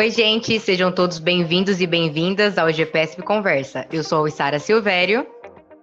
Oi, 0.00 0.08
gente, 0.10 0.58
sejam 0.58 0.90
todos 0.90 1.18
bem-vindos 1.18 1.78
e 1.78 1.86
bem-vindas 1.86 2.56
ao 2.56 2.72
GPSP 2.72 3.20
Conversa. 3.20 3.84
Eu 3.92 4.02
sou 4.02 4.24
a 4.24 4.28
Isara 4.28 4.58
Silvério. 4.58 5.26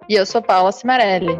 E 0.09 0.15
eu 0.15 0.25
sou 0.25 0.41
Paula 0.41 0.71
Cimarelli. 0.71 1.37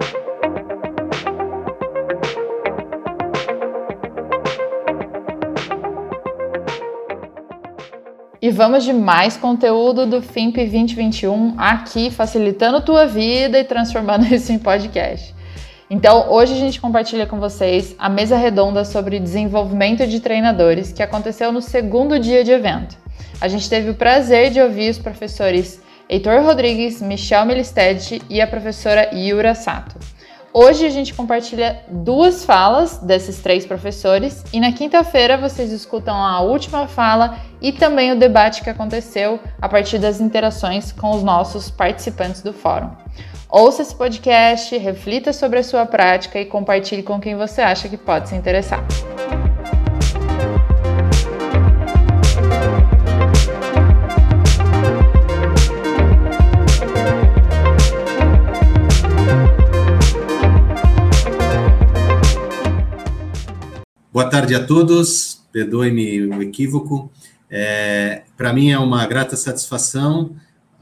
E 8.40 8.52
vamos 8.52 8.84
de 8.84 8.94
mais 8.94 9.36
conteúdo 9.36 10.06
do 10.06 10.22
FIMP 10.22 10.58
2021 10.58 11.56
aqui, 11.58 12.12
facilitando 12.12 12.86
tua 12.86 13.08
vida 13.08 13.58
e 13.58 13.64
transformando 13.64 14.26
isso 14.32 14.52
em 14.52 14.60
podcast. 14.60 15.34
Então, 15.90 16.30
hoje 16.32 16.54
a 16.54 16.58
gente 16.58 16.82
compartilha 16.82 17.26
com 17.26 17.40
vocês 17.40 17.96
a 17.98 18.10
mesa 18.10 18.36
redonda 18.36 18.84
sobre 18.84 19.20
desenvolvimento 19.20 20.06
de 20.06 20.20
treinadores 20.20 20.92
que 20.92 21.02
aconteceu 21.02 21.50
no 21.50 21.62
segundo 21.62 22.20
dia 22.20 22.44
de 22.44 22.52
evento. 22.52 22.98
A 23.40 23.48
gente 23.48 23.70
teve 23.70 23.90
o 23.90 23.96
prazer 23.96 24.52
de 24.52 24.60
ouvir 24.60 24.90
os 24.90 24.98
professores 24.98 25.82
Heitor 26.10 26.44
Rodrigues, 26.44 27.02
Michel 27.02 27.46
Melisted 27.46 28.22
e 28.30 28.42
a 28.42 28.48
professora 28.48 29.12
Yura 29.14 29.56
Sato. 29.56 29.98
Hoje 30.54 30.86
a 30.86 30.90
gente 30.90 31.14
compartilha 31.14 31.84
duas 31.88 32.44
falas 32.44 32.98
desses 32.98 33.40
três 33.40 33.66
professores 33.66 34.44
e 34.52 34.60
na 34.60 34.74
quinta-feira 34.74 35.38
vocês 35.38 35.72
escutam 35.72 36.16
a 36.16 36.42
última 36.42 36.88
fala 36.88 37.38
e 37.62 37.72
também 37.72 38.12
o 38.12 38.20
debate 38.20 38.62
que 38.62 38.70
aconteceu 38.70 39.40
a 39.62 39.70
partir 39.70 40.00
das 40.00 40.20
interações 40.20 40.92
com 40.92 41.12
os 41.12 41.24
nossos 41.24 41.70
participantes 41.70 42.42
do 42.42 42.52
fórum. 42.52 42.90
Ouça 43.50 43.82
esse 43.82 43.96
podcast, 43.96 44.78
reflita 44.78 45.32
sobre 45.32 45.60
a 45.60 45.64
sua 45.64 45.86
prática 45.86 46.38
e 46.38 46.46
compartilhe 46.46 47.02
com 47.02 47.18
quem 47.18 47.34
você 47.34 47.62
acha 47.62 47.88
que 47.88 47.96
pode 47.96 48.28
se 48.28 48.36
interessar. 48.36 48.86
Boa 64.12 64.30
tarde 64.30 64.56
a 64.56 64.66
todos, 64.66 65.42
perdoe-me 65.54 66.24
o 66.24 66.42
equívoco. 66.42 67.10
É, 67.50 68.24
Para 68.36 68.52
mim 68.52 68.72
é 68.72 68.78
uma 68.78 69.08
grata 69.08 69.38
satisfação 69.38 70.36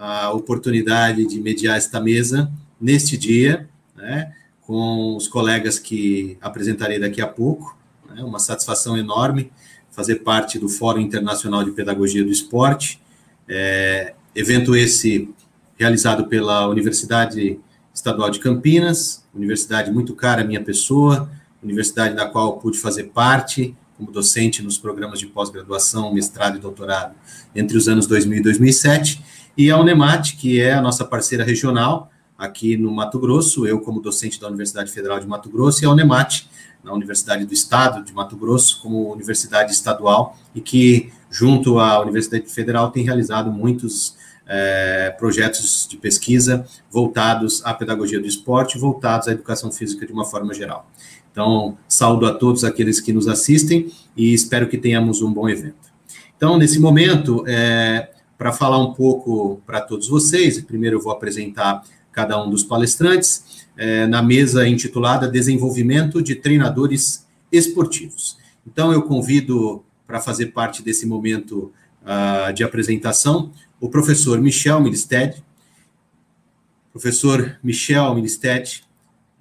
a 0.05 0.31
oportunidade 0.31 1.25
de 1.25 1.41
mediar 1.41 1.77
esta 1.77 1.99
mesa 1.99 2.51
neste 2.79 3.17
dia, 3.17 3.67
né, 3.95 4.33
com 4.61 5.15
os 5.15 5.27
colegas 5.27 5.79
que 5.79 6.37
apresentarei 6.39 6.99
daqui 6.99 7.21
a 7.21 7.27
pouco. 7.27 7.75
Né, 8.07 8.23
uma 8.23 8.37
satisfação 8.37 8.95
enorme 8.95 9.51
fazer 9.91 10.17
parte 10.17 10.59
do 10.59 10.69
Fórum 10.69 10.99
Internacional 10.99 11.63
de 11.63 11.71
Pedagogia 11.71 12.23
do 12.23 12.29
Esporte, 12.29 13.01
é, 13.47 14.13
evento 14.35 14.75
esse 14.75 15.29
realizado 15.77 16.27
pela 16.27 16.67
Universidade 16.67 17.59
Estadual 17.93 18.29
de 18.29 18.39
Campinas, 18.39 19.23
universidade 19.33 19.89
muito 19.89 20.13
cara 20.13 20.41
à 20.41 20.45
minha 20.45 20.61
pessoa, 20.61 21.31
universidade 21.63 22.13
da 22.13 22.27
qual 22.27 22.57
pude 22.59 22.77
fazer 22.77 23.05
parte 23.05 23.75
como 23.97 24.11
docente 24.11 24.61
nos 24.61 24.77
programas 24.77 25.19
de 25.19 25.27
pós-graduação, 25.27 26.13
mestrado 26.13 26.57
e 26.57 26.59
doutorado 26.59 27.15
entre 27.55 27.77
os 27.77 27.87
anos 27.87 28.05
2000 28.05 28.39
e 28.39 28.43
2007, 28.43 29.23
e 29.57 29.71
a 29.71 29.79
Unemat, 29.79 30.35
que 30.37 30.59
é 30.59 30.73
a 30.73 30.81
nossa 30.81 31.05
parceira 31.05 31.43
regional 31.43 32.11
aqui 32.37 32.75
no 32.75 32.91
Mato 32.91 33.19
Grosso, 33.19 33.65
eu 33.65 33.79
como 33.79 34.01
docente 34.01 34.39
da 34.39 34.47
Universidade 34.47 34.91
Federal 34.91 35.19
de 35.19 35.27
Mato 35.27 35.49
Grosso, 35.49 35.83
e 35.83 35.85
a 35.85 35.89
Unemat, 35.89 36.43
na 36.83 36.93
Universidade 36.93 37.45
do 37.45 37.53
Estado 37.53 38.03
de 38.03 38.13
Mato 38.13 38.35
Grosso, 38.35 38.81
como 38.81 39.11
universidade 39.11 39.71
estadual, 39.71 40.37
e 40.53 40.61
que, 40.61 41.11
junto 41.31 41.79
à 41.79 42.01
Universidade 42.01 42.47
Federal, 42.49 42.91
tem 42.91 43.03
realizado 43.03 43.51
muitos 43.51 44.15
é, 44.45 45.15
projetos 45.17 45.87
de 45.89 45.97
pesquisa 45.97 46.65
voltados 46.91 47.65
à 47.65 47.73
pedagogia 47.73 48.19
do 48.19 48.27
esporte, 48.27 48.77
voltados 48.77 49.27
à 49.27 49.31
educação 49.31 49.71
física 49.71 50.05
de 50.05 50.13
uma 50.13 50.25
forma 50.25 50.53
geral. 50.53 50.89
Então, 51.31 51.77
saúdo 51.87 52.25
a 52.25 52.33
todos 52.33 52.63
aqueles 52.63 52.99
que 52.99 53.11
nos 53.11 53.27
assistem 53.27 53.91
e 54.15 54.33
espero 54.33 54.67
que 54.69 54.77
tenhamos 54.77 55.21
um 55.21 55.33
bom 55.33 55.49
evento. 55.49 55.93
Então, 56.37 56.57
nesse 56.57 56.79
momento, 56.79 57.43
é, 57.47 58.09
para 58.37 58.51
falar 58.51 58.79
um 58.79 58.93
pouco 58.93 59.61
para 59.65 59.81
todos 59.81 60.07
vocês. 60.07 60.61
Primeiro 60.61 60.97
eu 60.97 61.01
vou 61.01 61.11
apresentar 61.11 61.83
cada 62.11 62.41
um 62.41 62.49
dos 62.49 62.63
palestrantes 62.63 63.65
é, 63.77 64.07
na 64.07 64.21
mesa 64.21 64.67
intitulada 64.67 65.27
Desenvolvimento 65.27 66.21
de 66.21 66.35
Treinadores 66.35 67.25
Esportivos. 67.51 68.37
Então 68.65 68.91
eu 68.91 69.03
convido 69.03 69.83
para 70.07 70.19
fazer 70.19 70.47
parte 70.47 70.81
desse 70.81 71.05
momento 71.05 71.73
uh, 72.03 72.53
de 72.53 72.63
apresentação 72.63 73.51
o 73.79 73.89
professor 73.89 74.39
Michel 74.39 74.79
Milisted. 74.79 75.43
Professor 76.91 77.59
Michel 77.63 78.15
Milisted, 78.15 78.83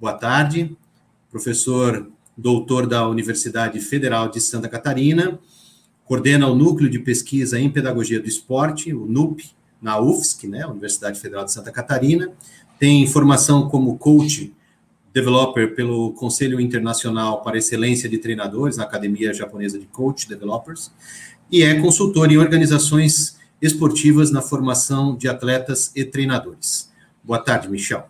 boa 0.00 0.15
tarde. 0.15 0.76
Professor 1.31 2.11
doutor 2.37 2.87
da 2.87 3.09
Universidade 3.09 3.78
Federal 3.81 4.28
de 4.28 4.41
Santa 4.41 4.69
Catarina, 4.69 5.38
coordena 6.04 6.47
o 6.47 6.54
Núcleo 6.54 6.91
de 6.91 6.98
Pesquisa 6.98 7.59
em 7.59 7.70
Pedagogia 7.70 8.20
do 8.20 8.28
Esporte, 8.28 8.92
o 8.92 9.06
NUP, 9.06 9.50
na 9.81 10.00
UFSC, 10.00 10.48
né, 10.48 10.66
Universidade 10.66 11.20
Federal 11.20 11.44
de 11.44 11.53
Santa 11.53 11.70
Catarina, 11.70 12.32
tem 12.78 13.06
formação 13.06 13.69
como 13.69 13.97
coach 13.98 14.54
developer 15.12 15.75
pelo 15.75 16.12
Conselho 16.12 16.60
Internacional 16.60 17.43
para 17.43 17.56
Excelência 17.56 18.09
de 18.09 18.19
Treinadores, 18.19 18.76
na 18.76 18.84
Academia 18.84 19.32
Japonesa 19.32 19.78
de 19.78 19.87
Coach 19.87 20.28
Developers, 20.28 20.91
e 21.50 21.62
é 21.62 21.81
consultor 21.81 22.31
em 22.32 22.37
organizações 22.37 23.38
esportivas 23.62 24.31
na 24.31 24.43
formação 24.43 25.16
de 25.16 25.28
atletas 25.28 25.93
e 25.94 26.04
treinadores. 26.04 26.93
Boa 27.22 27.38
tarde, 27.38 27.69
Michel. 27.69 28.09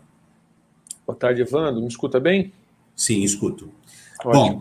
Boa 1.06 1.16
tarde, 1.16 1.42
Evandro. 1.42 1.82
Me 1.82 1.88
escuta 1.88 2.18
bem? 2.18 2.52
Sim, 2.96 3.22
escuto. 3.22 3.70
Ótimo. 4.24 4.60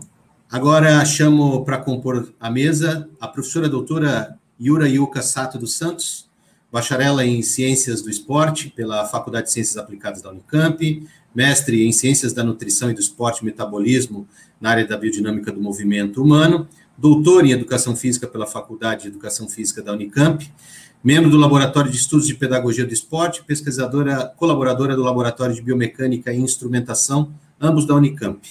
Agora 0.54 1.04
chamo 1.04 1.64
para 1.64 1.78
compor 1.78 2.32
a 2.38 2.48
mesa 2.48 3.10
a 3.20 3.26
professora 3.26 3.68
doutora 3.68 4.38
Yura 4.60 4.88
Yuka 4.88 5.20
Sato 5.20 5.58
dos 5.58 5.76
Santos, 5.76 6.30
bacharela 6.70 7.26
em 7.26 7.42
Ciências 7.42 8.02
do 8.02 8.08
Esporte 8.08 8.70
pela 8.70 9.04
Faculdade 9.04 9.46
de 9.46 9.52
Ciências 9.52 9.76
Aplicadas 9.76 10.22
da 10.22 10.30
Unicamp, 10.30 11.08
mestre 11.34 11.84
em 11.84 11.90
Ciências 11.90 12.32
da 12.32 12.44
Nutrição 12.44 12.88
e 12.88 12.94
do 12.94 13.00
Esporte 13.00 13.40
e 13.42 13.44
Metabolismo 13.44 14.28
na 14.60 14.70
área 14.70 14.86
da 14.86 14.96
biodinâmica 14.96 15.50
do 15.50 15.60
movimento 15.60 16.22
humano, 16.22 16.68
doutor 16.96 17.44
em 17.44 17.50
Educação 17.50 17.96
Física 17.96 18.28
pela 18.28 18.46
Faculdade 18.46 19.02
de 19.02 19.08
Educação 19.08 19.48
Física 19.48 19.82
da 19.82 19.92
Unicamp, 19.92 20.48
membro 21.02 21.30
do 21.30 21.36
Laboratório 21.36 21.90
de 21.90 21.96
Estudos 21.96 22.28
de 22.28 22.34
Pedagogia 22.36 22.86
do 22.86 22.94
Esporte, 22.94 23.42
pesquisadora, 23.42 24.32
colaboradora 24.36 24.94
do 24.94 25.02
Laboratório 25.02 25.52
de 25.52 25.60
Biomecânica 25.60 26.32
e 26.32 26.38
Instrumentação, 26.38 27.34
ambos 27.60 27.84
da 27.88 27.96
Unicamp. 27.96 28.48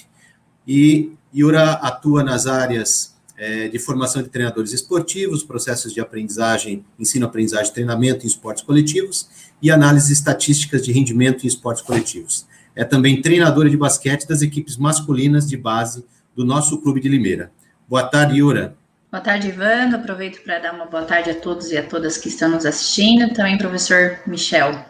E 0.68 1.12
Yura 1.34 1.72
atua 1.72 2.22
nas 2.22 2.46
áreas 2.46 3.14
é, 3.36 3.66
de 3.66 3.78
formação 3.80 4.22
de 4.22 4.28
treinadores 4.28 4.72
esportivos, 4.72 5.42
processos 5.42 5.92
de 5.92 6.00
aprendizagem, 6.00 6.84
ensino-aprendizagem, 6.96 7.72
treinamento 7.72 8.24
em 8.24 8.28
esportes 8.28 8.62
coletivos 8.62 9.28
e 9.60 9.68
análise 9.68 10.12
estatísticas 10.12 10.84
de 10.84 10.92
rendimento 10.92 11.44
em 11.44 11.48
esportes 11.48 11.82
coletivos. 11.82 12.46
É 12.76 12.84
também 12.84 13.20
treinadora 13.20 13.68
de 13.68 13.76
basquete 13.76 14.28
das 14.28 14.42
equipes 14.42 14.76
masculinas 14.76 15.48
de 15.48 15.56
base 15.56 16.04
do 16.36 16.44
nosso 16.44 16.80
clube 16.80 17.00
de 17.00 17.08
Limeira. 17.08 17.50
Boa 17.88 18.04
tarde, 18.04 18.38
Yura. 18.38 18.76
Boa 19.10 19.20
tarde, 19.20 19.48
Ivan. 19.48 19.94
Aproveito 19.94 20.42
para 20.42 20.60
dar 20.60 20.74
uma 20.74 20.86
boa 20.86 21.04
tarde 21.04 21.30
a 21.30 21.34
todos 21.34 21.70
e 21.70 21.76
a 21.76 21.82
todas 21.82 22.16
que 22.16 22.28
estão 22.28 22.50
nos 22.50 22.64
assistindo. 22.64 23.32
Também, 23.32 23.58
professor 23.58 24.18
Michel. 24.26 24.84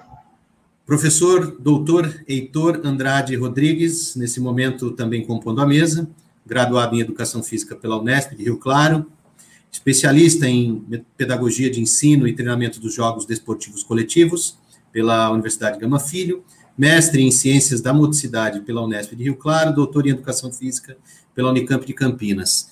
Professor 0.87 1.57
doutor 1.59 2.23
Heitor 2.29 2.83
Andrade 2.85 3.35
Rodrigues, 3.37 4.15
nesse 4.17 4.41
momento 4.41 4.91
também 4.91 5.25
compondo 5.25 5.63
a 5.63 5.67
mesa 5.67 6.07
graduado 6.47 6.95
em 6.95 7.01
Educação 7.01 7.43
Física 7.43 7.75
pela 7.75 7.99
Unesp 7.99 8.35
de 8.35 8.45
Rio 8.45 8.59
Claro, 8.59 9.11
especialista 9.71 10.47
em 10.49 10.85
Pedagogia 11.17 11.71
de 11.71 11.81
Ensino 11.81 12.29
e 12.29 12.35
Treinamento 12.35 12.79
dos 12.79 12.95
Jogos 12.95 13.27
Desportivos 13.27 13.83
Coletivos 13.83 14.59
pela 14.93 15.31
Universidade 15.31 15.79
Gama 15.79 15.99
Filho, 15.99 16.45
mestre 16.77 17.23
em 17.23 17.31
Ciências 17.31 17.81
da 17.81 17.93
Motricidade 17.93 18.61
pela 18.61 18.83
Unesp 18.83 19.15
de 19.15 19.25
Rio 19.25 19.37
Claro, 19.37 19.75
doutor 19.75 20.07
em 20.07 20.11
Educação 20.11 20.53
Física 20.53 20.97
pela 21.35 21.51
Unicamp 21.51 21.85
de 21.85 21.93
Campinas. 21.93 22.71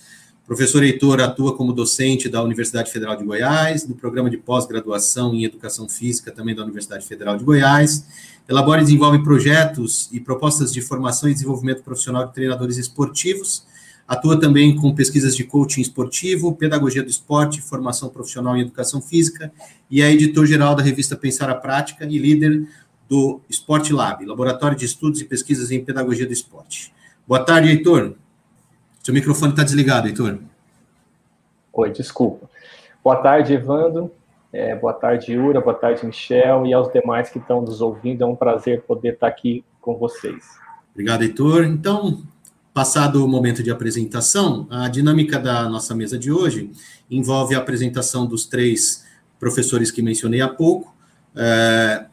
Professor 0.53 0.85
Heitor 0.85 1.19
atua 1.23 1.57
como 1.57 1.73
docente 1.73 2.29
da 2.29 2.43
Universidade 2.43 2.93
Federal 2.93 3.17
de 3.17 3.25
Goiás, 3.25 3.89
no 3.89 3.95
programa 3.95 4.29
de 4.29 4.37
pós-graduação 4.37 5.35
em 5.35 5.45
Educação 5.45 5.89
Física 5.89 6.31
também 6.31 6.55
da 6.55 6.63
Universidade 6.63 7.07
Federal 7.07 7.39
de 7.39 7.43
Goiás, 7.43 8.07
elabora 8.47 8.83
e 8.83 8.85
desenvolve 8.85 9.23
projetos 9.23 10.11
e 10.13 10.21
propostas 10.21 10.71
de 10.71 10.83
formação 10.83 11.31
e 11.31 11.33
desenvolvimento 11.33 11.83
profissional 11.83 12.27
de 12.27 12.35
treinadores 12.35 12.77
esportivos, 12.77 13.65
atua 14.07 14.39
também 14.39 14.77
com 14.77 14.95
pesquisas 14.95 15.35
de 15.35 15.43
coaching 15.43 15.81
esportivo, 15.81 16.55
pedagogia 16.55 17.03
do 17.03 17.09
esporte, 17.09 17.63
formação 17.63 18.11
profissional 18.11 18.55
em 18.55 18.61
educação 18.61 19.01
física, 19.01 19.51
e 19.91 20.03
é 20.03 20.13
editor-geral 20.13 20.75
da 20.75 20.83
revista 20.83 21.17
Pensar 21.17 21.49
a 21.49 21.55
Prática 21.55 22.05
e 22.05 22.19
líder 22.19 22.69
do 23.09 23.41
Sport 23.49 23.89
Lab, 23.89 24.23
Laboratório 24.27 24.77
de 24.77 24.85
Estudos 24.85 25.19
e 25.23 25.25
Pesquisas 25.25 25.71
em 25.71 25.83
Pedagogia 25.83 26.27
do 26.27 26.33
Esporte. 26.35 26.93
Boa 27.27 27.43
tarde, 27.43 27.71
Heitor. 27.71 28.17
Seu 29.03 29.13
microfone 29.13 29.51
está 29.53 29.65
desligado, 29.65 30.07
Heitor. 30.07 30.39
Oi, 31.73 31.91
desculpa. 31.91 32.49
Boa 33.03 33.17
tarde, 33.17 33.53
Evandro. 33.53 34.13
É, 34.53 34.77
boa 34.77 34.93
tarde, 34.93 35.33
Yura. 35.33 35.61
Boa 35.61 35.75
tarde, 35.75 36.07
Michel. 36.07 36.67
E 36.67 36.73
aos 36.73 36.93
demais 36.93 37.29
que 37.29 37.39
estão 37.39 37.61
nos 37.63 37.81
ouvindo. 37.81 38.23
É 38.23 38.27
um 38.27 38.37
prazer 38.37 38.83
poder 38.83 39.15
estar 39.15 39.27
aqui 39.27 39.65
com 39.81 39.97
vocês. 39.97 40.45
Obrigado, 40.93 41.23
Heitor. 41.23 41.65
Então, 41.65 42.23
passado 42.73 43.25
o 43.25 43.29
momento 43.29 43.61
de 43.61 43.73
apresentação, 43.73 44.69
a 44.71 44.87
dinâmica 44.89 45.37
da 45.37 45.69
nossa 45.69 45.97
mesa 45.97 46.17
de 46.17 46.31
hoje 46.31 46.71
envolve 47.11 47.57
a 47.57 47.59
apresentação 47.59 48.25
dos 48.25 48.47
três 48.47 49.05
professores 49.41 49.91
que 49.91 50.01
mencionei 50.01 50.41
há 50.41 50.49
pouco. 50.49 50.95
É, 51.35 52.07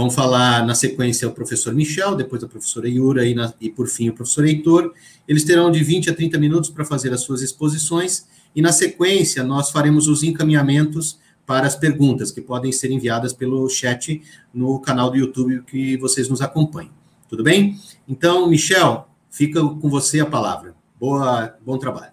Vão 0.00 0.10
falar 0.10 0.64
na 0.64 0.74
sequência 0.74 1.28
o 1.28 1.30
professor 1.30 1.74
Michel, 1.74 2.14
depois 2.14 2.42
a 2.42 2.48
professora 2.48 2.88
Yura 2.88 3.26
e, 3.26 3.34
na, 3.34 3.52
e, 3.60 3.68
por 3.68 3.86
fim 3.86 4.08
o 4.08 4.14
professor 4.14 4.46
Heitor. 4.46 4.94
Eles 5.28 5.44
terão 5.44 5.70
de 5.70 5.84
20 5.84 6.08
a 6.08 6.14
30 6.14 6.38
minutos 6.38 6.70
para 6.70 6.86
fazer 6.86 7.12
as 7.12 7.20
suas 7.20 7.42
exposições 7.42 8.26
e 8.56 8.62
na 8.62 8.72
sequência 8.72 9.44
nós 9.44 9.70
faremos 9.70 10.08
os 10.08 10.22
encaminhamentos 10.22 11.20
para 11.44 11.66
as 11.66 11.76
perguntas 11.76 12.30
que 12.30 12.40
podem 12.40 12.72
ser 12.72 12.90
enviadas 12.90 13.34
pelo 13.34 13.68
chat 13.68 14.22
no 14.54 14.80
canal 14.80 15.10
do 15.10 15.18
YouTube 15.18 15.64
que 15.66 15.98
vocês 15.98 16.30
nos 16.30 16.40
acompanhem. 16.40 16.90
Tudo 17.28 17.44
bem? 17.44 17.76
Então, 18.08 18.48
Michel, 18.48 19.06
fica 19.28 19.60
com 19.60 19.90
você 19.90 20.20
a 20.20 20.24
palavra. 20.24 20.74
Boa, 20.98 21.54
bom 21.60 21.76
trabalho. 21.76 22.12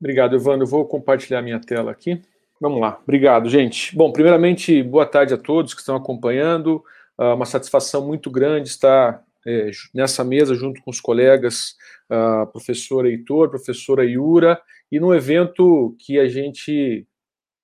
Obrigado, 0.00 0.34
Evandro. 0.34 0.64
Eu 0.64 0.68
vou 0.68 0.84
compartilhar 0.84 1.42
minha 1.42 1.60
tela 1.60 1.92
aqui. 1.92 2.20
Vamos 2.60 2.80
lá. 2.80 2.98
Obrigado, 3.04 3.48
gente. 3.48 3.94
Bom, 3.94 4.10
primeiramente, 4.10 4.82
boa 4.82 5.06
tarde 5.06 5.32
a 5.32 5.38
todos 5.38 5.74
que 5.74 5.80
estão 5.80 5.94
acompanhando. 5.94 6.82
Uh, 7.18 7.34
uma 7.34 7.46
satisfação 7.46 8.06
muito 8.06 8.30
grande 8.30 8.68
estar 8.68 9.22
é, 9.46 9.70
nessa 9.94 10.24
mesa 10.24 10.54
junto 10.54 10.82
com 10.82 10.90
os 10.90 11.00
colegas, 11.00 11.76
uh, 12.10 12.46
professor 12.50 13.06
Heitor, 13.06 13.50
professora 13.50 14.04
Yura, 14.04 14.60
e 14.90 14.98
num 14.98 15.14
evento 15.14 15.94
que 15.98 16.18
a 16.18 16.28
gente 16.28 17.06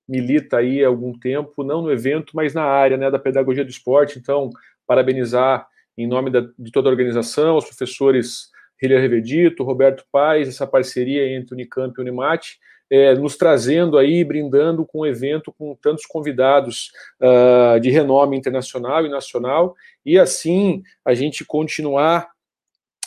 milita 0.07 0.57
aí 0.57 0.83
há 0.83 0.87
algum 0.87 1.17
tempo, 1.17 1.63
não 1.63 1.81
no 1.81 1.91
evento, 1.91 2.31
mas 2.35 2.53
na 2.53 2.63
área 2.63 2.97
né, 2.97 3.09
da 3.09 3.17
pedagogia 3.17 3.63
do 3.63 3.69
esporte. 3.69 4.19
Então, 4.19 4.49
parabenizar 4.85 5.67
em 5.97 6.07
nome 6.07 6.29
da, 6.29 6.41
de 6.57 6.71
toda 6.71 6.89
a 6.89 6.91
organização, 6.91 7.57
os 7.57 7.65
professores 7.65 8.49
Hiller 8.81 8.99
Revedito, 8.99 9.63
Roberto 9.63 10.03
Paes, 10.11 10.47
essa 10.47 10.67
parceria 10.67 11.35
entre 11.35 11.53
Unicamp 11.53 11.93
e 11.97 12.01
Unimate, 12.01 12.59
é, 12.91 13.15
nos 13.15 13.37
trazendo 13.37 13.97
aí, 13.97 14.21
brindando 14.21 14.85
com 14.85 14.99
um 14.99 15.05
evento 15.05 15.53
com 15.57 15.73
tantos 15.81 16.05
convidados 16.05 16.91
uh, 17.21 17.79
de 17.79 17.89
renome 17.89 18.37
internacional 18.37 19.05
e 19.05 19.09
nacional, 19.09 19.73
e 20.05 20.19
assim 20.19 20.83
a 21.05 21.13
gente 21.13 21.45
continuar 21.45 22.29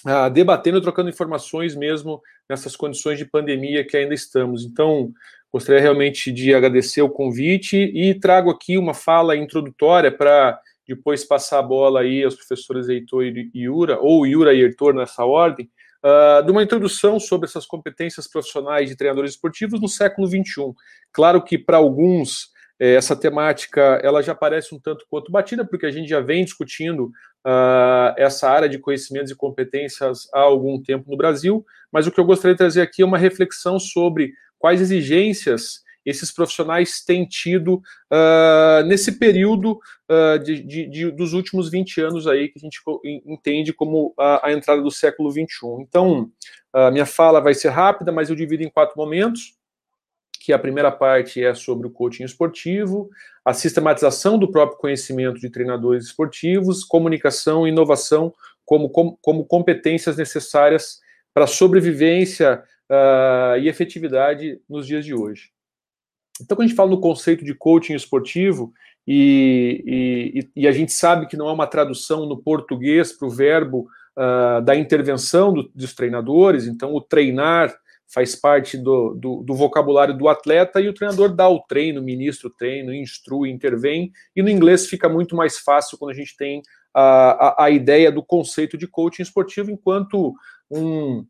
uh, 0.06 0.30
debatendo, 0.30 0.80
trocando 0.80 1.10
informações 1.10 1.76
mesmo 1.76 2.22
nessas 2.48 2.74
condições 2.74 3.18
de 3.18 3.26
pandemia 3.26 3.86
que 3.86 3.94
ainda 3.94 4.14
estamos. 4.14 4.64
Então, 4.64 5.12
gostaria 5.52 5.82
realmente 5.82 6.32
de 6.32 6.54
agradecer 6.54 7.02
o 7.02 7.10
convite 7.10 7.76
e 7.76 8.14
trago 8.14 8.50
aqui 8.50 8.78
uma 8.78 8.94
fala 8.94 9.36
introdutória 9.36 10.10
para 10.10 10.58
depois 10.88 11.24
passar 11.24 11.58
a 11.58 11.62
bola 11.62 12.00
aí 12.00 12.24
aos 12.24 12.34
professores 12.34 12.88
Heitor 12.88 13.24
e 13.24 13.50
Iura, 13.54 13.98
ou 14.00 14.26
Iura 14.26 14.54
e 14.54 14.62
Heitor 14.62 14.94
nessa 14.94 15.26
ordem, 15.26 15.68
uh, 16.04 16.44
de 16.44 16.52
uma 16.52 16.62
introdução 16.62 17.18
sobre 17.18 17.48
essas 17.48 17.64
competências 17.64 18.28
profissionais 18.28 18.88
de 18.88 18.96
treinadores 18.96 19.32
esportivos 19.32 19.80
no 19.80 19.88
século 19.88 20.26
XXI. 20.26 20.74
Claro 21.12 21.42
que 21.42 21.56
para 21.56 21.78
alguns 21.78 22.52
eh, 22.78 22.94
essa 22.94 23.14
temática 23.14 24.00
ela 24.02 24.22
já 24.22 24.34
parece 24.34 24.74
um 24.74 24.80
tanto 24.80 25.06
quanto 25.08 25.30
batida, 25.32 25.64
porque 25.64 25.86
a 25.86 25.90
gente 25.90 26.08
já 26.08 26.20
vem 26.20 26.44
discutindo 26.44 27.06
uh, 27.46 28.14
essa 28.16 28.50
área 28.50 28.68
de 28.68 28.78
conhecimentos 28.78 29.30
e 29.30 29.36
competências 29.36 30.28
há 30.34 30.40
algum 30.40 30.82
tempo 30.82 31.10
no 31.10 31.16
Brasil, 31.16 31.64
mas 31.92 32.06
o 32.06 32.10
que 32.10 32.18
eu 32.18 32.24
gostaria 32.24 32.54
de 32.54 32.58
trazer 32.58 32.82
aqui 32.82 33.02
é 33.02 33.06
uma 33.06 33.18
reflexão 33.18 33.78
sobre 33.78 34.32
quais 34.58 34.80
exigências 34.80 35.83
esses 36.04 36.30
profissionais 36.32 37.02
têm 37.04 37.26
tido 37.26 37.74
uh, 38.12 38.84
nesse 38.86 39.18
período 39.18 39.80
uh, 40.10 40.38
de, 40.38 40.62
de, 40.62 40.86
de, 40.88 41.10
dos 41.10 41.32
últimos 41.32 41.70
20 41.70 42.00
anos 42.00 42.26
aí 42.26 42.48
que 42.48 42.58
a 42.58 42.60
gente 42.60 42.80
entende 43.26 43.72
como 43.72 44.14
a, 44.18 44.48
a 44.48 44.52
entrada 44.52 44.82
do 44.82 44.90
século 44.90 45.30
21. 45.30 45.80
Então, 45.80 46.30
a 46.72 46.90
minha 46.90 47.06
fala 47.06 47.40
vai 47.40 47.54
ser 47.54 47.68
rápida, 47.68 48.10
mas 48.10 48.28
eu 48.28 48.36
divido 48.36 48.62
em 48.62 48.70
quatro 48.70 48.96
momentos 48.96 49.56
que 50.44 50.52
a 50.52 50.58
primeira 50.58 50.92
parte 50.92 51.42
é 51.42 51.54
sobre 51.54 51.86
o 51.86 51.90
coaching 51.90 52.24
esportivo, 52.24 53.08
a 53.42 53.54
sistematização 53.54 54.38
do 54.38 54.50
próprio 54.50 54.78
conhecimento 54.78 55.40
de 55.40 55.48
treinadores 55.48 56.04
esportivos, 56.04 56.84
comunicação 56.84 57.66
e 57.66 57.70
inovação 57.70 58.30
como, 58.62 58.90
como, 58.90 59.18
como 59.22 59.46
competências 59.46 60.18
necessárias 60.18 61.00
para 61.32 61.46
sobrevivência 61.46 62.62
uh, 62.90 63.58
e 63.58 63.68
efetividade 63.68 64.60
nos 64.68 64.86
dias 64.86 65.04
de 65.04 65.14
hoje. 65.14 65.53
Então, 66.40 66.56
quando 66.56 66.64
a 66.64 66.68
gente 66.68 66.76
fala 66.76 66.90
no 66.90 67.00
conceito 67.00 67.44
de 67.44 67.54
coaching 67.54 67.94
esportivo, 67.94 68.72
e, 69.06 70.42
e, 70.56 70.62
e 70.62 70.68
a 70.68 70.72
gente 70.72 70.92
sabe 70.92 71.26
que 71.26 71.36
não 71.36 71.48
é 71.48 71.52
uma 71.52 71.66
tradução 71.66 72.26
no 72.26 72.38
português 72.38 73.12
para 73.12 73.28
o 73.28 73.30
verbo 73.30 73.86
uh, 74.16 74.62
da 74.62 74.74
intervenção 74.74 75.52
do, 75.52 75.70
dos 75.74 75.94
treinadores, 75.94 76.66
então 76.66 76.94
o 76.94 77.00
treinar 77.00 77.74
faz 78.06 78.36
parte 78.36 78.78
do, 78.78 79.14
do, 79.14 79.42
do, 79.42 79.54
vocabulário 79.54 80.16
do 80.16 80.28
atleta 80.28 80.80
e 80.80 80.88
o 80.88 80.94
treinador 80.94 81.34
dá 81.34 81.48
o 81.48 81.60
treino, 81.60 82.02
ministra 82.02 82.48
o 82.48 82.50
treino, 82.50 82.94
instrui, 82.94 83.50
intervém, 83.50 84.12
e 84.36 84.42
no 84.42 84.48
inglês 84.48 84.86
fica 84.86 85.08
muito 85.08 85.34
mais 85.34 85.58
fácil 85.58 85.98
quando 85.98 86.12
a 86.12 86.14
gente 86.14 86.36
tem 86.36 86.62
a, 86.94 87.02
a, 87.62 87.64
a 87.64 87.70
ideia 87.70 88.12
do 88.12 88.22
conceito 88.22 88.78
de 88.78 88.86
coaching 88.86 89.22
esportivo 89.22 89.70
enquanto 89.70 90.34
um, 90.70 91.26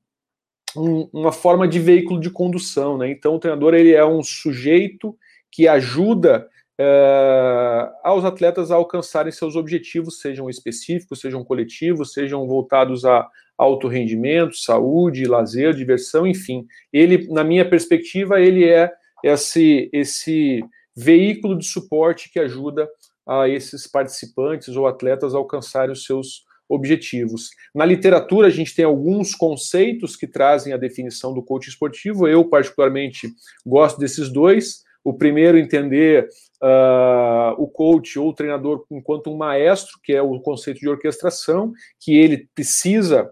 um, 0.77 1.09
uma 1.13 1.33
forma 1.33 1.67
de 1.67 1.79
veículo 1.79 2.21
de 2.21 2.31
condução, 2.31 2.99
né? 2.99 3.11
Então 3.11 3.35
o 3.35 3.39
treinador 3.39 3.75
ele 3.75 3.93
é 3.93 4.05
um 4.05 4.23
sujeito 4.23 5.17
que 5.51 5.69
ajuda 5.69 6.49
uh, 6.81 7.93
aos 8.03 8.25
atletas 8.25 8.71
a 8.71 8.77
alcançarem 8.77 9.33
seus 9.33 9.57
objetivos, 9.57 10.21
sejam 10.21 10.51
específicos, 10.51 11.21
sejam 11.21 11.45
coletivos, 11.45 12.13
sejam 12.13 12.47
voltados 12.47 13.05
a 13.05 13.29
alto 13.57 13.87
rendimento, 13.87 14.57
saúde, 14.57 15.27
lazer, 15.27 15.75
diversão, 15.75 16.27
enfim. 16.27 16.67
Ele, 16.93 17.29
na 17.33 17.45
minha 17.45 17.69
perspectiva, 17.69 18.41
ele 18.41 18.69
é 18.69 18.91
esse 19.23 19.89
esse 19.93 20.63
veículo 20.97 21.59
de 21.59 21.67
suporte 21.67 22.31
que 22.31 22.39
ajuda 22.39 22.89
a 23.27 23.49
esses 23.49 23.87
participantes 23.87 24.77
ou 24.77 24.87
atletas 24.87 25.35
a 25.35 25.39
alcançarem 25.39 25.93
os 25.93 26.05
seus 26.05 26.45
objetivos. 26.75 27.51
Na 27.75 27.85
literatura, 27.85 28.49
a 28.49 28.51
gente 28.51 28.75
tem 28.75 28.85
alguns 28.85 29.35
conceitos 29.35 30.17
que 30.17 30.27
trazem 30.27 30.73
a 30.73 30.77
definição 30.77 31.33
do 31.33 31.43
coach 31.43 31.69
esportivo. 31.69 32.29
Eu, 32.29 32.45
particularmente, 32.45 33.33
gosto 33.65 33.99
desses 33.99 34.29
dois. 34.31 34.83
O 35.03 35.13
primeiro, 35.13 35.59
entender 35.59 36.29
uh, 36.63 37.63
o 37.63 37.69
coach 37.69 38.19
ou 38.19 38.31
o 38.31 38.33
treinador 38.33 38.87
enquanto 38.91 39.31
um 39.31 39.37
maestro, 39.37 39.99
que 40.03 40.15
é 40.15 40.23
o 40.23 40.41
conceito 40.41 40.81
de 40.81 40.89
orquestração, 40.89 41.73
que 42.01 42.17
ele 42.17 42.49
precisa 42.55 43.31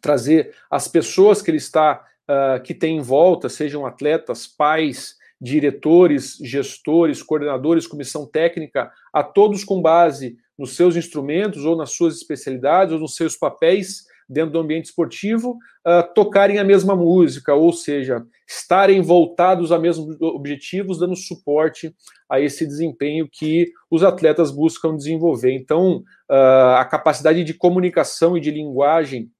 trazer 0.00 0.54
as 0.70 0.88
pessoas 0.88 1.42
que 1.42 1.50
ele 1.50 1.58
está, 1.58 2.04
uh, 2.28 2.62
que 2.62 2.72
tem 2.72 2.96
em 2.96 3.02
volta, 3.02 3.48
sejam 3.48 3.84
atletas, 3.84 4.46
pais, 4.46 5.16
diretores, 5.40 6.36
gestores, 6.42 7.22
coordenadores, 7.22 7.86
comissão 7.86 8.26
técnica, 8.26 8.90
a 9.12 9.22
todos 9.22 9.64
com 9.64 9.80
base 9.80 10.36
nos 10.58 10.74
seus 10.74 10.96
instrumentos 10.96 11.64
ou 11.64 11.76
nas 11.76 11.92
suas 11.92 12.16
especialidades 12.16 12.92
ou 12.92 13.00
nos 13.00 13.14
seus 13.14 13.36
papéis 13.36 14.06
dentro 14.28 14.52
do 14.52 14.58
ambiente 14.58 14.86
esportivo, 14.86 15.52
uh, 15.86 16.14
tocarem 16.14 16.58
a 16.58 16.64
mesma 16.64 16.94
música, 16.94 17.54
ou 17.54 17.72
seja, 17.72 18.22
estarem 18.46 19.00
voltados 19.00 19.72
a 19.72 19.78
mesmos 19.78 20.20
objetivos, 20.20 20.98
dando 20.98 21.16
suporte 21.16 21.94
a 22.28 22.38
esse 22.38 22.66
desempenho 22.66 23.28
que 23.30 23.72
os 23.90 24.04
atletas 24.04 24.50
buscam 24.50 24.94
desenvolver. 24.94 25.52
Então, 25.52 26.02
uh, 26.30 26.76
a 26.76 26.84
capacidade 26.84 27.42
de 27.42 27.54
comunicação 27.54 28.36
e 28.36 28.40
de 28.40 28.50
linguagem 28.50 29.30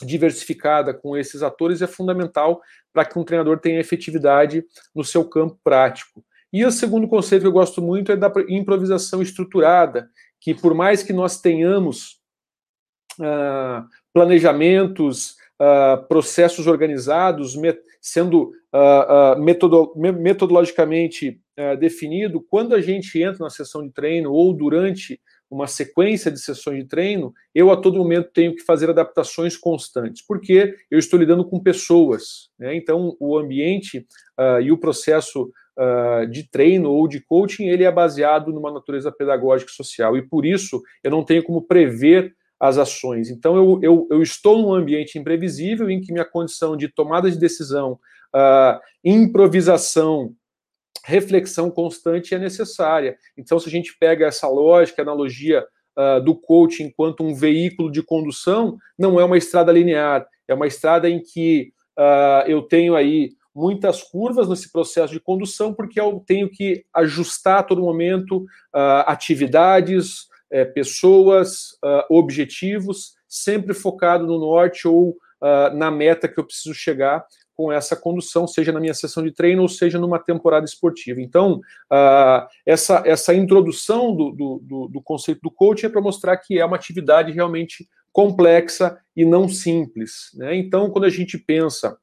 diversificada 0.00 0.94
com 0.94 1.16
esses 1.16 1.42
atores 1.42 1.82
é 1.82 1.86
fundamental 1.86 2.60
para 2.92 3.04
que 3.04 3.18
um 3.18 3.24
treinador 3.24 3.58
tenha 3.58 3.80
efetividade 3.80 4.64
no 4.94 5.04
seu 5.04 5.24
campo 5.28 5.58
prático. 5.64 6.24
E 6.52 6.64
o 6.64 6.70
segundo 6.70 7.08
conceito 7.08 7.42
que 7.42 7.48
eu 7.48 7.52
gosto 7.52 7.82
muito 7.82 8.12
é 8.12 8.16
da 8.16 8.32
improvisação 8.48 9.20
estruturada, 9.20 10.08
que 10.44 10.54
por 10.54 10.74
mais 10.74 11.02
que 11.02 11.14
nós 11.14 11.40
tenhamos 11.40 12.18
uh, 13.18 13.88
planejamentos, 14.12 15.36
uh, 15.58 16.06
processos 16.06 16.66
organizados, 16.66 17.56
sendo 17.98 18.52
uh, 18.70 19.40
metodo 19.42 19.94
metodologicamente 19.96 21.40
definido, 21.78 22.44
quando 22.50 22.74
a 22.74 22.80
gente 22.80 23.16
entra 23.22 23.44
na 23.44 23.48
sessão 23.48 23.86
de 23.86 23.92
treino 23.92 24.32
ou 24.32 24.52
durante 24.52 25.20
uma 25.48 25.68
sequência 25.68 26.28
de 26.28 26.40
sessões 26.40 26.82
de 26.82 26.88
treino, 26.88 27.32
eu 27.54 27.70
a 27.70 27.76
todo 27.76 27.96
momento 27.96 28.32
tenho 28.34 28.56
que 28.56 28.64
fazer 28.64 28.90
adaptações 28.90 29.56
constantes, 29.56 30.20
porque 30.26 30.74
eu 30.90 30.98
estou 30.98 31.16
lidando 31.16 31.48
com 31.48 31.62
pessoas. 31.62 32.50
Né? 32.58 32.74
Então, 32.74 33.16
o 33.20 33.38
ambiente 33.38 34.04
e 34.64 34.72
o 34.72 34.78
processo 34.78 35.48
uh, 35.78 36.26
de 36.26 36.48
treino 36.48 36.90
ou 36.90 37.06
de 37.08 37.20
coaching, 37.20 37.68
ele 37.68 37.84
é 37.84 37.90
baseado 37.90 38.52
numa 38.52 38.72
natureza 38.72 39.12
pedagógica 39.12 39.70
e 39.70 39.74
social. 39.74 40.16
E 40.16 40.22
por 40.22 40.44
isso 40.44 40.82
eu 41.02 41.10
não 41.10 41.24
tenho 41.24 41.42
como 41.42 41.62
prever 41.62 42.34
as 42.58 42.78
ações. 42.78 43.30
Então 43.30 43.56
eu, 43.56 43.80
eu, 43.82 44.08
eu 44.10 44.22
estou 44.22 44.62
num 44.62 44.72
ambiente 44.72 45.18
imprevisível 45.18 45.90
em 45.90 46.00
que 46.00 46.12
minha 46.12 46.24
condição 46.24 46.76
de 46.76 46.88
tomada 46.88 47.30
de 47.30 47.38
decisão, 47.38 47.98
uh, 48.34 48.80
improvisação 49.04 50.34
reflexão 51.04 51.70
constante 51.70 52.34
é 52.34 52.38
necessária. 52.38 53.16
Então, 53.36 53.58
se 53.58 53.68
a 53.68 53.70
gente 53.70 53.96
pega 53.98 54.26
essa 54.26 54.48
lógica, 54.48 55.02
analogia 55.02 55.64
uh, 55.96 56.20
do 56.24 56.34
coaching 56.34 56.84
enquanto 56.84 57.22
um 57.22 57.34
veículo 57.34 57.92
de 57.92 58.02
condução, 58.02 58.78
não 58.98 59.20
é 59.20 59.24
uma 59.24 59.36
estrada 59.36 59.70
linear, 59.70 60.26
é 60.48 60.54
uma 60.54 60.66
estrada 60.66 61.08
em 61.08 61.20
que 61.20 61.72
uh, 61.98 62.48
eu 62.48 62.62
tenho 62.62 62.96
aí 62.96 63.32
muitas 63.54 64.02
curvas 64.02 64.48
nesse 64.48 64.70
processo 64.72 65.12
de 65.12 65.20
condução, 65.20 65.72
porque 65.72 66.00
eu 66.00 66.22
tenho 66.26 66.50
que 66.50 66.84
ajustar 66.92 67.60
a 67.60 67.62
todo 67.62 67.82
momento 67.82 68.38
uh, 68.38 69.06
atividades, 69.06 70.22
uh, 70.52 70.72
pessoas, 70.74 71.72
uh, 71.84 72.04
objetivos, 72.10 73.14
sempre 73.28 73.72
focado 73.72 74.26
no 74.26 74.38
norte 74.38 74.88
ou 74.88 75.16
na 75.74 75.90
meta 75.90 76.26
que 76.26 76.40
eu 76.40 76.44
preciso 76.44 76.74
chegar 76.74 77.22
com 77.54 77.70
essa 77.70 77.94
condução, 77.94 78.46
seja 78.46 78.72
na 78.72 78.80
minha 78.80 78.94
sessão 78.94 79.22
de 79.22 79.30
treino 79.30 79.60
ou 79.60 79.68
seja 79.68 79.98
numa 79.98 80.18
temporada 80.18 80.64
esportiva. 80.64 81.20
Então, 81.20 81.60
essa, 82.64 83.02
essa 83.04 83.34
introdução 83.34 84.16
do, 84.16 84.30
do, 84.30 84.88
do 84.88 85.02
conceito 85.02 85.42
do 85.42 85.50
coaching 85.50 85.86
é 85.86 85.88
para 85.90 86.00
mostrar 86.00 86.38
que 86.38 86.58
é 86.58 86.64
uma 86.64 86.76
atividade 86.76 87.30
realmente 87.30 87.86
complexa 88.10 88.96
e 89.14 89.24
não 89.24 89.48
simples. 89.48 90.30
Né? 90.34 90.56
Então, 90.56 90.88
quando 90.88 91.04
a 91.04 91.10
gente 91.10 91.36
pensa 91.36 91.98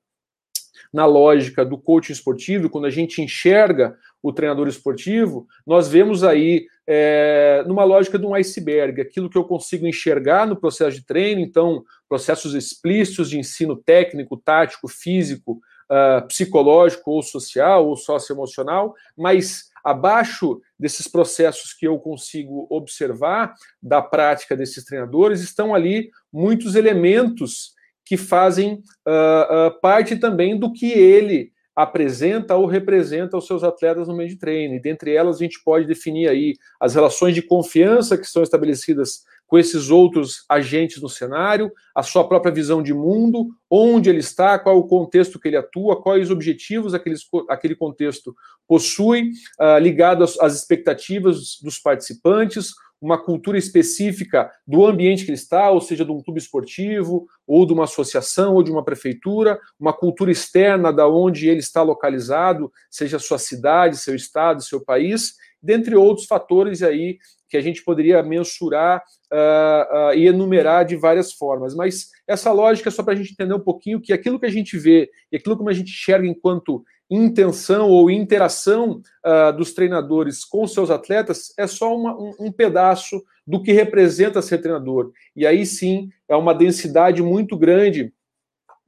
na 0.94 1.06
lógica 1.06 1.66
do 1.66 1.78
coaching 1.78 2.14
esportivo, 2.14 2.70
quando 2.70 2.86
a 2.86 2.90
gente 2.90 3.22
enxerga 3.22 3.98
o 4.22 4.32
treinador 4.32 4.68
esportivo, 4.68 5.48
nós 5.66 5.88
vemos 5.88 6.24
aí 6.24 6.68
é, 6.88 7.64
numa 7.66 7.84
lógica 7.84 8.20
de 8.20 8.26
um 8.26 8.36
iceberg, 8.36 9.02
aquilo 9.02 9.30
que 9.30 9.38
eu 9.38 9.44
consigo 9.44 9.88
enxergar 9.88 10.46
no 10.46 10.56
processo 10.56 10.98
de 10.98 11.06
treino, 11.06 11.42
então, 11.42 11.84
processos 12.08 12.54
explícitos 12.54 13.30
de 13.30 13.40
ensino 13.40 13.76
técnico, 13.76 14.38
tático, 14.38 14.88
físico, 14.88 15.60
uh, 15.92 16.26
psicológico 16.28 17.12
ou 17.12 17.22
social 17.22 17.88
ou 17.88 17.96
socioemocional, 17.96 18.96
mas 19.18 19.70
abaixo 19.84 20.62
desses 20.80 21.08
processos 21.08 21.74
que 21.74 21.88
eu 21.88 21.98
consigo 22.00 22.68
observar 22.70 23.54
da 23.82 24.02
prática 24.02 24.56
desses 24.56 24.86
treinadores 24.86 25.42
estão 25.42 25.74
ali 25.74 26.12
muitos 26.32 26.76
elementos 26.76 27.74
que 28.12 28.18
fazem 28.18 28.74
uh, 29.08 29.68
uh, 29.70 29.82
parte 29.82 30.18
também 30.18 30.60
do 30.60 30.74
que 30.74 30.92
ele 30.92 31.54
apresenta 31.74 32.58
ou 32.58 32.66
representa 32.66 33.38
os 33.38 33.48
seus 33.48 33.64
atletas 33.64 34.06
no 34.06 34.14
meio 34.14 34.28
de 34.28 34.36
treino. 34.36 34.76
E 34.76 34.82
dentre 34.82 35.16
elas 35.16 35.38
a 35.38 35.40
gente 35.40 35.64
pode 35.64 35.88
definir 35.88 36.28
aí 36.28 36.56
as 36.78 36.94
relações 36.94 37.34
de 37.34 37.42
confiança 37.42 38.18
que 38.18 38.28
são 38.28 38.44
estabelecidas 38.44 39.24
com 39.48 39.58
esses 39.58 39.90
outros 39.90 40.44
agentes 40.50 41.02
no 41.02 41.08
cenário, 41.08 41.72
a 41.96 42.04
sua 42.04 42.28
própria 42.28 42.54
visão 42.54 42.84
de 42.84 42.94
mundo, 42.94 43.48
onde 43.70 44.10
ele 44.10 44.20
está, 44.20 44.60
qual 44.60 44.78
o 44.78 44.88
contexto 44.88 45.40
que 45.40 45.48
ele 45.48 45.56
atua, 45.56 46.02
quais 46.02 46.26
os 46.26 46.32
objetivos 46.32 46.94
aqueles, 46.94 47.22
aquele 47.48 47.76
contexto 47.76 48.36
possui, 48.68 49.32
uh, 49.58 49.80
ligado 49.80 50.26
às, 50.26 50.38
às 50.38 50.54
expectativas 50.54 51.58
dos 51.64 51.80
participantes, 51.80 52.72
uma 53.02 53.18
cultura 53.18 53.58
específica 53.58 54.52
do 54.68 54.86
ambiente 54.86 55.26
que 55.26 55.32
ele 55.32 55.38
está, 55.38 55.72
ou 55.72 55.82
seja, 55.82 56.06
de 56.06 56.12
um 56.12 56.22
clube 56.22 56.40
esportivo, 56.40 57.26
ou 57.48 57.66
de 57.66 57.74
uma 57.74 57.86
associação, 57.86 58.54
ou 58.54 58.64
de 58.64 58.72
uma 58.72 58.86
prefeitura, 58.86 59.60
uma 59.80 59.92
cultura 59.92 60.32
externa 60.32 60.94
da 60.94 61.08
onde 61.08 61.50
ele 61.50 61.60
está 61.60 61.82
localizado, 61.82 62.72
seja 62.90 63.18
sua 63.18 63.40
cidade, 63.40 63.98
seu 63.98 64.16
estado, 64.16 64.62
seu 64.62 64.84
país, 64.84 65.34
dentre 65.62 65.96
outros 65.96 66.28
fatores 66.28 66.82
aí 66.84 67.18
que 67.50 67.58
a 67.58 67.62
gente 67.62 67.84
poderia 67.84 68.24
mensurar 68.24 69.04
uh, 69.32 70.12
uh, 70.12 70.14
e 70.16 70.26
enumerar 70.26 70.86
de 70.86 70.96
várias 70.96 71.34
formas. 71.34 71.76
Mas 71.76 72.08
essa 72.26 72.52
lógica 72.52 72.88
é 72.88 72.92
só 72.92 73.04
para 73.04 73.14
a 73.14 73.16
gente 73.16 73.34
entender 73.34 73.54
um 73.54 73.60
pouquinho 73.60 74.00
que 74.00 74.14
aquilo 74.14 74.40
que 74.40 74.46
a 74.46 74.52
gente 74.52 74.78
vê 74.78 75.10
e 75.30 75.36
aquilo 75.36 75.58
que 75.58 75.70
a 75.70 75.74
gente 75.74 75.92
enxerga 75.92 76.26
enquanto 76.26 76.84
intenção 77.12 77.90
ou 77.90 78.10
interação 78.10 79.02
uh, 79.26 79.52
dos 79.56 79.74
treinadores 79.74 80.46
com 80.46 80.66
seus 80.66 80.90
atletas 80.90 81.54
é 81.60 81.68
só 81.68 81.94
uma, 81.94 82.18
um, 82.18 82.34
um, 82.40 82.52
pedaço 82.52 83.22
do 83.46 83.62
que 83.62 83.74
representa 83.74 84.42
ser 84.42 84.60
treinador. 84.60 85.12
E 85.36 85.46
aí 85.46 85.66
sim 85.66 86.10
é 86.30 86.36
uma 86.38 86.56
densidade 86.56 87.22
muito 87.22 87.58
grande 87.58 88.14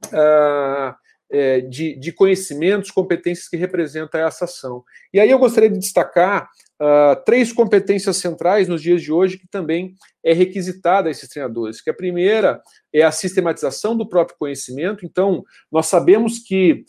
uh, 0.06 0.94
é, 1.30 1.60
de, 1.60 1.96
de, 1.96 2.12
conhecimentos, 2.12 2.90
competências 2.90 3.48
que 3.48 3.56
representa 3.56 4.18
essa 4.18 4.46
ação. 4.46 4.84
E 5.12 5.20
aí 5.20 5.30
eu 5.30 5.38
gostaria 5.38 5.68
de 5.68 5.78
destacar 5.78 6.48
uh, 6.80 7.22
três 7.26 7.52
competências 7.52 8.16
centrais 8.16 8.68
nos 8.68 8.80
dias 8.80 9.02
de 9.02 9.12
hoje 9.12 9.38
que 9.38 9.48
também 9.48 9.94
é 10.24 10.32
requisitada 10.32 11.08
a 11.08 11.10
esses 11.10 11.28
treinadores. 11.28 11.82
Que 11.82 11.90
a 11.90 11.94
primeira 11.94 12.62
é 12.92 13.02
a 13.02 13.10
sistematização 13.10 13.96
do 13.96 14.08
próprio 14.08 14.38
conhecimento. 14.38 15.04
Então, 15.04 15.42
nós 15.70 15.86
sabemos 15.86 16.38
que 16.38 16.84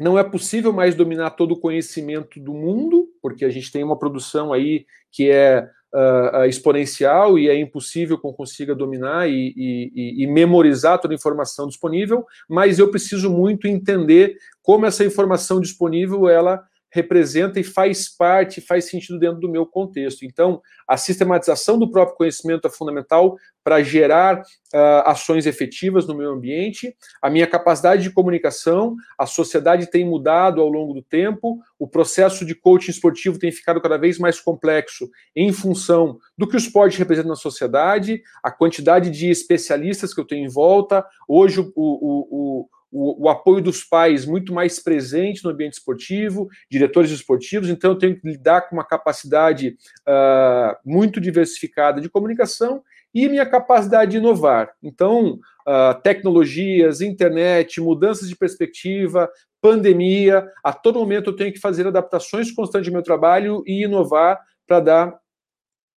não 0.00 0.18
é 0.18 0.24
possível 0.24 0.72
mais 0.72 0.94
dominar 0.94 1.30
todo 1.30 1.52
o 1.52 1.60
conhecimento 1.60 2.40
do 2.40 2.54
mundo, 2.54 3.06
porque 3.20 3.44
a 3.44 3.50
gente 3.50 3.70
tem 3.70 3.84
uma 3.84 3.98
produção 3.98 4.50
aí 4.50 4.86
que 5.12 5.30
é 5.30 5.68
uh, 5.94 6.46
exponencial 6.46 7.38
e 7.38 7.50
é 7.50 7.54
impossível 7.54 8.18
que 8.18 8.26
eu 8.26 8.32
consiga 8.32 8.74
dominar 8.74 9.28
e, 9.28 9.52
e, 9.54 10.24
e, 10.24 10.26
memorizar 10.26 10.98
toda 10.98 11.12
a 11.12 11.16
informação 11.16 11.68
disponível, 11.68 12.24
mas 12.48 12.78
eu 12.78 12.90
preciso 12.90 13.28
muito 13.28 13.68
entender 13.68 14.36
como 14.62 14.86
essa 14.86 15.04
informação 15.04 15.60
disponível 15.60 16.26
ela 16.26 16.62
representa 16.92 17.60
e 17.60 17.64
faz 17.64 18.08
parte, 18.08 18.60
faz 18.60 18.86
sentido 18.86 19.18
dentro 19.18 19.40
do 19.40 19.48
meu 19.48 19.64
contexto. 19.64 20.24
Então, 20.24 20.60
a 20.86 20.96
sistematização 20.96 21.78
do 21.78 21.90
próprio 21.90 22.16
conhecimento 22.16 22.66
é 22.66 22.70
fundamental 22.70 23.36
para 23.62 23.82
gerar 23.82 24.40
uh, 24.40 25.02
ações 25.04 25.46
efetivas 25.46 26.06
no 26.06 26.14
meio 26.14 26.30
ambiente. 26.30 26.96
A 27.22 27.30
minha 27.30 27.46
capacidade 27.46 28.02
de 28.02 28.10
comunicação, 28.10 28.96
a 29.18 29.26
sociedade 29.26 29.90
tem 29.90 30.04
mudado 30.04 30.60
ao 30.60 30.68
longo 30.68 30.94
do 30.94 31.02
tempo, 31.02 31.58
o 31.78 31.86
processo 31.86 32.44
de 32.44 32.54
coaching 32.54 32.90
esportivo 32.90 33.38
tem 33.38 33.52
ficado 33.52 33.80
cada 33.80 33.98
vez 33.98 34.18
mais 34.18 34.40
complexo 34.40 35.08
em 35.36 35.52
função 35.52 36.18
do 36.36 36.48
que 36.48 36.56
o 36.56 36.58
esporte 36.58 36.98
representa 36.98 37.28
na 37.28 37.36
sociedade, 37.36 38.22
a 38.42 38.50
quantidade 38.50 39.10
de 39.10 39.30
especialistas 39.30 40.12
que 40.14 40.20
eu 40.20 40.26
tenho 40.26 40.46
em 40.46 40.50
volta. 40.52 41.04
Hoje, 41.28 41.60
o, 41.60 41.72
o, 41.76 42.60
o 42.62 42.68
o, 42.90 43.24
o, 43.24 43.28
apoio 43.28 43.62
dos 43.62 43.84
pais 43.84 44.26
muito 44.26 44.52
mais 44.52 44.80
presente 44.80 45.44
no 45.44 45.50
ambiente 45.50 45.74
esportivo, 45.74 46.48
diretores 46.70 47.10
esportivos, 47.10 47.68
então 47.68 47.92
eu 47.92 47.98
tenho 47.98 48.18
que 48.18 48.28
lidar 48.28 48.62
com 48.62 48.76
uma 48.76 48.84
capacidade 48.84 49.76
uh, 50.00 50.76
muito 50.84 51.20
diversificada 51.20 52.00
de 52.00 52.08
comunicação 52.08 52.82
e 53.14 53.28
minha 53.28 53.46
capacidade 53.46 54.12
de 54.12 54.16
inovar. 54.18 54.72
Então, 54.82 55.38
uh, 55.66 56.00
tecnologias, 56.02 57.00
internet, 57.00 57.80
mudanças 57.80 58.28
de 58.28 58.36
perspectiva, 58.36 59.30
pandemia, 59.60 60.48
a 60.64 60.72
todo 60.72 60.98
momento 60.98 61.30
eu 61.30 61.36
tenho 61.36 61.52
que 61.52 61.60
fazer 61.60 61.86
adaptações 61.86 62.50
constantes 62.50 62.88
ao 62.88 62.94
meu 62.94 63.02
trabalho 63.02 63.62
e 63.66 63.84
inovar 63.84 64.40
para 64.66 64.80
dar 64.80 65.20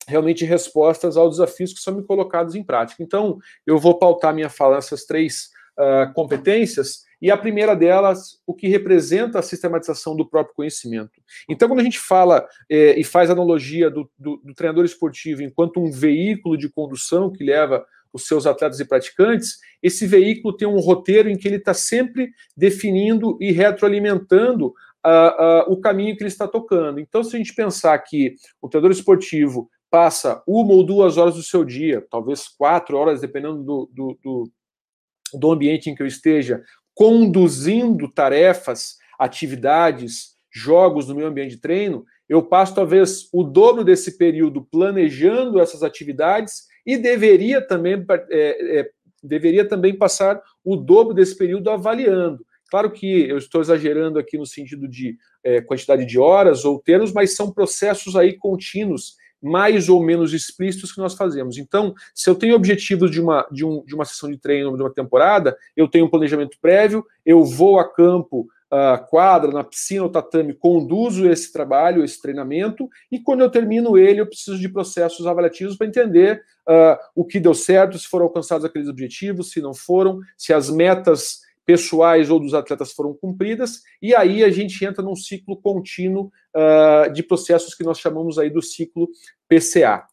realmente 0.08 0.44
respostas 0.44 1.16
aos 1.16 1.38
desafios 1.38 1.74
que 1.74 1.80
são 1.80 1.96
me 1.96 2.04
colocados 2.04 2.56
em 2.56 2.64
prática. 2.64 3.02
Então, 3.02 3.38
eu 3.66 3.78
vou 3.78 3.98
pautar 3.98 4.34
minha 4.34 4.50
fala 4.50 4.76
nessas 4.76 5.06
três 5.06 5.50
uh, 5.80 6.14
competências, 6.14 7.04
e 7.24 7.32
a 7.32 7.38
primeira 7.38 7.74
delas, 7.74 8.42
o 8.46 8.54
que 8.54 8.68
representa 8.68 9.40
a 9.40 9.42
sistematização 9.42 10.14
do 10.14 10.28
próprio 10.28 10.54
conhecimento. 10.54 11.22
Então, 11.50 11.70
quando 11.70 11.80
a 11.80 11.84
gente 11.84 11.98
fala 11.98 12.46
eh, 12.70 13.00
e 13.00 13.04
faz 13.06 13.30
analogia 13.30 13.90
do, 13.90 14.12
do, 14.20 14.42
do 14.44 14.54
treinador 14.54 14.84
esportivo 14.84 15.42
enquanto 15.42 15.80
um 15.80 15.90
veículo 15.90 16.58
de 16.58 16.68
condução 16.68 17.32
que 17.32 17.42
leva 17.42 17.86
os 18.12 18.28
seus 18.28 18.46
atletas 18.46 18.82
e 18.82 18.86
praticantes, 18.86 19.58
esse 19.82 20.06
veículo 20.06 20.56
tem 20.58 20.68
um 20.68 20.82
roteiro 20.82 21.30
em 21.30 21.38
que 21.38 21.48
ele 21.48 21.56
está 21.56 21.74
sempre 21.74 22.30
definindo 22.58 23.38
e 23.40 23.54
retroalimentando 23.54 24.68
uh, 24.68 25.64
uh, 25.70 25.72
o 25.72 25.80
caminho 25.80 26.18
que 26.18 26.24
ele 26.24 26.28
está 26.28 26.46
tocando. 26.46 27.00
Então, 27.00 27.24
se 27.24 27.38
a 27.38 27.40
gente 27.40 27.56
pensar 27.56 27.98
que 28.00 28.36
o 28.62 28.68
treinador 28.68 28.92
esportivo 28.92 29.70
passa 29.90 30.44
uma 30.46 30.74
ou 30.74 30.84
duas 30.84 31.18
horas 31.18 31.36
do 31.36 31.44
seu 31.44 31.64
dia, 31.64 32.06
talvez 32.12 32.50
quatro 32.50 32.98
horas, 32.98 33.22
dependendo 33.22 33.64
do, 33.64 33.90
do, 33.94 34.20
do 34.22 34.52
do 35.34 35.52
ambiente 35.52 35.90
em 35.90 35.96
que 35.96 36.02
eu 36.02 36.08
esteja, 36.08 36.64
conduzindo 36.94 38.08
tarefas, 38.08 38.98
atividades, 39.20 40.34
jogos 40.54 41.08
no 41.08 41.16
meu 41.16 41.28
ambiente 41.28 41.52
de 41.52 41.62
treino, 41.62 42.06
eu 42.30 42.42
passo 42.42 42.76
talvez 42.76 43.28
o 43.34 43.44
dobro 43.44 43.84
desse 43.84 44.18
período 44.18 44.64
planejando 44.64 45.60
essas 45.60 45.84
atividades 45.84 46.64
e 46.86 46.98
deveria 46.98 47.62
também, 47.62 48.06
é, 48.30 48.80
é, 48.80 48.90
deveria 49.22 49.68
também 49.68 49.98
passar 49.98 50.42
o 50.64 50.76
dobro 50.76 51.14
desse 51.14 51.38
período 51.38 51.70
avaliando. 51.70 52.46
Claro 52.70 52.92
que 52.92 53.30
eu 53.30 53.38
estou 53.38 53.62
exagerando 53.62 54.18
aqui 54.18 54.38
no 54.38 54.46
sentido 54.46 54.88
de 54.88 55.18
é, 55.44 55.62
quantidade 55.62 56.06
de 56.06 56.18
horas 56.18 56.66
ou 56.66 56.80
termos, 56.80 57.14
mas 57.14 57.36
são 57.36 57.52
processos 57.52 58.16
aí 58.16 58.34
contínuos 58.34 59.16
mais 59.44 59.90
ou 59.90 60.02
menos 60.02 60.34
explícitos 60.34 60.94
que 60.94 61.00
nós 61.00 61.14
fazemos. 61.14 61.58
Então, 61.58 61.94
se 62.16 62.30
eu 62.30 62.36
tenho 62.36 62.56
objetivos 62.56 63.12
de 63.12 63.20
uma, 63.20 63.46
de, 63.52 63.66
um, 63.66 63.84
de 63.84 63.94
uma 63.94 64.06
sessão 64.06 64.32
de 64.32 64.38
treino, 64.38 64.76
de 64.76 64.82
uma 64.82 64.94
temporada, 64.94 65.58
eu 65.76 65.88
tenho 65.88 66.06
um 66.06 66.10
planejamento 66.10 66.58
prévio, 66.62 67.06
eu 67.26 67.44
vou 67.44 67.78
a 67.78 67.84
campo, 67.84 68.48
uh, 68.74 69.06
quadra, 69.08 69.52
na 69.52 69.64
piscina 69.64 70.04
ou 70.04 70.10
tatame, 70.10 70.54
conduzo 70.54 71.30
esse 71.30 71.52
trabalho, 71.52 72.04
esse 72.04 72.22
treinamento, 72.22 72.90
e 73.12 73.20
quando 73.20 73.42
eu 73.42 73.50
termino 73.50 73.98
ele, 73.98 74.22
eu 74.22 74.28
preciso 74.28 74.58
de 74.58 74.70
processos 74.70 75.28
avaliativos 75.28 75.76
para 75.76 75.88
entender 75.88 76.42
uh, 76.68 76.98
o 77.14 77.24
que 77.24 77.40
deu 77.40 77.54
certo, 77.54 78.00
se 78.00 78.08
foram 78.08 78.26
alcançados 78.26 78.66
aqueles 78.66 78.88
objetivos, 78.88 79.52
se 79.52 79.62
não 79.62 79.74
foram, 79.74 80.22
se 80.38 80.54
as 80.54 80.70
metas 80.70 81.42
pessoais 81.66 82.30
ou 82.30 82.40
dos 82.40 82.54
atletas 82.54 82.92
foram 82.92 83.14
cumpridas, 83.14 83.82
e 84.02 84.14
aí 84.16 84.44
a 84.44 84.50
gente 84.50 84.84
entra 84.84 85.04
num 85.04 85.16
ciclo 85.16 85.56
contínuo 85.56 86.32
uh, 86.56 87.12
de 87.12 87.24
processos 87.24 87.74
que 87.74 87.84
nós 87.84 88.00
chamamos 88.00 88.38
aí 88.38 88.50
do 88.50 88.62
ciclo 88.62 89.10
PCA. 89.48 90.06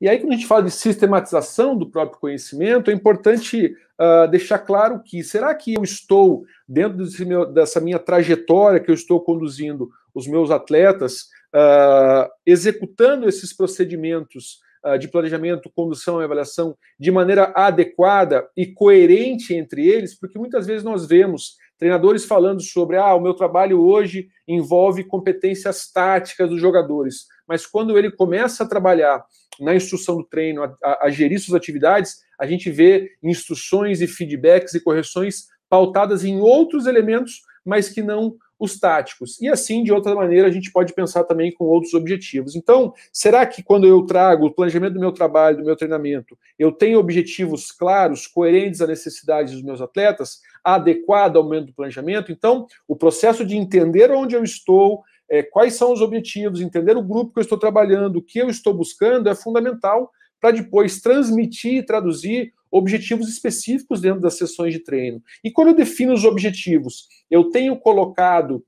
E 0.00 0.08
aí, 0.08 0.18
quando 0.18 0.32
a 0.32 0.36
gente 0.36 0.46
fala 0.46 0.62
de 0.62 0.70
sistematização 0.70 1.76
do 1.76 1.90
próprio 1.90 2.20
conhecimento, 2.20 2.90
é 2.90 2.94
importante 2.94 3.74
uh, 4.00 4.28
deixar 4.30 4.58
claro 4.60 5.02
que 5.02 5.24
será 5.24 5.54
que 5.54 5.74
eu 5.74 5.82
estou, 5.82 6.44
dentro 6.68 7.04
meu, 7.26 7.46
dessa 7.46 7.80
minha 7.80 7.98
trajetória 7.98 8.80
que 8.80 8.90
eu 8.90 8.94
estou 8.94 9.20
conduzindo 9.20 9.90
os 10.14 10.26
meus 10.26 10.50
atletas, 10.50 11.22
uh, 11.54 12.30
executando 12.46 13.28
esses 13.28 13.52
procedimentos 13.52 14.60
de 15.00 15.08
planejamento, 15.08 15.70
condução 15.74 16.20
e 16.20 16.24
avaliação 16.24 16.76
de 16.98 17.10
maneira 17.10 17.52
adequada 17.54 18.48
e 18.56 18.66
coerente 18.66 19.54
entre 19.54 19.86
eles? 19.86 20.18
Porque 20.18 20.38
muitas 20.38 20.66
vezes 20.66 20.84
nós 20.84 21.06
vemos 21.06 21.56
treinadores 21.78 22.24
falando 22.24 22.60
sobre 22.60 22.96
ah, 22.96 23.14
o 23.14 23.20
meu 23.20 23.34
trabalho 23.34 23.80
hoje 23.80 24.28
envolve 24.46 25.04
competências 25.04 25.90
táticas 25.90 26.50
dos 26.50 26.60
jogadores, 26.60 27.26
mas 27.46 27.64
quando 27.64 27.96
ele 27.96 28.10
começa 28.10 28.64
a 28.64 28.68
trabalhar 28.68 29.24
na 29.60 29.74
instrução 29.74 30.16
do 30.16 30.24
treino, 30.24 30.62
a, 30.62 30.74
a, 30.82 31.06
a 31.06 31.10
gerir 31.10 31.38
suas 31.38 31.56
atividades, 31.56 32.16
a 32.38 32.46
gente 32.46 32.70
vê 32.70 33.10
instruções 33.22 34.00
e 34.00 34.06
feedbacks 34.06 34.74
e 34.74 34.82
correções 34.82 35.46
pautadas 35.68 36.24
em 36.24 36.40
outros 36.40 36.86
elementos, 36.86 37.40
mas 37.64 37.88
que 37.88 38.02
não 38.02 38.36
os 38.58 38.78
táticos. 38.78 39.40
E 39.40 39.48
assim, 39.48 39.82
de 39.82 39.92
outra 39.92 40.14
maneira, 40.14 40.48
a 40.48 40.50
gente 40.50 40.72
pode 40.72 40.92
pensar 40.92 41.24
também 41.24 41.52
com 41.52 41.64
outros 41.64 41.94
objetivos. 41.94 42.56
Então, 42.56 42.92
será 43.12 43.46
que 43.46 43.62
quando 43.62 43.86
eu 43.86 44.02
trago 44.04 44.46
o 44.46 44.50
planejamento 44.52 44.94
do 44.94 45.00
meu 45.00 45.12
trabalho, 45.12 45.58
do 45.58 45.64
meu 45.64 45.76
treinamento, 45.76 46.36
eu 46.58 46.72
tenho 46.72 46.98
objetivos 46.98 47.70
claros, 47.70 48.26
coerentes 48.26 48.80
às 48.80 48.88
necessidades 48.88 49.52
dos 49.52 49.62
meus 49.62 49.80
atletas, 49.80 50.40
adequado 50.64 51.36
ao 51.36 51.44
momento 51.44 51.66
do 51.66 51.74
planejamento? 51.74 52.32
Então, 52.32 52.66
o 52.86 52.96
processo 52.96 53.44
de 53.44 53.56
entender 53.56 54.10
onde 54.10 54.34
eu 54.34 54.42
estou, 54.42 55.02
é, 55.30 55.42
quais 55.42 55.74
são 55.74 55.92
os 55.92 56.00
objetivos, 56.00 56.60
entender 56.60 56.96
o 56.96 57.02
grupo 57.02 57.32
que 57.32 57.38
eu 57.38 57.42
estou 57.42 57.58
trabalhando, 57.58 58.16
o 58.16 58.22
que 58.22 58.38
eu 58.38 58.48
estou 58.48 58.74
buscando, 58.74 59.28
é 59.28 59.34
fundamental 59.34 60.10
para 60.40 60.52
depois 60.52 61.00
transmitir 61.00 61.74
e 61.74 61.82
traduzir 61.82 62.52
objetivos 62.70 63.28
específicos 63.28 64.00
dentro 64.00 64.20
das 64.20 64.36
sessões 64.36 64.72
de 64.72 64.80
treino. 64.80 65.22
E 65.42 65.50
quando 65.50 65.68
eu 65.68 65.74
defino 65.74 66.12
os 66.12 66.24
objetivos, 66.24 67.06
eu 67.30 67.50
tenho 67.50 67.78
colocado 67.78 68.64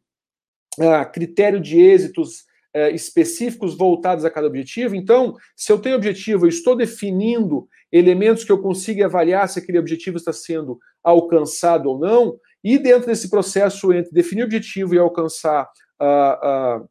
ah, 0.78 1.04
critério 1.04 1.60
de 1.60 1.80
êxitos 1.80 2.44
ah, 2.74 2.90
específicos 2.90 3.76
voltados 3.76 4.24
a 4.24 4.30
cada 4.30 4.46
objetivo. 4.46 4.94
Então, 4.94 5.36
se 5.56 5.72
eu 5.72 5.78
tenho 5.78 5.96
objetivo, 5.96 6.46
eu 6.46 6.48
estou 6.48 6.76
definindo 6.76 7.68
elementos 7.92 8.44
que 8.44 8.52
eu 8.52 8.60
consiga 8.60 9.06
avaliar 9.06 9.48
se 9.48 9.58
aquele 9.58 9.78
objetivo 9.78 10.16
está 10.16 10.32
sendo 10.32 10.78
alcançado 11.02 11.88
ou 11.90 11.98
não. 11.98 12.38
E 12.62 12.78
dentro 12.78 13.06
desse 13.06 13.30
processo 13.30 13.92
entre 13.92 14.12
definir 14.12 14.42
o 14.42 14.44
objetivo 14.44 14.94
e 14.94 14.98
alcançar 14.98 15.68
a, 15.98 16.82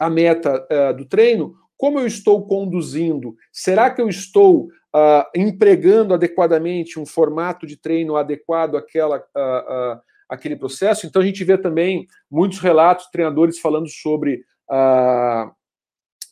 a 0.00 0.10
meta 0.10 0.66
uh, 0.70 0.96
do 0.96 1.04
treino, 1.04 1.54
como 1.76 2.00
eu 2.00 2.06
estou 2.06 2.46
conduzindo? 2.46 3.36
Será 3.52 3.90
que 3.90 4.02
eu 4.02 4.08
estou 4.08 4.68
uh, 4.94 5.24
empregando 5.34 6.14
adequadamente 6.14 6.98
um 6.98 7.06
formato 7.06 7.66
de 7.66 7.76
treino 7.76 8.16
adequado 8.16 8.76
àquela, 8.76 9.18
uh, 9.18 10.00
àquele 10.28 10.56
processo? 10.56 11.06
Então, 11.06 11.22
a 11.22 11.24
gente 11.24 11.44
vê 11.44 11.58
também 11.58 12.06
muitos 12.30 12.58
relatos 12.58 13.06
treinadores 13.10 13.58
falando 13.58 13.88
sobre 13.88 14.42
a, 14.70 15.50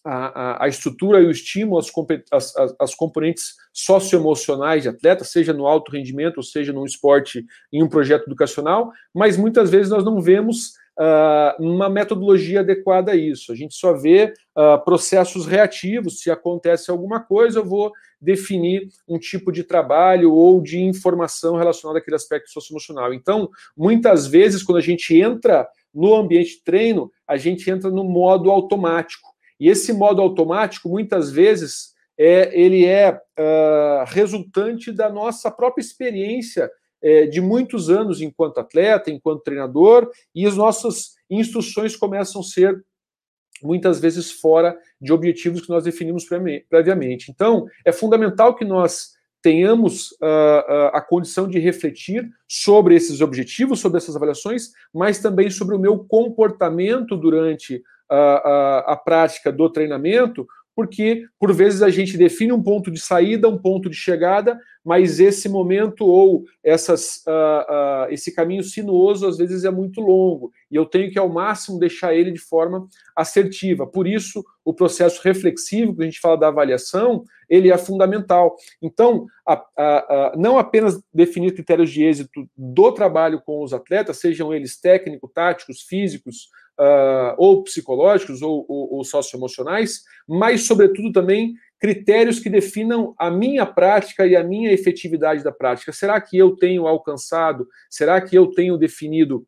a, 0.04 0.64
a, 0.64 0.68
estrutura 0.68 1.20
e 1.20 1.26
o 1.26 1.30
estímulo, 1.30 1.82
as 2.78 2.94
componentes 2.94 3.54
socioemocionais 3.72 4.82
de 4.82 4.88
atleta, 4.88 5.24
seja 5.24 5.52
no 5.52 5.66
alto 5.66 5.90
rendimento, 5.90 6.36
ou 6.36 6.42
seja 6.42 6.72
num 6.72 6.84
esporte, 6.84 7.44
em 7.72 7.82
um 7.82 7.88
projeto 7.88 8.26
educacional, 8.26 8.92
mas 9.12 9.36
muitas 9.36 9.70
vezes 9.70 9.90
nós 9.90 10.04
não 10.04 10.20
vemos 10.20 10.74
uh, 10.98 11.62
uma 11.62 11.88
metodologia 11.88 12.60
adequada 12.60 13.12
a 13.12 13.16
isso. 13.16 13.52
A 13.52 13.54
gente 13.54 13.74
só 13.74 13.92
vê 13.92 14.32
uh, 14.56 14.82
processos 14.84 15.46
reativos. 15.46 16.20
Se 16.20 16.30
acontece 16.30 16.90
alguma 16.90 17.20
coisa, 17.20 17.58
eu 17.58 17.64
vou 17.64 17.92
definir 18.20 18.88
um 19.08 19.18
tipo 19.18 19.52
de 19.52 19.62
trabalho 19.62 20.32
ou 20.32 20.60
de 20.60 20.80
informação 20.80 21.56
relacionada 21.56 21.98
àquele 21.98 22.16
aspecto 22.16 22.50
socioemocional. 22.50 23.12
Então, 23.12 23.50
muitas 23.76 24.26
vezes, 24.26 24.62
quando 24.62 24.78
a 24.78 24.82
gente 24.82 25.16
entra 25.16 25.68
no 25.94 26.14
ambiente 26.14 26.56
de 26.56 26.64
treino, 26.64 27.10
a 27.26 27.36
gente 27.36 27.70
entra 27.70 27.90
no 27.90 28.04
modo 28.04 28.50
automático. 28.50 29.28
E 29.58 29.68
esse 29.68 29.92
modo 29.92 30.20
automático, 30.20 30.88
muitas 30.88 31.30
vezes, 31.30 31.94
é, 32.18 32.58
ele 32.58 32.84
é 32.84 33.12
uh, 33.12 34.04
resultante 34.06 34.92
da 34.92 35.10
nossa 35.10 35.50
própria 35.50 35.82
experiência 35.82 36.70
é, 37.02 37.26
de 37.26 37.40
muitos 37.40 37.90
anos 37.90 38.20
enquanto 38.20 38.58
atleta, 38.58 39.10
enquanto 39.10 39.42
treinador, 39.42 40.10
e 40.34 40.46
as 40.46 40.56
nossas 40.56 41.14
instruções 41.30 41.94
começam 41.94 42.40
a 42.40 42.44
ser 42.44 42.84
muitas 43.62 44.00
vezes 44.00 44.30
fora 44.30 44.76
de 45.00 45.12
objetivos 45.12 45.62
que 45.62 45.70
nós 45.70 45.84
definimos 45.84 46.24
previamente. 46.68 47.30
Então, 47.30 47.66
é 47.84 47.92
fundamental 47.92 48.54
que 48.54 48.64
nós 48.64 49.16
tenhamos 49.42 50.10
uh, 50.12 50.90
a 50.92 51.00
condição 51.00 51.46
de 51.46 51.58
refletir 51.58 52.28
sobre 52.48 52.96
esses 52.96 53.20
objetivos, 53.20 53.78
sobre 53.78 53.98
essas 53.98 54.16
avaliações, 54.16 54.72
mas 54.92 55.20
também 55.20 55.50
sobre 55.50 55.76
o 55.76 55.78
meu 55.78 55.98
comportamento 55.98 57.16
durante 57.16 57.76
uh, 58.10 58.82
a 58.86 59.00
prática 59.02 59.52
do 59.52 59.70
treinamento, 59.70 60.46
porque 60.76 61.24
por 61.40 61.54
vezes 61.54 61.82
a 61.82 61.88
gente 61.88 62.18
define 62.18 62.52
um 62.52 62.62
ponto 62.62 62.90
de 62.90 63.00
saída, 63.00 63.48
um 63.48 63.56
ponto 63.56 63.88
de 63.88 63.96
chegada, 63.96 64.60
mas 64.84 65.18
esse 65.18 65.48
momento 65.48 66.04
ou 66.04 66.44
essas, 66.62 67.24
uh, 67.26 68.06
uh, 68.06 68.12
esse 68.12 68.32
caminho 68.32 68.62
sinuoso 68.62 69.26
às 69.26 69.38
vezes 69.38 69.64
é 69.64 69.70
muito 69.70 70.02
longo 70.02 70.52
e 70.70 70.76
eu 70.76 70.84
tenho 70.84 71.10
que 71.10 71.18
ao 71.18 71.30
máximo 71.30 71.78
deixar 71.78 72.14
ele 72.14 72.30
de 72.30 72.38
forma 72.38 72.86
assertiva. 73.16 73.86
Por 73.86 74.06
isso, 74.06 74.44
o 74.62 74.74
processo 74.74 75.22
reflexivo, 75.24 75.96
que 75.96 76.02
a 76.02 76.04
gente 76.04 76.20
fala 76.20 76.36
da 76.36 76.48
avaliação, 76.48 77.24
ele 77.48 77.72
é 77.72 77.78
fundamental. 77.78 78.54
Então, 78.82 79.26
a, 79.46 80.32
não 80.36 80.58
apenas 80.58 81.00
definir 81.14 81.54
critérios 81.54 81.90
de 81.90 82.04
êxito 82.04 82.46
do 82.56 82.92
trabalho 82.92 83.40
com 83.40 83.62
os 83.62 83.72
atletas, 83.72 84.18
sejam 84.18 84.52
eles 84.52 84.78
técnicos, 84.78 85.30
táticos, 85.32 85.82
físicos, 85.82 86.48
uh, 86.78 87.34
ou 87.36 87.62
psicológicos 87.64 88.42
ou, 88.42 88.64
ou, 88.68 88.94
ou 88.94 89.04
socioemocionais, 89.04 90.02
mas, 90.28 90.62
sobretudo, 90.62 91.12
também 91.12 91.54
critérios 91.78 92.40
que 92.40 92.48
definam 92.48 93.14
a 93.18 93.30
minha 93.30 93.66
prática 93.66 94.26
e 94.26 94.34
a 94.34 94.42
minha 94.42 94.72
efetividade 94.72 95.44
da 95.44 95.52
prática. 95.52 95.92
Será 95.92 96.20
que 96.20 96.36
eu 96.36 96.56
tenho 96.56 96.86
alcançado? 96.86 97.66
Será 97.90 98.20
que 98.20 98.36
eu 98.36 98.48
tenho 98.48 98.76
definido 98.76 99.46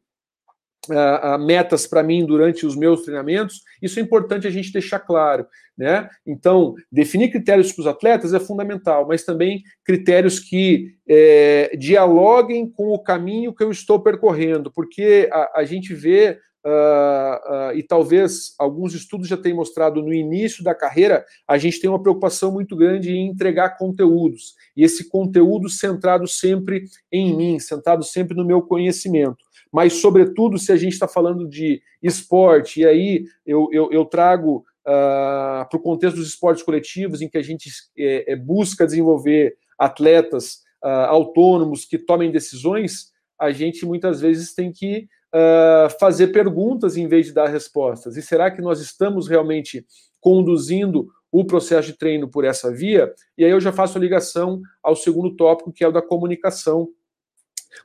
Uh, 0.91 1.39
metas 1.39 1.87
para 1.87 2.03
mim 2.03 2.25
durante 2.25 2.65
os 2.65 2.75
meus 2.75 3.03
treinamentos, 3.03 3.61
isso 3.83 3.99
é 3.99 4.03
importante 4.03 4.47
a 4.47 4.51
gente 4.51 4.73
deixar 4.73 4.99
claro, 4.99 5.47
né? 5.77 6.09
Então, 6.27 6.75
definir 6.91 7.31
critérios 7.31 7.71
para 7.71 7.83
os 7.83 7.87
atletas 7.87 8.33
é 8.33 8.41
fundamental, 8.41 9.07
mas 9.07 9.23
também 9.23 9.63
critérios 9.85 10.41
que 10.41 10.95
é, 11.07 11.77
dialoguem 11.77 12.71
com 12.71 12.89
o 12.89 13.03
caminho 13.03 13.55
que 13.55 13.63
eu 13.63 13.71
estou 13.71 14.01
percorrendo, 14.01 14.73
porque 14.73 15.29
a, 15.31 15.61
a 15.61 15.65
gente 15.65 15.93
vê 15.93 16.39
Uh, 16.67 17.71
uh, 17.71 17.73
e 17.77 17.83
talvez 17.85 18.55
alguns 18.59 18.93
estudos 18.93 19.29
já 19.29 19.37
tenham 19.37 19.57
mostrado 19.57 20.03
no 20.03 20.13
início 20.13 20.65
da 20.65 20.75
carreira, 20.75 21.25
a 21.47 21.57
gente 21.57 21.81
tem 21.81 21.89
uma 21.89 22.03
preocupação 22.03 22.51
muito 22.53 22.77
grande 22.77 23.13
em 23.13 23.29
entregar 23.29 23.79
conteúdos, 23.79 24.55
e 24.77 24.83
esse 24.83 25.09
conteúdo 25.09 25.69
centrado 25.69 26.27
sempre 26.27 26.85
em 27.13 27.37
mim, 27.37 27.59
centrado 27.61 28.03
sempre 28.03 28.37
no 28.37 28.45
meu 28.45 28.61
conhecimento. 28.61 29.37
Mas, 29.73 29.95
sobretudo, 29.95 30.59
se 30.59 30.73
a 30.73 30.77
gente 30.77 30.95
está 30.95 31.07
falando 31.07 31.49
de 31.49 31.81
esporte, 32.03 32.81
e 32.81 32.87
aí 32.87 33.25
eu, 33.47 33.69
eu, 33.71 33.91
eu 33.93 34.05
trago 34.05 34.65
uh, 34.81 35.69
para 35.69 35.77
o 35.77 35.81
contexto 35.81 36.17
dos 36.17 36.29
esportes 36.29 36.65
coletivos, 36.65 37.23
em 37.23 37.29
que 37.29 37.39
a 37.39 37.43
gente 37.43 37.71
é, 37.97 38.33
é, 38.33 38.37
busca 38.37 38.85
desenvolver 38.85 39.57
atletas 39.79 40.67
autônomos 41.09 41.85
que 41.85 41.99
tomem 41.99 42.31
decisões, 42.31 43.13
a 43.39 43.51
gente 43.51 43.85
muitas 43.85 44.21
vezes 44.21 44.55
tem 44.55 44.73
que 44.73 45.09
uh, 45.35 45.99
fazer 45.99 46.29
perguntas 46.29 46.97
em 46.97 47.07
vez 47.07 47.27
de 47.27 47.33
dar 47.33 47.49
respostas. 47.49 48.17
E 48.17 48.23
será 48.23 48.51
que 48.51 48.63
nós 48.63 48.81
estamos 48.81 49.29
realmente 49.29 49.85
conduzindo 50.21 51.09
o 51.31 51.45
processo 51.45 51.89
de 51.89 51.99
treino 51.99 52.29
por 52.29 52.45
essa 52.45 52.73
via? 52.73 53.13
E 53.37 53.45
aí 53.45 53.51
eu 53.51 53.61
já 53.61 53.73
faço 53.73 53.99
a 53.99 54.01
ligação 54.01 54.61
ao 54.83 54.97
segundo 54.97 55.37
tópico, 55.37 55.73
que 55.73 55.85
é 55.85 55.89
o 55.89 55.93
da 55.93 56.03
comunicação. 56.03 56.89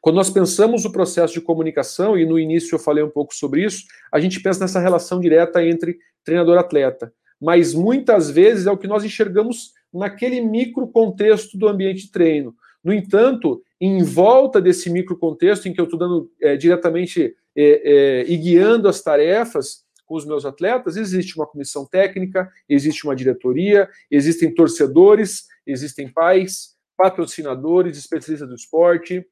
Quando 0.01 0.15
nós 0.15 0.29
pensamos 0.29 0.85
o 0.85 0.91
processo 0.91 1.33
de 1.33 1.41
comunicação, 1.41 2.17
e 2.17 2.25
no 2.25 2.39
início 2.39 2.75
eu 2.75 2.79
falei 2.79 3.03
um 3.03 3.09
pouco 3.09 3.35
sobre 3.35 3.63
isso, 3.63 3.83
a 4.11 4.19
gente 4.19 4.41
pensa 4.41 4.61
nessa 4.61 4.79
relação 4.79 5.19
direta 5.19 5.63
entre 5.63 5.97
treinador-atleta. 6.23 7.13
Mas 7.39 7.73
muitas 7.73 8.29
vezes 8.29 8.65
é 8.65 8.71
o 8.71 8.77
que 8.77 8.87
nós 8.87 9.03
enxergamos 9.03 9.73
naquele 9.93 10.41
micro 10.41 10.87
contexto 10.87 11.57
do 11.57 11.67
ambiente 11.67 12.03
de 12.03 12.11
treino. 12.11 12.55
No 12.83 12.93
entanto, 12.93 13.63
em 13.79 14.03
volta 14.03 14.61
desse 14.61 14.89
microcontexto 14.89 15.67
em 15.67 15.73
que 15.73 15.79
eu 15.79 15.85
estou 15.85 15.99
dando 15.99 16.31
é, 16.41 16.57
diretamente 16.57 17.35
é, 17.55 17.63
é, 17.65 18.25
e 18.27 18.35
guiando 18.35 18.87
as 18.87 19.01
tarefas 19.01 19.83
com 20.05 20.15
os 20.15 20.25
meus 20.25 20.45
atletas, 20.45 20.97
existe 20.97 21.35
uma 21.37 21.47
comissão 21.47 21.85
técnica, 21.85 22.51
existe 22.67 23.05
uma 23.05 23.15
diretoria, 23.15 23.89
existem 24.11 24.53
torcedores, 24.53 25.47
existem 25.65 26.11
pais, 26.11 26.75
patrocinadores, 26.97 27.97
especialistas 27.97 28.49
do 28.49 28.55
esporte, 28.55 29.25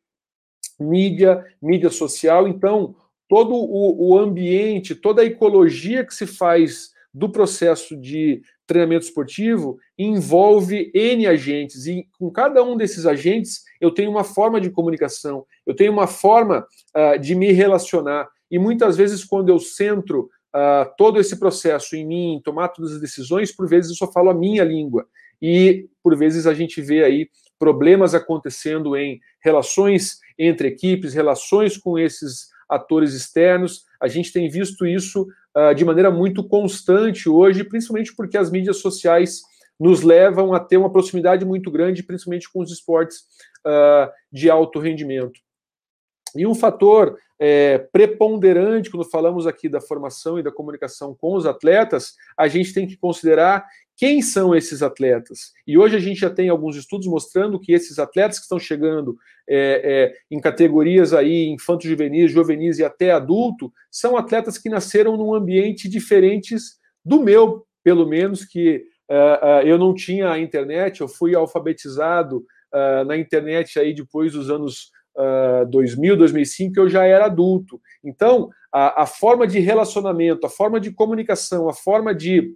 mídia, 0.80 1.46
mídia 1.62 1.90
social. 1.90 2.48
Então, 2.48 2.96
todo 3.28 3.54
o, 3.54 4.10
o 4.10 4.18
ambiente, 4.18 4.96
toda 4.96 5.22
a 5.22 5.26
ecologia 5.26 6.06
que 6.06 6.14
se 6.14 6.26
faz 6.26 6.92
do 7.14 7.30
processo 7.30 7.98
de 7.98 8.42
treinamento 8.72 9.06
esportivo 9.06 9.78
envolve 9.98 10.92
N 10.96 11.28
agentes, 11.28 11.86
e 11.86 12.08
com 12.18 12.32
cada 12.32 12.64
um 12.64 12.78
desses 12.78 13.06
agentes 13.06 13.64
eu 13.82 13.92
tenho 13.92 14.10
uma 14.10 14.24
forma 14.24 14.62
de 14.62 14.70
comunicação, 14.70 15.46
eu 15.68 15.76
tenho 15.76 15.92
uma 15.92 16.08
forma 16.08 16.66
uh, 16.96 17.20
de 17.20 17.36
me 17.36 17.52
relacionar. 17.52 18.30
E 18.50 18.58
muitas 18.58 18.96
vezes, 18.96 19.26
quando 19.26 19.50
eu 19.50 19.60
centro 19.60 20.30
uh, 20.56 20.90
todo 20.98 21.20
esse 21.20 21.38
processo 21.38 21.96
em 21.96 22.06
mim, 22.06 22.42
tomar 22.44 22.70
todas 22.70 22.94
as 22.94 23.02
decisões, 23.02 23.54
por 23.54 23.68
vezes 23.68 23.92
eu 23.92 23.98
só 23.98 24.12
falo 24.12 24.30
a 24.30 24.34
minha 24.34 24.64
língua. 24.64 25.06
E 25.42 25.90
por 26.02 26.16
vezes 26.16 26.48
a 26.48 26.54
gente 26.54 26.82
vê 26.82 27.04
aí 27.04 27.30
problemas 27.60 28.14
acontecendo 28.14 28.96
em 28.96 29.20
relações 29.44 30.20
entre 30.38 30.68
equipes, 30.68 31.14
relações 31.14 31.78
com 31.78 32.00
esses 32.00 32.50
atores 32.70 33.14
externos. 33.14 33.84
A 34.00 34.08
gente 34.08 34.32
tem 34.32 34.50
visto 34.50 34.86
isso 34.86 35.28
uh, 35.58 35.74
de 35.74 35.86
maneira 35.86 36.12
muito 36.12 36.44
constante 36.48 37.30
hoje, 37.30 37.64
principalmente 37.64 38.16
porque 38.16 38.38
as 38.38 38.52
mídias 38.52 38.78
sociais 38.78 39.42
nos 39.80 40.02
levam 40.02 40.54
a 40.54 40.60
ter 40.60 40.78
uma 40.78 40.92
proximidade 40.92 41.44
muito 41.44 41.72
grande, 41.72 42.04
principalmente 42.04 42.52
com 42.52 42.62
os 42.62 42.72
esportes 42.72 43.22
uh, 43.66 44.12
de 44.32 44.50
alto 44.50 44.80
rendimento. 44.80 45.40
E 46.36 46.46
um 46.46 46.56
fator 46.56 47.18
é, 47.40 47.80
preponderante 47.92 48.90
quando 48.90 49.10
falamos 49.10 49.48
aqui 49.48 49.68
da 49.68 49.82
formação 49.82 50.38
e 50.38 50.44
da 50.44 50.52
comunicação 50.52 51.16
com 51.20 51.36
os 51.36 51.46
atletas, 51.46 52.14
a 52.38 52.48
gente 52.48 52.74
tem 52.74 52.88
que 52.88 52.98
considerar 52.98 53.66
quem 53.98 54.22
são 54.22 54.56
esses 54.56 54.82
atletas. 54.82 55.52
E 55.66 55.78
hoje 55.78 55.96
a 55.96 56.00
gente 56.00 56.20
já 56.20 56.30
tem 56.30 56.50
alguns 56.50 56.76
estudos 56.76 57.08
mostrando 57.08 57.60
que 57.60 57.72
esses 57.72 58.00
atletas 58.00 58.38
que 58.38 58.44
estão 58.44 58.60
chegando 58.60 59.16
é, 59.48 59.82
é, 59.84 60.14
em 60.36 60.40
categorias 60.40 61.14
aí 61.14 61.48
infanto 61.48 61.88
juvenis, 61.88 62.32
juvenis 62.32 62.80
e 62.80 62.84
até 62.84 63.12
adulto, 63.12 63.72
são 63.92 64.18
atletas 64.18 64.58
que 64.58 64.70
nasceram 64.70 65.18
num 65.18 65.34
ambiente 65.34 65.90
diferentes 65.90 66.80
do 67.04 67.22
meu, 67.22 67.66
pelo 67.84 68.08
menos 68.08 68.46
que 68.46 68.84
uh, 69.10 69.64
uh, 69.64 69.68
eu 69.68 69.78
não 69.78 69.94
tinha 69.94 70.32
a 70.32 70.40
internet, 70.40 71.02
eu 71.02 71.08
fui 71.08 71.36
alfabetizado 71.36 72.46
uh, 72.74 73.04
na 73.06 73.18
internet 73.18 73.80
aí 73.80 73.94
depois 73.94 74.34
dos 74.34 74.50
anos 74.50 74.92
uh, 75.16 75.66
2000, 75.68 76.18
2005, 76.18 76.80
eu 76.80 76.90
já 76.90 77.06
era 77.06 77.26
adulto. 77.26 77.80
Então, 78.04 78.50
a, 78.72 79.04
a 79.04 79.06
forma 79.06 79.46
de 79.46 79.60
relacionamento, 79.60 80.46
a 80.46 80.50
forma 80.50 80.80
de 80.80 80.92
comunicação, 80.92 81.68
a 81.68 81.74
forma 81.74 82.14
de 82.14 82.56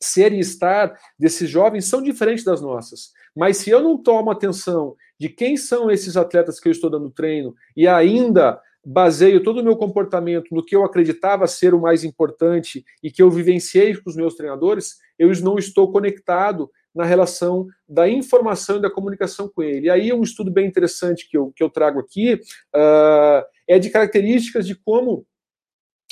ser 0.00 0.32
e 0.32 0.40
estar 0.40 0.98
desses 1.18 1.48
jovens 1.48 1.86
são 1.86 2.02
diferentes 2.02 2.44
das 2.44 2.60
nossas. 2.60 3.12
Mas 3.34 3.58
se 3.58 3.70
eu 3.70 3.80
não 3.80 3.96
tomo 3.96 4.30
atenção 4.30 4.96
de 5.18 5.28
quem 5.28 5.56
são 5.56 5.90
esses 5.90 6.16
atletas 6.16 6.58
que 6.58 6.68
eu 6.68 6.72
estou 6.72 6.90
dando 6.90 7.10
treino 7.10 7.54
e 7.76 7.86
ainda 7.86 8.60
baseio 8.84 9.42
todo 9.42 9.60
o 9.60 9.64
meu 9.64 9.76
comportamento 9.76 10.52
no 10.52 10.64
que 10.64 10.74
eu 10.74 10.84
acreditava 10.84 11.46
ser 11.46 11.72
o 11.72 11.80
mais 11.80 12.02
importante 12.02 12.84
e 13.02 13.10
que 13.10 13.22
eu 13.22 13.30
vivenciei 13.30 13.94
com 13.94 14.10
os 14.10 14.16
meus 14.16 14.34
treinadores, 14.34 14.96
eu 15.16 15.30
não 15.40 15.56
estou 15.56 15.92
conectado 15.92 16.68
na 16.94 17.04
relação 17.04 17.66
da 17.88 18.08
informação 18.08 18.76
e 18.76 18.82
da 18.82 18.90
comunicação 18.90 19.48
com 19.48 19.62
ele. 19.62 19.86
E 19.86 19.90
aí, 19.90 20.12
um 20.12 20.22
estudo 20.22 20.50
bem 20.50 20.66
interessante 20.66 21.28
que 21.28 21.36
eu, 21.36 21.52
que 21.54 21.62
eu 21.62 21.70
trago 21.70 22.00
aqui 22.00 22.34
uh, 22.34 23.44
é 23.66 23.78
de 23.78 23.90
características 23.90 24.66
de 24.66 24.74
como 24.74 25.26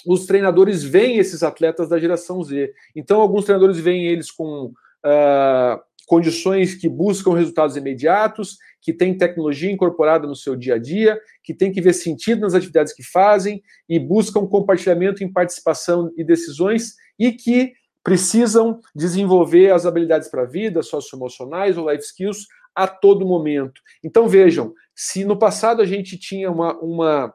os 0.07 0.27
treinadores 0.27 0.83
veem 0.83 1.19
esses 1.19 1.43
atletas 1.43 1.89
da 1.89 1.99
geração 1.99 2.43
Z. 2.43 2.73
Então, 2.97 3.21
alguns 3.21 3.45
treinadores 3.45 3.79
veem 3.79 4.07
eles 4.07 4.31
com 4.31 4.67
uh, 4.67 5.81
condições 6.07 6.75
que 6.75 6.89
buscam 6.89 7.35
resultados 7.35 7.77
imediatos, 7.77 8.57
que 8.81 8.93
têm 8.93 9.17
tecnologia 9.17 9.71
incorporada 9.71 10.27
no 10.27 10.35
seu 10.35 10.57
dia 10.57 10.75
a 10.75 10.79
dia, 10.79 11.21
que 11.45 11.55
tem 11.55 11.71
que 11.71 11.81
ver 11.81 11.93
sentido 11.93 12.41
nas 12.41 12.55
atividades 12.55 12.93
que 12.93 13.03
fazem 13.03 13.63
e 13.89 13.99
buscam 13.99 14.47
compartilhamento 14.47 15.23
em 15.23 15.31
participação 15.31 16.11
e 16.17 16.25
decisões 16.25 16.95
e 17.19 17.31
que 17.31 17.75
precisam 18.03 18.81
desenvolver 18.95 19.73
as 19.73 19.87
habilidades 19.87 20.29
para 20.29 20.43
a 20.43 20.47
vida, 20.47 20.83
socioemocionais 20.83 21.77
ou 21.77 21.91
life 21.91 22.05
skills 22.05 22.47
a 22.75 22.87
todo 22.87 23.27
momento. 23.27 23.81
Então 24.03 24.29
vejam, 24.29 24.73
se 24.95 25.25
no 25.25 25.39
passado 25.39 25.83
a 25.83 25.87
gente 25.87 26.17
tinha 26.19 26.51
uma, 26.51 26.79
uma 26.79 27.35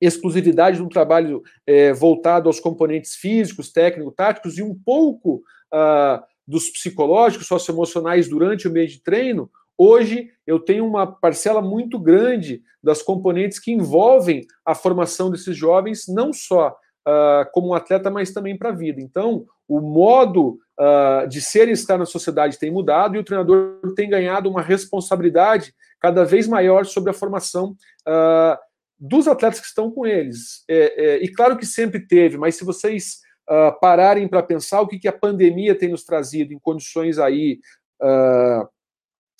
exclusividade 0.00 0.78
de 0.78 0.82
um 0.82 0.88
trabalho 0.88 1.42
é, 1.66 1.92
voltado 1.92 2.48
aos 2.48 2.60
componentes 2.60 3.14
físicos, 3.14 3.70
técnicos, 3.70 4.14
táticos 4.14 4.58
e 4.58 4.62
um 4.62 4.74
pouco 4.74 5.42
uh, 5.72 6.22
dos 6.46 6.70
psicológicos, 6.70 7.46
socioemocionais 7.46 8.28
durante 8.28 8.66
o 8.66 8.70
meio 8.70 8.88
de 8.88 9.02
treino, 9.02 9.50
hoje 9.76 10.30
eu 10.46 10.58
tenho 10.58 10.86
uma 10.86 11.06
parcela 11.06 11.60
muito 11.60 11.98
grande 11.98 12.62
das 12.82 13.02
componentes 13.02 13.58
que 13.58 13.72
envolvem 13.72 14.46
a 14.64 14.74
formação 14.74 15.30
desses 15.30 15.56
jovens, 15.56 16.06
não 16.08 16.32
só 16.32 16.76
uh, 17.08 17.50
como 17.52 17.68
um 17.68 17.74
atleta, 17.74 18.10
mas 18.10 18.32
também 18.32 18.56
para 18.56 18.68
a 18.68 18.74
vida. 18.74 19.00
Então, 19.00 19.46
o 19.66 19.80
modo 19.80 20.58
uh, 20.78 21.26
de 21.26 21.40
ser 21.40 21.68
e 21.68 21.72
estar 21.72 21.96
na 21.96 22.06
sociedade 22.06 22.58
tem 22.58 22.70
mudado 22.70 23.16
e 23.16 23.18
o 23.18 23.24
treinador 23.24 23.80
tem 23.96 24.10
ganhado 24.10 24.50
uma 24.50 24.60
responsabilidade 24.60 25.74
cada 26.00 26.24
vez 26.24 26.46
maior 26.46 26.84
sobre 26.84 27.10
a 27.10 27.14
formação 27.14 27.74
uh, 28.06 28.58
dos 28.98 29.26
atletas 29.26 29.60
que 29.60 29.66
estão 29.66 29.90
com 29.90 30.06
eles. 30.06 30.64
É, 30.68 31.04
é, 31.04 31.24
e 31.24 31.28
claro 31.28 31.56
que 31.56 31.64
sempre 31.64 32.00
teve, 32.06 32.36
mas 32.36 32.56
se 32.56 32.64
vocês 32.64 33.26
pararem 33.80 34.28
para 34.28 34.42
pensar 34.42 34.82
o 34.82 34.86
que, 34.86 34.98
que 34.98 35.08
a 35.08 35.12
pandemia 35.12 35.74
tem 35.74 35.88
nos 35.88 36.04
trazido 36.04 36.52
em 36.52 36.58
condições 36.58 37.18
aí 37.18 37.60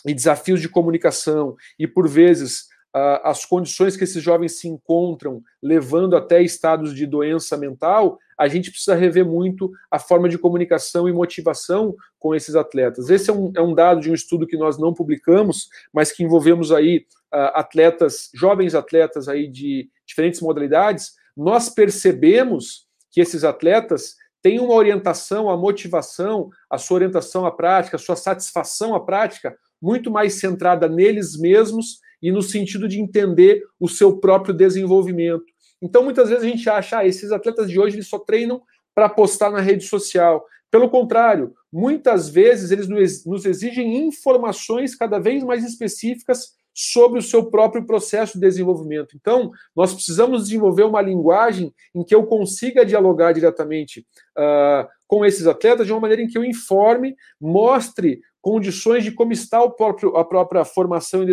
e 0.07 0.15
desafios 0.15 0.63
de 0.63 0.69
comunicação 0.69 1.55
e 1.79 1.87
por 1.87 2.09
vezes 2.09 2.69
as 2.95 3.45
condições 3.45 3.97
que 3.97 4.05
esses 4.05 4.23
jovens 4.23 4.59
se 4.59 4.67
encontram, 4.67 5.43
levando 5.63 6.17
até 6.17 6.43
estados 6.43 6.95
de 6.95 7.07
doença 7.07 7.57
mental, 7.57 8.19
a 8.39 8.49
gente 8.49 8.71
precisa 8.71 8.95
rever 8.95 9.27
muito 9.27 9.71
a 9.91 9.99
forma 9.99 10.29
de 10.29 10.39
comunicação 10.39 11.09
e 11.09 11.13
motivação 11.13 11.95
com 12.19 12.35
esses 12.35 12.55
atletas. 12.55 13.11
Esse 13.11 13.31
é 13.31 13.33
um, 13.33 13.53
é 13.57 13.61
um 13.61 13.75
dado 13.75 14.01
de 14.01 14.11
um 14.11 14.15
estudo 14.15 14.47
que 14.47 14.57
nós 14.57 14.79
não 14.79 14.95
publicamos, 14.95 15.69
mas 15.93 16.13
que 16.13 16.23
envolvemos 16.23 16.73
aí 16.73 17.05
uh, 17.33 17.53
atletas, 17.55 18.31
jovens 18.35 18.75
atletas 18.75 19.29
aí 19.29 19.49
de 19.49 19.91
diferentes 20.07 20.41
modalidades. 20.41 21.13
Nós 21.37 21.69
percebemos 21.69 22.87
que 23.11 23.21
esses 23.21 23.45
atletas 23.45 24.17
têm 24.41 24.61
uma 24.61 24.75
orientação, 24.75 25.51
a 25.51 25.57
motivação, 25.57 26.49
a 26.71 26.79
sua 26.79 26.97
orientação 26.97 27.45
à 27.45 27.51
prática, 27.51 27.97
a 27.97 28.01
sua 28.01 28.17
satisfação 28.17 28.95
à 28.95 29.01
prática 29.01 29.57
muito 29.81 30.11
mais 30.11 30.35
centrada 30.35 30.89
neles 30.89 31.39
mesmos 31.39 32.01
e 32.23 32.31
no 32.31 32.43
sentido 32.43 32.89
de 32.89 33.01
entender 33.01 33.63
o 33.79 33.89
seu 33.89 34.19
próprio 34.19 34.55
desenvolvimento. 34.55 35.45
Então, 35.81 36.03
muitas 36.03 36.29
vezes 36.29 36.45
a 36.45 36.49
gente 36.49 36.69
acha, 36.69 36.99
ah, 36.99 37.07
esses 37.07 37.31
atletas 37.31 37.71
de 37.71 37.79
hoje 37.79 37.97
eles 37.97 38.09
só 38.09 38.19
treinam 38.19 38.61
para 38.95 39.09
postar 39.09 39.51
na 39.51 39.61
rede 39.61 39.85
social. 39.85 40.45
Pelo 40.71 40.91
contrário, 40.91 41.55
muitas 41.73 42.29
vezes 42.29 42.71
eles 42.71 42.89
nos 43.25 43.45
exigem 43.47 44.07
informações 44.07 44.95
cada 44.95 45.19
vez 45.19 45.43
mais 45.45 45.65
específicas 45.65 46.59
sobre 46.81 47.19
o 47.19 47.23
seu 47.23 47.51
próprio 47.51 47.85
processo 47.85 48.35
de 48.35 48.47
desenvolvimento. 48.47 49.17
Então, 49.17 49.51
nós 49.75 49.93
precisamos 49.93 50.45
desenvolver 50.45 50.85
uma 50.85 51.03
linguagem 51.03 51.73
em 51.93 52.05
que 52.05 52.15
eu 52.15 52.25
consiga 52.25 52.87
dialogar 52.87 53.33
diretamente 53.33 54.07
uh, 54.39 54.87
com 55.09 55.25
esses 55.25 55.47
atletas 55.47 55.87
de 55.87 55.93
uma 55.93 56.01
maneira 56.01 56.23
em 56.23 56.29
que 56.29 56.39
eu 56.39 56.45
informe, 56.45 57.17
mostre 57.41 58.21
condições 58.49 59.05
de 59.05 59.13
como 59.13 59.31
está 59.31 59.63
o 59.63 59.73
próprio, 59.73 60.17
a 60.17 60.25
própria 60.25 60.65
formação 60.65 61.23
e 61.23 61.27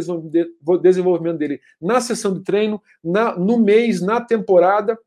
desenvolvimento 0.82 1.38
dele 1.38 1.62
na 1.82 2.02
sessão 2.02 2.34
de 2.34 2.44
treino, 2.44 2.82
na, 3.02 3.38
no 3.38 3.58
mês, 3.58 4.02
na 4.02 4.20
temporada, 4.20 5.00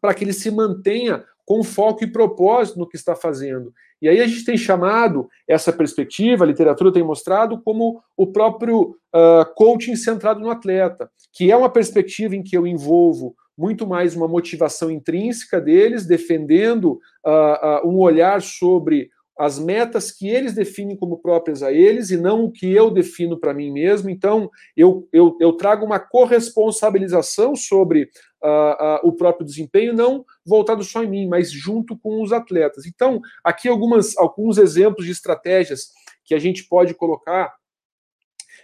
para 0.00 0.14
que 0.14 0.24
ele 0.24 0.32
se 0.32 0.50
mantenha 0.50 1.22
com 1.44 1.62
foco 1.62 2.02
e 2.02 2.10
propósito 2.10 2.78
no 2.78 2.88
que 2.88 2.96
está 2.96 3.14
fazendo. 3.14 3.70
E 4.00 4.08
aí 4.08 4.18
a 4.18 4.26
gente 4.26 4.46
tem 4.46 4.56
chamado 4.56 5.28
essa 5.46 5.70
perspectiva, 5.70 6.42
a 6.42 6.46
literatura 6.46 6.90
tem 6.90 7.02
mostrado, 7.02 7.60
como 7.60 8.02
o 8.16 8.26
próprio 8.28 8.96
uh, 9.14 9.44
coaching 9.54 9.94
centrado 9.94 10.40
no 10.40 10.48
atleta, 10.48 11.10
que 11.34 11.52
é 11.52 11.56
uma 11.56 11.68
perspectiva 11.68 12.34
em 12.34 12.42
que 12.42 12.56
eu 12.56 12.66
envolvo 12.66 13.36
muito 13.58 13.86
mais 13.86 14.16
uma 14.16 14.26
motivação 14.26 14.90
intrínseca 14.90 15.60
deles, 15.60 16.06
defendendo 16.06 16.92
uh, 17.26 17.86
uh, 17.86 17.88
um 17.88 17.98
olhar 17.98 18.40
sobre 18.40 19.10
as 19.38 19.58
metas 19.58 20.10
que 20.10 20.28
eles 20.28 20.54
definem 20.54 20.96
como 20.96 21.18
próprias 21.18 21.62
a 21.62 21.70
eles 21.70 22.10
e 22.10 22.16
não 22.16 22.44
o 22.44 22.50
que 22.50 22.72
eu 22.72 22.90
defino 22.90 23.38
para 23.38 23.52
mim 23.52 23.70
mesmo. 23.70 24.08
Então, 24.08 24.50
eu, 24.76 25.06
eu, 25.12 25.36
eu 25.40 25.52
trago 25.52 25.84
uma 25.84 25.98
corresponsabilização 25.98 27.54
sobre 27.54 28.08
uh, 28.42 29.04
uh, 29.04 29.08
o 29.08 29.12
próprio 29.12 29.46
desempenho, 29.46 29.92
não 29.92 30.24
voltado 30.44 30.82
só 30.82 31.02
em 31.04 31.10
mim, 31.10 31.28
mas 31.28 31.50
junto 31.50 31.98
com 31.98 32.22
os 32.22 32.32
atletas. 32.32 32.86
Então, 32.86 33.20
aqui 33.44 33.68
algumas, 33.68 34.16
alguns 34.16 34.56
exemplos 34.56 35.04
de 35.04 35.12
estratégias 35.12 35.90
que 36.24 36.34
a 36.34 36.38
gente 36.38 36.64
pode 36.64 36.94
colocar 36.94 37.54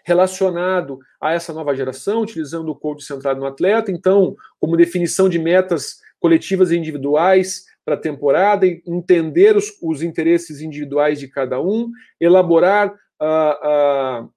relacionado 0.05 0.99
a 1.21 1.33
essa 1.33 1.53
nova 1.53 1.75
geração, 1.75 2.23
utilizando 2.23 2.69
o 2.71 2.75
coach 2.75 3.05
centrado 3.05 3.39
no 3.39 3.47
atleta. 3.47 3.91
Então, 3.91 4.35
como 4.59 4.77
definição 4.77 5.29
de 5.29 5.39
metas 5.39 6.01
coletivas 6.19 6.71
e 6.71 6.77
individuais, 6.77 7.65
para 7.85 7.95
a 7.95 8.01
temporada, 8.01 8.67
entender 8.67 9.57
os, 9.57 9.73
os, 9.83 10.03
interesses 10.03 10.61
individuais 10.61 11.19
de 11.19 11.29
cada 11.29 11.61
um, 11.61 11.91
elaborar 12.21 12.93
uh, 13.21 14.25
uh, 14.25 14.33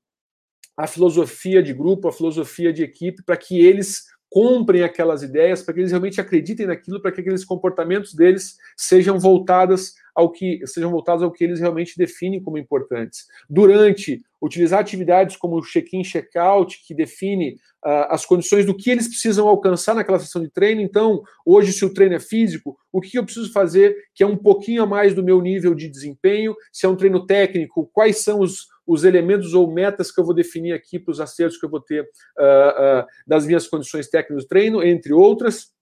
a 0.78 0.88
filosofia 0.88 1.62
de 1.62 1.74
grupo, 1.74 2.08
a 2.08 2.14
filosofia 2.14 2.74
de 2.74 2.84
equipe, 2.84 3.24
para 3.24 3.38
que 3.38 3.64
eles 3.64 4.04
comprem 4.36 4.84
aquelas 4.84 5.24
ideias, 5.24 5.62
para 5.62 5.74
que 5.74 5.80
eles 5.80 5.92
realmente 5.92 6.20
acreditem 6.20 6.66
naquilo, 6.66 7.02
para 7.02 7.10
que 7.10 7.22
aqueles 7.22 7.46
comportamentos 7.46 8.14
deles 8.14 8.58
sejam 8.76 9.18
voltados 9.18 9.94
ao 10.14 10.30
que 10.30 10.60
sejam 10.68 10.92
voltados 10.92 11.24
ao 11.24 11.32
que 11.32 11.42
eles 11.42 11.62
realmente 11.62 11.98
definem 11.98 12.44
como 12.44 12.58
importantes. 12.58 13.28
Durante 13.50 14.22
utilizar 14.42 14.82
atividades 14.82 15.38
como 15.38 15.56
o 15.56 15.62
check-in, 15.62 16.04
check-out, 16.04 16.82
que 16.86 16.94
define 16.94 17.54
uh, 17.86 18.12
as 18.12 18.26
condições 18.26 18.66
do 18.66 18.76
que 18.76 18.92
eles 18.92 19.08
precisam 19.08 19.48
alcançar 19.48 19.96
naquela 19.96 20.20
sessão 20.20 20.42
de 20.42 20.50
treino. 20.50 20.82
Então, 20.82 21.24
hoje, 21.46 21.72
se 21.72 21.86
o 21.86 21.94
treino 21.94 22.16
é 22.16 22.20
físico, 22.20 22.78
o 22.92 23.00
que 23.00 23.18
eu 23.18 23.24
preciso 23.24 23.54
fazer 23.54 23.96
que 24.14 24.22
é 24.22 24.28
um 24.28 24.36
pouquinho 24.36 24.84
a 24.84 24.86
mais 24.86 25.14
do 25.14 25.24
meu 25.24 25.42
nível 25.42 25.74
de 25.74 25.88
desempenho? 25.88 26.54
Se 26.74 26.86
é 26.86 26.90
um 26.90 26.96
treino 26.98 27.26
técnico, 27.26 27.90
quais 27.94 28.18
são 28.18 28.42
os, 28.42 28.68
os 28.86 29.04
elementos 29.04 29.54
ou 29.54 29.72
metas 29.72 30.12
que 30.12 30.20
eu 30.20 30.26
vou 30.26 30.34
definir 30.34 30.74
aqui 30.74 31.00
para 31.00 31.12
os 31.12 31.20
acertos 31.20 31.58
que 31.58 31.66
eu 31.66 31.70
vou 31.70 31.82
ter 31.82 32.02
uh, 32.04 33.02
uh, 33.02 33.06
das 33.26 33.46
minhas 33.46 33.68
condições 33.68 34.08
técnicas 34.10 34.44
do 34.44 34.48
treino, 34.48 34.84
entre 34.84 35.14
outras. 35.14 35.74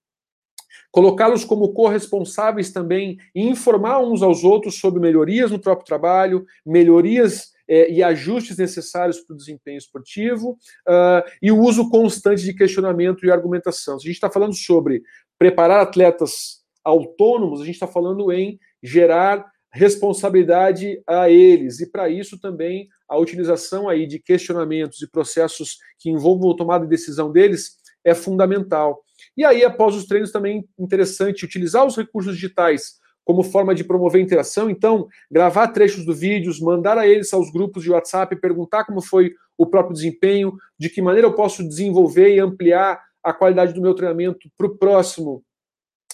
Colocá-los 0.91 1.43
como 1.43 1.73
corresponsáveis 1.73 2.71
também 2.71 3.17
e 3.33 3.41
informar 3.41 3.99
uns 3.99 4.21
aos 4.21 4.43
outros 4.43 4.79
sobre 4.79 4.99
melhorias 4.99 5.49
no 5.49 5.59
próprio 5.59 5.85
trabalho, 5.85 6.45
melhorias 6.65 7.51
é, 7.67 7.89
e 7.91 8.03
ajustes 8.03 8.57
necessários 8.57 9.19
para 9.21 9.33
o 9.33 9.37
desempenho 9.37 9.77
esportivo 9.77 10.51
uh, 10.87 11.23
e 11.41 11.51
o 11.51 11.59
uso 11.59 11.89
constante 11.89 12.43
de 12.43 12.53
questionamento 12.53 13.25
e 13.25 13.31
argumentação. 13.31 13.97
Se 13.97 14.05
a 14.05 14.07
gente 14.07 14.17
está 14.17 14.29
falando 14.29 14.53
sobre 14.53 15.01
preparar 15.39 15.81
atletas 15.81 16.61
autônomos, 16.83 17.61
a 17.61 17.65
gente 17.65 17.75
está 17.75 17.87
falando 17.87 18.31
em 18.31 18.59
gerar 18.81 19.45
responsabilidade 19.73 21.01
a 21.07 21.29
eles 21.29 21.79
e 21.79 21.89
para 21.89 22.07
isso 22.07 22.39
também 22.39 22.87
a 23.09 23.17
utilização 23.17 23.89
aí 23.89 24.05
de 24.05 24.19
questionamentos 24.19 25.01
e 25.01 25.09
processos 25.09 25.79
que 25.97 26.11
envolvam 26.11 26.51
a 26.51 26.55
tomada 26.55 26.83
de 26.85 26.89
decisão 26.89 27.31
deles 27.31 27.77
é 28.03 28.13
fundamental. 28.13 29.03
E 29.35 29.43
aí 29.43 29.65
após 29.65 29.95
os 29.95 30.05
treinos 30.05 30.31
também 30.31 30.67
interessante 30.77 31.43
utilizar 31.43 31.85
os 31.85 31.97
recursos 31.97 32.35
digitais 32.35 33.01
como 33.25 33.41
forma 33.41 33.73
de 33.73 33.83
promover 33.83 34.21
interação, 34.21 34.69
então 34.69 35.07
gravar 35.31 35.69
trechos 35.69 36.05
do 36.05 36.13
vídeos, 36.13 36.59
mandar 36.59 36.97
a 36.97 37.07
eles 37.07 37.33
aos 37.33 37.51
grupos 37.51 37.81
de 37.81 37.89
WhatsApp, 37.89 38.35
perguntar 38.35 38.83
como 38.83 39.01
foi 39.01 39.33
o 39.57 39.65
próprio 39.65 39.93
desempenho, 39.93 40.53
de 40.77 40.89
que 40.89 41.01
maneira 41.01 41.27
eu 41.27 41.33
posso 41.33 41.67
desenvolver 41.67 42.35
e 42.35 42.39
ampliar 42.39 43.01
a 43.23 43.33
qualidade 43.33 43.73
do 43.73 43.81
meu 43.81 43.93
treinamento 43.93 44.49
para 44.57 44.67
o 44.67 44.77
próximo 44.77 45.43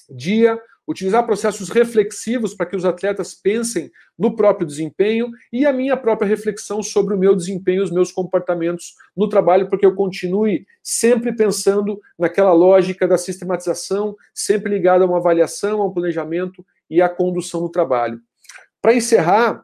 dia, 0.10 0.60
utilizar 0.90 1.24
processos 1.24 1.70
reflexivos 1.70 2.56
para 2.56 2.66
que 2.66 2.76
os 2.76 2.84
atletas 2.84 3.36
pensem 3.36 3.92
no 4.18 4.36
próprio 4.36 4.66
desempenho 4.66 5.30
e 5.54 5.64
a 5.64 5.72
minha 5.72 5.96
própria 5.96 6.28
reflexão 6.28 6.82
sobre 6.82 7.14
o 7.14 7.18
meu 7.18 7.36
desempenho, 7.36 7.84
os 7.84 7.92
meus 7.92 8.12
comportamentos 8.12 8.96
no 9.16 9.30
trabalho, 9.30 9.70
porque 9.70 9.86
eu 9.86 9.94
continue 9.94 10.66
sempre 10.82 11.32
pensando 11.32 12.02
naquela 12.18 12.54
lógica 12.54 13.08
da 13.08 13.20
sistematização, 13.20 14.16
sempre 14.34 14.74
ligado 14.74 15.04
a 15.04 15.06
uma 15.06 15.18
avaliação, 15.18 15.80
a 15.80 15.86
um 15.86 15.94
planejamento 15.94 16.66
e 16.90 17.04
à 17.04 17.08
condução 17.08 17.62
do 17.62 17.70
trabalho. 17.70 18.20
Para 18.82 18.96
encerrar, 18.96 19.64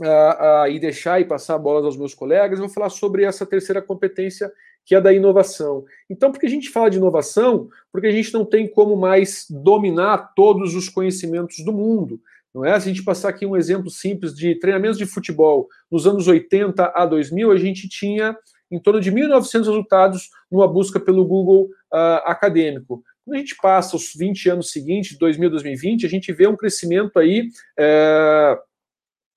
uh, 0.00 0.64
uh, 0.64 0.70
e 0.70 0.78
deixar 0.78 1.20
e 1.22 1.24
passar 1.24 1.54
a 1.54 1.58
bola 1.58 1.86
aos 1.86 1.96
meus 1.96 2.12
colegas, 2.12 2.58
eu 2.58 2.66
vou 2.66 2.74
falar 2.74 2.90
sobre 2.90 3.24
essa 3.24 3.46
terceira 3.46 3.80
competência 3.80 4.52
que 4.88 4.94
é 4.94 5.00
da 5.02 5.12
inovação. 5.12 5.84
Então, 6.08 6.32
por 6.32 6.40
que 6.40 6.46
a 6.46 6.48
gente 6.48 6.70
fala 6.70 6.88
de 6.88 6.96
inovação? 6.96 7.68
Porque 7.92 8.06
a 8.06 8.10
gente 8.10 8.32
não 8.32 8.42
tem 8.42 8.66
como 8.66 8.96
mais 8.96 9.44
dominar 9.50 10.32
todos 10.34 10.74
os 10.74 10.88
conhecimentos 10.88 11.62
do 11.62 11.74
mundo. 11.74 12.18
Não 12.54 12.64
é? 12.64 12.80
Se 12.80 12.88
a 12.88 12.92
gente 12.94 13.04
passar 13.04 13.28
aqui 13.28 13.44
um 13.44 13.54
exemplo 13.54 13.90
simples 13.90 14.34
de 14.34 14.54
treinamentos 14.54 14.96
de 14.96 15.04
futebol, 15.04 15.68
nos 15.92 16.06
anos 16.06 16.26
80 16.26 16.90
a 16.94 17.04
2000, 17.04 17.52
a 17.52 17.58
gente 17.58 17.86
tinha 17.86 18.34
em 18.70 18.78
torno 18.78 18.98
de 18.98 19.12
1.900 19.12 19.58
resultados 19.66 20.30
numa 20.50 20.66
busca 20.66 20.98
pelo 20.98 21.22
Google 21.26 21.64
uh, 21.92 22.24
acadêmico. 22.24 23.04
Quando 23.26 23.36
a 23.36 23.40
gente 23.40 23.56
passa 23.60 23.94
os 23.94 24.14
20 24.16 24.48
anos 24.48 24.70
seguintes, 24.70 25.18
2000, 25.18 25.50
2020, 25.50 26.06
a 26.06 26.08
gente 26.08 26.32
vê 26.32 26.48
um 26.48 26.56
crescimento 26.56 27.18
aí 27.18 27.50
uh, 27.78 28.58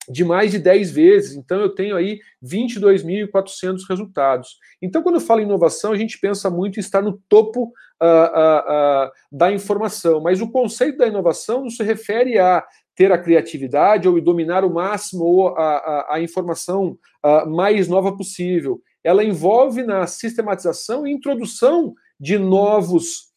de 0.10 0.24
mais 0.24 0.52
de 0.52 0.60
10 0.60 0.92
vezes. 0.92 1.36
Então, 1.36 1.60
eu 1.60 1.70
tenho 1.70 1.96
aí 1.96 2.20
22.400 2.44 3.82
resultados. 3.88 4.58
Então, 4.82 5.02
quando 5.02 5.16
eu 5.16 5.22
falo 5.22 5.42
em 5.42 5.46
inovação, 5.46 5.92
a 5.92 5.98
gente 5.98 6.20
pensa 6.20 6.50
muito 6.50 6.78
em 6.78 6.80
estar 6.80 7.02
no 7.02 7.22
topo 7.30 7.64
uh, 7.66 8.06
uh, 8.06 9.08
uh, 9.08 9.12
da 9.32 9.52
informação. 9.52 10.22
Mas 10.22 10.42
o 10.42 10.50
conceito 10.50 10.98
da 10.98 11.08
inovação 11.08 11.62
não 11.62 11.70
se 11.70 11.84
refere 11.84 12.40
a 12.40 12.66
ter 12.96 13.12
a 13.12 13.18
criatividade 13.18 14.08
ou 14.08 14.20
dominar 14.20 14.66
o 14.66 14.74
máximo 14.74 15.24
ou 15.24 15.48
a, 15.50 15.78
a, 15.78 16.16
a 16.16 16.22
informação 16.22 16.98
mais 17.48 17.88
nova 17.88 18.16
possível. 18.16 18.82
Ela 19.04 19.24
envolve 19.24 19.82
na 19.82 20.06
sistematização 20.06 21.08
e 21.08 21.12
introdução 21.12 21.96
de 22.20 22.38
novos 22.38 23.32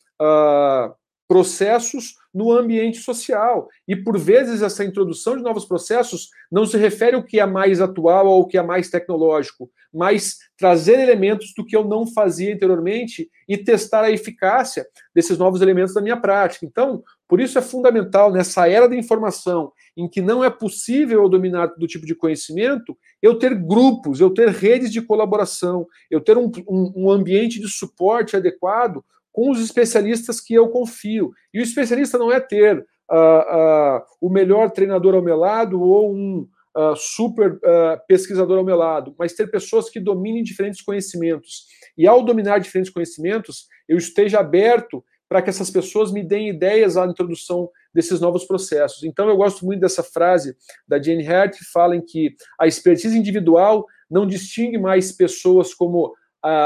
processos 1.29 2.17
no 2.35 2.51
ambiente 2.51 2.99
social. 2.99 3.69
E, 3.87 3.95
por 3.95 4.19
vezes, 4.19 4.61
essa 4.61 4.85
introdução 4.85 5.37
de 5.37 5.43
novos 5.43 5.65
processos 5.65 6.31
não 6.51 6.67
se 6.67 6.77
refere 6.77 7.15
ao 7.15 7.23
que 7.23 7.39
é 7.39 7.47
mais 7.47 7.81
atual 7.81 8.27
ou 8.27 8.35
ao 8.35 8.49
que 8.49 8.59
é 8.59 8.63
mais 8.63 8.91
tecnológico, 8.91 9.71
mas 9.93 10.39
trazer 10.59 10.99
elementos 10.99 11.53
do 11.57 11.65
que 11.65 11.77
eu 11.77 11.85
não 11.85 12.07
fazia 12.07 12.53
anteriormente 12.53 13.31
e 13.49 13.57
testar 13.57 14.03
a 14.03 14.11
eficácia 14.11 14.85
desses 15.15 15.39
novos 15.39 15.63
elementos 15.63 15.95
da 15.95 16.01
minha 16.01 16.17
prática. 16.17 16.67
Então, 16.67 17.05
por 17.29 17.41
isso 17.41 17.57
é 17.59 17.63
fundamental, 17.63 18.33
nessa 18.33 18.69
era 18.69 18.89
da 18.89 18.97
informação, 18.97 19.73
em 19.97 20.09
que 20.09 20.21
não 20.21 20.43
é 20.43 20.51
possível 20.51 21.23
eu 21.23 21.29
dominar 21.29 21.69
todo 21.69 21.87
tipo 21.87 22.05
de 22.05 22.15
conhecimento, 22.15 22.97
eu 23.23 23.39
ter 23.39 23.55
grupos, 23.55 24.21
eu 24.21 24.31
ter 24.31 24.49
redes 24.49 24.93
de 24.93 25.01
colaboração, 25.01 25.87
eu 26.11 26.21
ter 26.21 26.37
um, 26.37 26.51
um, 26.69 26.93
um 26.97 27.11
ambiente 27.11 27.61
de 27.61 27.69
suporte 27.69 28.37
adequado 28.37 29.05
com 29.35 29.51
os 29.51 29.61
especialistas 29.61 30.41
que 30.41 30.55
eu 30.55 30.69
confio. 30.69 31.33
E 31.53 31.59
o 31.59 31.63
especialista 31.63 32.17
não 32.17 32.31
é 32.31 32.39
ter 32.39 32.79
uh, 32.79 33.97
uh, 33.99 34.03
o 34.21 34.31
melhor 34.31 34.71
treinador 34.71 35.13
ao 35.17 35.23
meu 35.23 35.37
lado 35.37 35.83
ou 35.83 36.15
um 36.15 36.47
uh, 36.77 36.95
super 36.95 37.59
pesquisador 38.07 38.59
ao 38.59 38.65
meu 38.65 38.77
lado, 38.77 39.13
mas 39.19 39.35
ter 39.35 39.51
pessoas 39.51 39.91
que 39.91 39.99
dominem 39.99 40.45
diferentes 40.45 40.81
conhecimentos. 40.81 41.67
E 41.99 42.07
ao 42.07 42.23
dominar 42.23 42.59
diferentes 42.59 42.93
conhecimentos, 42.93 43.67
eu 43.89 43.99
esteja 43.99 44.39
aberto 44.39 45.05
para 45.29 45.43
que 45.43 45.51
essas 45.51 45.69
pessoas 45.69 46.13
me 46.13 46.23
deem 46.23 46.51
ideias 46.51 46.97
à 46.97 47.05
introdução 47.05 47.69
desses 47.93 48.21
novos 48.21 48.45
processos. 48.45 49.03
Então, 49.03 49.29
eu 49.29 49.37
gosto 49.37 49.67
muito 49.67 49.81
dessa 49.81 50.03
frase 50.03 50.57
da 50.87 51.03
Jane 51.03 51.27
Hart, 51.27 51.59
que 51.59 51.65
fala 51.73 51.97
em 51.97 52.01
que 52.01 52.37
a 52.61 52.69
expertise 52.69 53.19
individual 53.19 53.85
não 54.09 54.29
distingue 54.29 54.79
mais 54.79 55.11
pessoas 55.11 55.75
como 55.75 56.15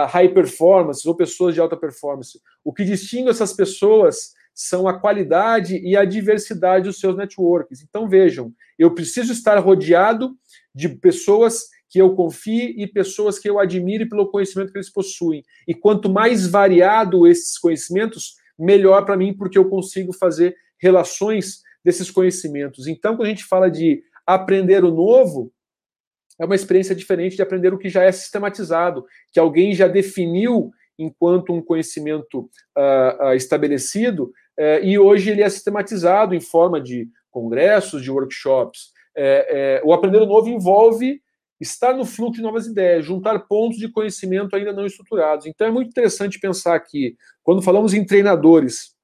high 0.08 0.28
performance 0.28 1.06
ou 1.06 1.14
pessoas 1.14 1.54
de 1.54 1.60
alta 1.60 1.76
performance. 1.76 2.40
O 2.64 2.72
que 2.72 2.84
distingue 2.84 3.30
essas 3.30 3.52
pessoas 3.52 4.32
são 4.54 4.88
a 4.88 4.98
qualidade 4.98 5.76
e 5.78 5.96
a 5.96 6.04
diversidade 6.04 6.86
dos 6.86 6.98
seus 6.98 7.16
networks. 7.16 7.80
Então 7.82 8.08
vejam, 8.08 8.52
eu 8.76 8.92
preciso 8.92 9.32
estar 9.32 9.56
rodeado 9.58 10.32
de 10.74 10.88
pessoas 10.88 11.68
que 11.88 12.00
eu 12.00 12.14
confie 12.14 12.74
e 12.76 12.86
pessoas 12.86 13.38
que 13.38 13.48
eu 13.48 13.58
admire 13.58 14.08
pelo 14.08 14.30
conhecimento 14.30 14.72
que 14.72 14.78
eles 14.78 14.92
possuem. 14.92 15.42
E 15.66 15.74
quanto 15.74 16.10
mais 16.10 16.46
variado 16.46 17.26
esses 17.26 17.56
conhecimentos, 17.56 18.34
melhor 18.58 19.04
para 19.04 19.16
mim, 19.16 19.32
porque 19.32 19.56
eu 19.56 19.68
consigo 19.68 20.12
fazer 20.12 20.56
relações 20.80 21.62
desses 21.84 22.10
conhecimentos. 22.10 22.86
Então, 22.86 23.16
quando 23.16 23.26
a 23.26 23.30
gente 23.30 23.44
fala 23.44 23.70
de 23.70 24.02
aprender 24.26 24.84
o 24.84 24.90
novo, 24.90 25.52
é 26.38 26.44
uma 26.44 26.54
experiência 26.54 26.94
diferente 26.94 27.36
de 27.36 27.42
aprender 27.42 27.74
o 27.74 27.78
que 27.78 27.88
já 27.88 28.04
é 28.04 28.12
sistematizado, 28.12 29.04
que 29.32 29.40
alguém 29.40 29.74
já 29.74 29.88
definiu 29.88 30.70
enquanto 30.98 31.52
um 31.52 31.62
conhecimento 31.62 32.40
uh, 32.76 33.26
uh, 33.26 33.34
estabelecido, 33.34 34.32
uh, 34.58 34.82
e 34.82 34.98
hoje 34.98 35.30
ele 35.30 35.42
é 35.42 35.48
sistematizado 35.48 36.34
em 36.34 36.40
forma 36.40 36.80
de 36.80 37.08
congressos, 37.30 38.02
de 38.02 38.10
workshops. 38.10 38.92
É, 39.16 39.80
é, 39.80 39.82
o 39.84 39.92
aprender 39.92 40.20
novo 40.20 40.48
envolve 40.48 41.20
estar 41.60 41.92
no 41.92 42.04
fluxo 42.04 42.36
de 42.36 42.42
novas 42.42 42.66
ideias, 42.66 43.04
juntar 43.04 43.40
pontos 43.40 43.78
de 43.78 43.90
conhecimento 43.90 44.54
ainda 44.54 44.72
não 44.72 44.86
estruturados. 44.86 45.46
Então 45.46 45.66
é 45.66 45.70
muito 45.70 45.88
interessante 45.88 46.38
pensar 46.38 46.78
que, 46.80 47.16
quando 47.42 47.62
falamos 47.62 47.94
em 47.94 48.04
treinadores 48.04 48.96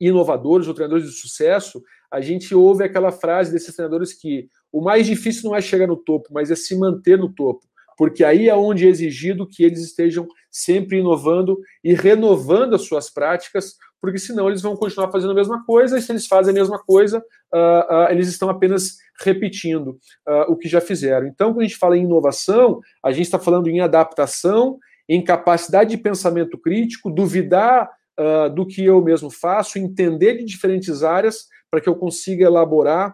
inovadores 0.00 0.66
ou 0.66 0.74
treinadores 0.74 1.06
de 1.06 1.16
sucesso, 1.16 1.82
a 2.10 2.20
gente 2.20 2.54
ouve 2.54 2.84
aquela 2.84 3.12
frase 3.12 3.52
desses 3.52 3.74
treinadores 3.74 4.12
que 4.12 4.48
o 4.74 4.82
mais 4.82 5.06
difícil 5.06 5.48
não 5.48 5.56
é 5.56 5.60
chegar 5.60 5.86
no 5.86 5.96
topo, 5.96 6.30
mas 6.32 6.50
é 6.50 6.56
se 6.56 6.76
manter 6.76 7.16
no 7.16 7.32
topo, 7.32 7.64
porque 7.96 8.24
aí 8.24 8.48
é 8.48 8.56
onde 8.56 8.84
é 8.84 8.90
exigido 8.90 9.46
que 9.46 9.62
eles 9.62 9.78
estejam 9.78 10.26
sempre 10.50 10.98
inovando 10.98 11.60
e 11.84 11.94
renovando 11.94 12.74
as 12.74 12.82
suas 12.82 13.08
práticas, 13.08 13.76
porque 14.00 14.18
senão 14.18 14.48
eles 14.48 14.62
vão 14.62 14.74
continuar 14.74 15.12
fazendo 15.12 15.30
a 15.30 15.34
mesma 15.34 15.64
coisa, 15.64 15.96
e 15.96 16.02
se 16.02 16.10
eles 16.10 16.26
fazem 16.26 16.50
a 16.50 16.54
mesma 16.54 16.82
coisa, 16.82 17.18
uh, 17.54 17.94
uh, 17.94 18.10
eles 18.10 18.26
estão 18.26 18.50
apenas 18.50 18.96
repetindo 19.20 19.90
uh, 20.28 20.50
o 20.50 20.56
que 20.56 20.68
já 20.68 20.80
fizeram. 20.80 21.28
Então, 21.28 21.52
quando 21.52 21.60
a 21.60 21.66
gente 21.68 21.78
fala 21.78 21.96
em 21.96 22.02
inovação, 22.02 22.80
a 23.00 23.12
gente 23.12 23.26
está 23.26 23.38
falando 23.38 23.68
em 23.68 23.80
adaptação, 23.80 24.80
em 25.08 25.22
capacidade 25.22 25.90
de 25.90 25.98
pensamento 26.02 26.58
crítico, 26.58 27.10
duvidar 27.10 27.88
do 28.54 28.64
que 28.64 28.84
eu 28.84 29.02
mesmo 29.02 29.28
faço, 29.28 29.76
entender 29.76 30.36
de 30.36 30.44
diferentes 30.44 31.02
áreas 31.02 31.48
para 31.68 31.80
que 31.80 31.88
eu 31.88 31.96
consiga 31.96 32.44
elaborar 32.44 33.12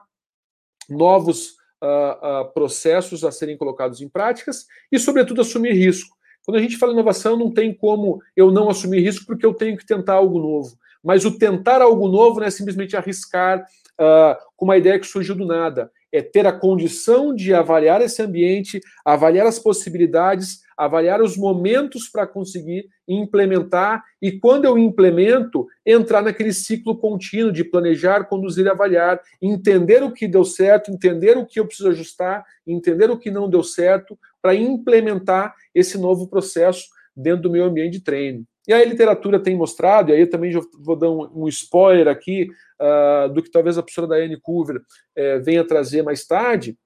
novos 0.91 1.51
uh, 1.83 2.43
uh, 2.43 2.53
processos 2.53 3.25
a 3.25 3.31
serem 3.31 3.57
colocados 3.57 4.01
em 4.01 4.09
práticas 4.09 4.67
e, 4.91 4.99
sobretudo, 4.99 5.41
assumir 5.41 5.73
risco. 5.73 6.17
Quando 6.45 6.57
a 6.57 6.61
gente 6.61 6.77
fala 6.77 6.93
inovação, 6.93 7.37
não 7.37 7.51
tem 7.51 7.73
como 7.73 8.21
eu 8.37 8.51
não 8.51 8.69
assumir 8.69 9.01
risco 9.01 9.27
porque 9.27 9.47
eu 9.47 9.55
tenho 9.55 9.77
que 9.77 9.87
tentar 9.87 10.15
algo 10.15 10.39
novo. 10.39 10.77
Mas 11.03 11.25
o 11.25 11.39
tentar 11.39 11.81
algo 11.81 12.09
novo 12.09 12.41
não 12.41 12.47
é 12.47 12.51
simplesmente 12.51 12.97
arriscar 12.97 13.61
uh, 13.61 14.37
com 14.57 14.65
uma 14.65 14.77
ideia 14.77 14.99
que 14.99 15.07
surgiu 15.07 15.35
do 15.35 15.47
nada. 15.47 15.91
É 16.13 16.21
ter 16.21 16.47
a 16.47 16.53
condição 16.53 17.35
de 17.35 17.55
avaliar 17.55 18.01
esse 18.03 18.21
ambiente, 18.21 18.81
avaliar 19.05 19.47
as 19.47 19.59
possibilidades, 19.59 20.61
avaliar 20.77 21.21
os 21.21 21.37
momentos 21.37 22.09
para 22.09 22.27
conseguir 22.27 22.89
implementar 23.07 24.03
e, 24.21 24.33
quando 24.33 24.65
eu 24.65 24.79
implemento, 24.79 25.67
entrar 25.85 26.23
naquele 26.23 26.53
ciclo 26.53 26.97
contínuo 26.97 27.53
de 27.53 27.63
planejar, 27.63 28.25
conduzir 28.25 28.65
e 28.65 28.71
avaliar, 28.71 29.21
entender 29.43 30.03
o 30.03 30.13
que 30.13 30.27
deu 30.27 30.45
certo, 30.45 30.91
entender 30.91 31.37
o 31.37 31.45
que 31.45 31.61
eu 31.61 31.67
preciso 31.67 31.91
ajustar, 31.91 32.45
entender 32.67 33.11
o 33.11 33.19
que 33.19 33.31
não 33.31 33.49
deu 33.49 33.63
certo, 33.63 34.19
para 34.41 34.55
implementar 34.55 35.55
esse 35.75 35.99
novo 35.99 36.27
processo 36.29 36.87
dentro 37.15 37.43
do 37.43 37.51
meu 37.51 37.65
ambiente 37.65 37.99
de 37.99 38.01
treino. 38.05 38.47
E 38.69 38.73
a 38.73 38.85
literatura 38.85 39.41
tem 39.41 39.57
mostrado, 39.57 40.11
e 40.11 40.15
aí 40.15 40.21
eu 40.21 40.31
também 40.31 40.53
vou 40.79 40.97
dar 40.97 41.11
um, 41.11 41.49
spoiler 41.49 42.09
aqui 42.09 42.49
uh, 42.81 43.33
do 43.33 43.43
que 43.43 43.51
talvez 43.51 43.79
a 43.79 43.83
professora 43.83 44.07
Daiane 44.07 44.41
Culver 44.41 44.77
uh, 44.77 45.43
venha 45.43 45.67
trazer 45.67 46.03
mais 46.03 46.27
tarde, 46.27 46.77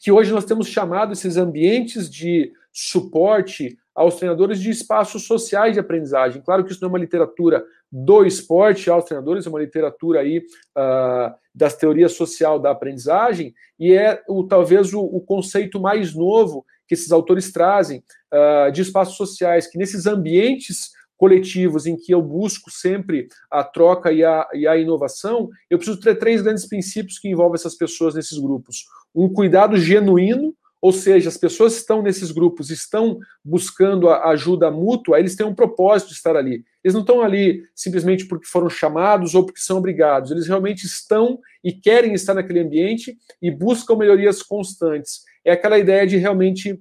que 0.00 0.12
hoje 0.12 0.32
nós 0.32 0.44
temos 0.44 0.68
chamado 0.68 1.12
esses 1.12 1.36
ambientes 1.36 2.08
de 2.08 2.52
suporte 2.72 3.76
aos 3.94 4.14
treinadores 4.14 4.60
de 4.60 4.70
espaços 4.70 5.26
sociais 5.26 5.74
de 5.74 5.80
aprendizagem. 5.80 6.40
Claro 6.40 6.64
que 6.64 6.70
isso 6.70 6.80
não 6.80 6.88
é 6.88 6.92
uma 6.92 6.98
literatura 6.98 7.64
do 7.90 8.24
esporte 8.24 8.88
aos 8.88 9.04
treinadores, 9.04 9.46
é 9.46 9.48
uma 9.48 9.58
literatura 9.58 10.20
aí 10.20 10.38
uh, 10.38 11.34
das 11.52 11.74
teorias 11.74 12.12
social 12.12 12.60
da 12.60 12.70
aprendizagem 12.70 13.52
e 13.78 13.92
é 13.92 14.22
o, 14.28 14.44
talvez 14.44 14.94
o, 14.94 15.00
o 15.00 15.20
conceito 15.20 15.80
mais 15.80 16.14
novo 16.14 16.64
que 16.86 16.94
esses 16.94 17.10
autores 17.10 17.50
trazem 17.50 18.04
uh, 18.32 18.70
de 18.72 18.82
espaços 18.82 19.16
sociais, 19.16 19.66
que 19.66 19.78
nesses 19.78 20.06
ambientes 20.06 20.90
coletivos 21.18 21.84
em 21.84 21.96
que 21.96 22.14
eu 22.14 22.22
busco 22.22 22.70
sempre 22.70 23.28
a 23.50 23.64
troca 23.64 24.12
e 24.12 24.24
a, 24.24 24.46
e 24.54 24.66
a 24.66 24.78
inovação, 24.78 25.48
eu 25.68 25.76
preciso 25.76 26.00
ter 26.00 26.14
três 26.14 26.40
grandes 26.40 26.66
princípios 26.66 27.18
que 27.18 27.28
envolvem 27.28 27.56
essas 27.56 27.74
pessoas 27.74 28.14
nesses 28.14 28.38
grupos. 28.38 28.84
Um 29.12 29.28
cuidado 29.28 29.76
genuíno, 29.76 30.54
ou 30.80 30.92
seja, 30.92 31.28
as 31.28 31.36
pessoas 31.36 31.74
que 31.74 31.80
estão 31.80 32.02
nesses 32.02 32.30
grupos, 32.30 32.70
estão 32.70 33.18
buscando 33.44 34.08
a 34.08 34.28
ajuda 34.30 34.70
mútua, 34.70 35.18
eles 35.18 35.34
têm 35.34 35.44
um 35.44 35.54
propósito 35.54 36.10
de 36.10 36.14
estar 36.14 36.36
ali. 36.36 36.64
Eles 36.84 36.94
não 36.94 37.00
estão 37.00 37.20
ali 37.20 37.64
simplesmente 37.74 38.26
porque 38.26 38.46
foram 38.46 38.70
chamados 38.70 39.34
ou 39.34 39.44
porque 39.44 39.60
são 39.60 39.78
obrigados. 39.78 40.30
Eles 40.30 40.46
realmente 40.46 40.84
estão 40.84 41.40
e 41.64 41.72
querem 41.72 42.14
estar 42.14 42.32
naquele 42.32 42.60
ambiente 42.60 43.18
e 43.42 43.50
buscam 43.50 43.96
melhorias 43.96 44.40
constantes. 44.40 45.22
É 45.44 45.50
aquela 45.50 45.78
ideia 45.78 46.06
de 46.06 46.16
realmente 46.16 46.80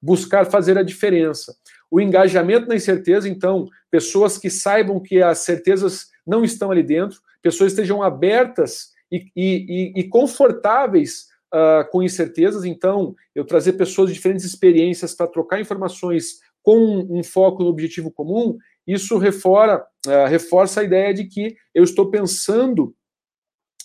buscar 0.00 0.46
fazer 0.46 0.78
a 0.78 0.82
diferença. 0.82 1.54
O 1.90 2.00
engajamento 2.00 2.68
na 2.68 2.76
incerteza, 2.76 3.28
então, 3.28 3.66
pessoas 3.90 4.38
que 4.38 4.50
saibam 4.50 5.00
que 5.00 5.22
as 5.22 5.38
certezas 5.38 6.08
não 6.26 6.44
estão 6.44 6.70
ali 6.70 6.82
dentro, 6.82 7.18
pessoas 7.42 7.72
estejam 7.72 8.02
abertas 8.02 8.90
e, 9.10 9.26
e, 9.34 9.92
e 9.96 10.08
confortáveis 10.08 11.26
uh, 11.52 11.88
com 11.90 12.02
incertezas. 12.02 12.64
Então, 12.64 13.14
eu 13.34 13.44
trazer 13.44 13.72
pessoas 13.74 14.08
de 14.08 14.14
diferentes 14.14 14.44
experiências 14.44 15.14
para 15.14 15.26
trocar 15.26 15.60
informações 15.60 16.40
com 16.62 16.76
um, 16.76 17.18
um, 17.18 17.24
foco 17.24 17.62
no 17.62 17.70
objetivo 17.70 18.10
comum, 18.10 18.58
isso 18.86 19.16
refora, 19.16 19.84
uh, 20.06 20.28
reforça 20.28 20.80
a 20.80 20.84
ideia 20.84 21.14
de 21.14 21.24
que 21.24 21.56
eu 21.74 21.82
estou 21.82 22.10
pensando 22.10 22.94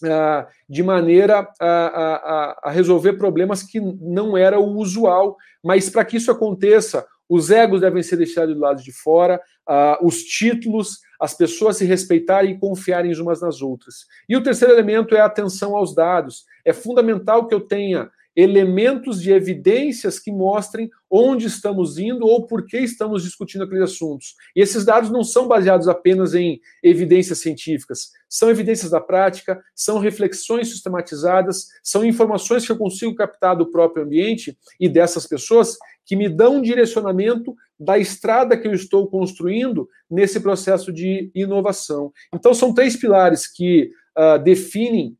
uh, 0.02 0.48
de 0.68 0.82
maneira 0.82 1.48
a, 1.60 1.68
a, 1.68 2.60
a, 2.64 2.72
resolver 2.72 3.14
problemas 3.14 3.64
que 3.64 3.80
não 3.80 4.38
era 4.38 4.60
o 4.60 4.78
usual. 4.78 5.38
Mas 5.64 5.90
para 5.90 6.06
que 6.06 6.18
isso 6.18 6.32
aconteça, 6.32 7.06
os 7.30 7.52
egos 7.52 7.82
devem 7.82 8.04
ser 8.04 8.18
deixados 8.18 8.54
do 8.54 8.62
lado 8.62 8.82
de 8.82 8.92
fora, 8.92 9.42
uh, 9.70 10.06
os 10.06 10.24
títulos, 10.24 11.00
as 11.20 11.34
pessoas 11.34 11.78
se 11.78 11.86
respeitarem 11.86 12.52
e 12.52 12.60
confiarem 12.60 13.14
umas 13.20 13.42
nas 13.42 13.62
outras. 13.62 14.06
E 14.28 14.36
o 14.36 14.44
terceiro 14.44 14.74
elemento 14.74 15.16
é 15.16 15.22
a 15.22 15.26
atenção 15.26 15.76
aos 15.76 15.96
dados. 15.96 16.46
É 16.66 16.74
fundamental 16.74 17.48
que 17.48 17.54
eu 17.56 17.62
tenha 17.62 18.10
elementos 18.36 19.22
de 19.22 19.32
evidências 19.32 20.20
que 20.20 20.32
mostrem 20.32 20.90
onde 21.10 21.46
estamos 21.46 22.00
indo 22.00 22.26
ou 22.26 22.48
por 22.48 22.66
que 22.66 22.80
estamos 22.80 23.24
discutindo 23.24 23.64
aqueles 23.64 23.84
assuntos. 23.84 24.36
E 24.56 24.62
esses 24.62 24.84
dados 24.84 25.12
não 25.12 25.24
são 25.24 25.48
baseados 25.48 25.88
apenas 25.88 26.34
em 26.34 26.60
evidências 26.82 27.40
científicas, 27.40 28.12
são 28.28 28.50
evidências 28.50 28.90
da 28.90 29.00
prática, 29.00 29.62
são 29.76 30.00
reflexões 30.00 30.70
sistematizadas, 30.70 31.68
são 31.84 32.04
informações 32.04 32.66
que 32.66 32.72
eu 32.72 32.78
consigo 32.78 33.14
captar 33.14 33.56
do 33.56 33.70
próprio 33.70 34.04
ambiente 34.04 34.58
e 34.80 34.90
dessas 34.90 35.28
pessoas 35.28 35.78
que 36.06 36.16
me 36.16 36.28
dão 36.28 36.56
um 36.56 36.62
direcionamento 36.62 37.56
da 37.80 37.98
estrada 37.98 38.58
que 38.58 38.68
eu 38.68 38.74
estou 38.74 39.08
construindo 39.08 39.88
nesse 40.10 40.40
processo 40.40 40.92
de 40.92 41.32
inovação. 41.36 42.12
Então, 42.34 42.54
são 42.54 42.74
três 42.74 42.96
pilares 42.96 43.48
que 43.48 43.90
uh, 44.18 44.42
definem 44.42 45.18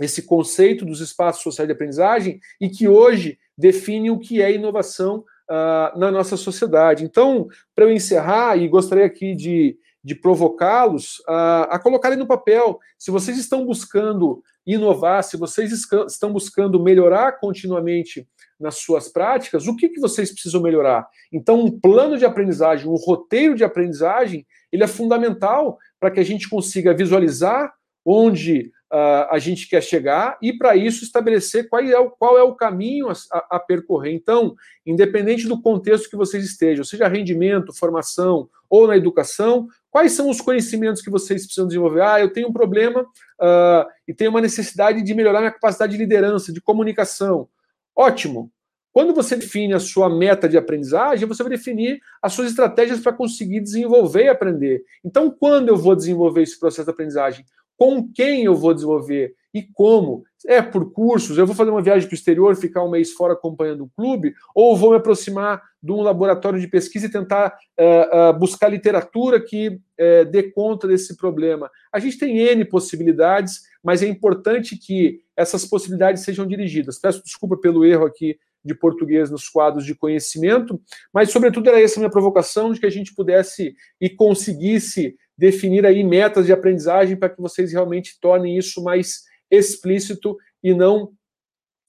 esse 0.00 0.22
conceito 0.22 0.84
dos 0.84 1.00
espaços 1.00 1.42
sociais 1.42 1.68
de 1.68 1.72
aprendizagem 1.72 2.40
e 2.60 2.68
que 2.68 2.88
hoje 2.88 3.38
definem 3.56 4.10
o 4.10 4.18
que 4.18 4.40
é 4.40 4.52
inovação 4.52 5.24
uh, 5.50 5.98
na 5.98 6.10
nossa 6.10 6.36
sociedade. 6.36 7.04
Então, 7.04 7.48
para 7.74 7.84
eu 7.84 7.92
encerrar, 7.92 8.56
e 8.56 8.68
gostaria 8.68 9.04
aqui 9.04 9.34
de, 9.34 9.76
de 10.02 10.14
provocá-los 10.14 11.18
uh, 11.20 11.66
a 11.68 11.78
colocarem 11.78 12.18
no 12.18 12.26
papel, 12.26 12.78
se 12.96 13.10
vocês 13.10 13.36
estão 13.36 13.64
buscando 13.64 14.42
inovar, 14.64 15.24
se 15.24 15.36
vocês 15.36 15.72
estão 16.08 16.32
buscando 16.32 16.82
melhorar 16.82 17.40
continuamente 17.40 18.28
nas 18.60 18.76
suas 18.76 19.08
práticas, 19.08 19.66
o 19.66 19.76
que, 19.76 19.88
que 19.88 20.00
vocês 20.00 20.30
precisam 20.30 20.60
melhorar? 20.60 21.08
Então, 21.32 21.60
um 21.60 21.80
plano 21.80 22.18
de 22.18 22.24
aprendizagem, 22.24 22.88
um 22.88 22.96
roteiro 22.96 23.54
de 23.54 23.64
aprendizagem, 23.64 24.46
ele 24.70 24.84
é 24.84 24.88
fundamental 24.88 25.78
para 25.98 26.10
que 26.10 26.20
a 26.20 26.24
gente 26.24 26.48
consiga 26.48 26.94
visualizar 26.94 27.72
onde 28.04 28.70
uh, 28.92 29.28
a 29.30 29.38
gente 29.38 29.68
quer 29.68 29.82
chegar 29.82 30.38
e, 30.42 30.52
para 30.52 30.76
isso, 30.76 31.04
estabelecer 31.04 31.68
qual 31.68 31.82
é 31.82 31.98
o, 31.98 32.10
qual 32.10 32.38
é 32.38 32.42
o 32.42 32.54
caminho 32.54 33.08
a, 33.10 33.56
a, 33.56 33.60
percorrer. 33.60 34.12
Então, 34.12 34.54
independente 34.86 35.46
do 35.46 35.60
contexto 35.60 36.08
que 36.08 36.16
vocês 36.16 36.44
estejam, 36.44 36.84
seja 36.84 37.08
rendimento, 37.08 37.76
formação 37.76 38.48
ou 38.68 38.86
na 38.86 38.96
educação, 38.96 39.68
quais 39.90 40.12
são 40.12 40.28
os 40.28 40.40
conhecimentos 40.40 41.02
que 41.02 41.10
vocês 41.10 41.44
precisam 41.44 41.66
desenvolver? 41.66 42.02
Ah, 42.02 42.20
eu 42.20 42.32
tenho 42.32 42.48
um 42.48 42.52
problema 42.52 43.02
uh, 43.02 43.86
e 44.06 44.14
tenho 44.14 44.30
uma 44.30 44.40
necessidade 44.40 45.02
de 45.02 45.14
melhorar 45.14 45.40
minha 45.40 45.52
capacidade 45.52 45.92
de 45.92 45.98
liderança, 45.98 46.52
de 46.52 46.60
comunicação. 46.60 47.48
Ótimo. 47.96 48.50
Quando 48.92 49.14
você 49.14 49.36
define 49.36 49.74
a 49.74 49.78
sua 49.78 50.08
meta 50.08 50.48
de 50.48 50.56
aprendizagem, 50.56 51.28
você 51.28 51.42
vai 51.42 51.50
definir 51.50 52.00
as 52.22 52.32
suas 52.32 52.48
estratégias 52.48 53.00
para 53.00 53.12
conseguir 53.12 53.60
desenvolver 53.60 54.24
e 54.24 54.28
aprender. 54.28 54.82
Então, 55.04 55.30
quando 55.30 55.68
eu 55.68 55.76
vou 55.76 55.94
desenvolver 55.94 56.42
esse 56.42 56.58
processo 56.58 56.86
de 56.86 56.90
aprendizagem? 56.90 57.44
Com 57.78 58.12
quem 58.12 58.44
eu 58.44 58.56
vou 58.56 58.74
desenvolver? 58.74 59.34
E 59.54 59.62
como? 59.62 60.24
É 60.46 60.60
por 60.60 60.92
cursos? 60.92 61.38
Eu 61.38 61.46
vou 61.46 61.54
fazer 61.54 61.70
uma 61.70 61.80
viagem 61.80 62.06
para 62.08 62.14
o 62.14 62.18
exterior, 62.18 62.56
ficar 62.56 62.84
um 62.84 62.90
mês 62.90 63.12
fora 63.12 63.32
acompanhando 63.32 63.84
o 63.84 63.90
clube? 63.96 64.34
Ou 64.54 64.76
vou 64.76 64.90
me 64.90 64.96
aproximar 64.96 65.62
de 65.80 65.92
um 65.92 66.02
laboratório 66.02 66.60
de 66.60 66.66
pesquisa 66.66 67.06
e 67.06 67.10
tentar 67.10 67.56
uh, 67.78 68.30
uh, 68.30 68.38
buscar 68.38 68.68
literatura 68.68 69.40
que 69.40 69.68
uh, 69.68 70.24
dê 70.30 70.50
conta 70.50 70.88
desse 70.88 71.16
problema? 71.16 71.70
A 71.92 72.00
gente 72.00 72.18
tem 72.18 72.38
N 72.38 72.64
possibilidades, 72.64 73.62
mas 73.82 74.02
é 74.02 74.08
importante 74.08 74.76
que 74.76 75.20
essas 75.36 75.64
possibilidades 75.64 76.24
sejam 76.24 76.46
dirigidas. 76.46 76.98
Peço 76.98 77.22
desculpa 77.22 77.56
pelo 77.56 77.84
erro 77.84 78.06
aqui 78.06 78.36
de 78.64 78.74
português 78.74 79.30
nos 79.30 79.48
quadros 79.48 79.86
de 79.86 79.94
conhecimento, 79.94 80.80
mas, 81.14 81.30
sobretudo, 81.30 81.68
era 81.68 81.80
essa 81.80 81.98
a 81.98 82.00
minha 82.00 82.10
provocação 82.10 82.72
de 82.72 82.80
que 82.80 82.86
a 82.86 82.90
gente 82.90 83.14
pudesse 83.14 83.74
e 84.00 84.10
conseguisse 84.10 85.16
definir 85.38 85.86
aí 85.86 86.02
metas 86.02 86.46
de 86.46 86.52
aprendizagem 86.52 87.16
para 87.16 87.28
que 87.28 87.40
vocês 87.40 87.72
realmente 87.72 88.18
tornem 88.20 88.58
isso 88.58 88.82
mais 88.82 89.22
explícito 89.48 90.36
e 90.62 90.74
não 90.74 91.12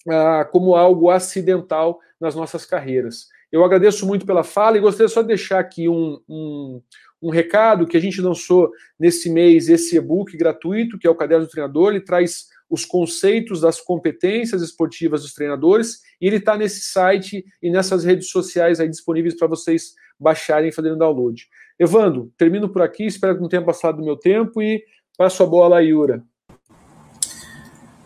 ah, 0.08 0.48
como 0.50 0.76
algo 0.76 1.10
acidental 1.10 2.00
nas 2.22 2.36
nossas 2.36 2.66
carreiras. 2.66 3.28
Eu 3.52 3.64
agradeço 3.64 4.06
muito 4.06 4.26
pela 4.26 4.44
fala 4.44 4.78
e 4.78 4.82
gostaria 4.82 5.10
só 5.10 5.22
de 5.22 5.30
deixar 5.30 5.60
aqui 5.60 5.90
um, 5.90 6.22
um, 6.30 6.82
um 7.22 7.30
recado 7.32 7.88
que 7.88 7.98
a 7.98 8.00
gente 8.00 8.22
lançou 8.22 8.72
nesse 9.00 9.30
mês 9.30 9.68
esse 9.68 9.98
e-book 9.98 10.38
gratuito, 10.38 11.00
que 11.00 11.08
é 11.08 11.10
o 11.10 11.16
Caderno 11.16 11.46
do 11.46 11.52
Treinador. 11.52 11.90
Ele 11.90 12.02
traz 12.02 12.48
os 12.70 12.86
conceitos 12.86 13.62
das 13.62 13.82
competências 13.82 14.62
esportivas 14.62 15.24
dos 15.24 15.34
treinadores 15.34 16.02
e 16.22 16.28
ele 16.28 16.36
está 16.36 16.56
nesse 16.56 16.82
site 16.82 17.44
e 17.62 17.72
nessas 17.72 18.04
redes 18.04 18.30
sociais 18.30 18.80
aí 18.80 18.88
disponíveis 18.88 19.36
para 19.36 19.48
vocês 19.48 19.96
baixarem 20.20 20.70
e 20.70 20.72
fazerem 20.72 20.98
download. 20.98 21.48
Evandro, 21.80 22.32
termino 22.38 22.68
por 22.68 22.82
aqui, 22.82 23.06
espero 23.06 23.36
que 23.36 23.42
não 23.42 23.48
tenha 23.48 23.64
passado 23.64 23.98
do 23.98 24.04
meu 24.04 24.18
tempo 24.18 24.62
e 24.62 24.84
passo 25.18 25.42
a 25.42 25.46
bola 25.46 25.78
a 25.78 25.80
Yura. 25.80 26.22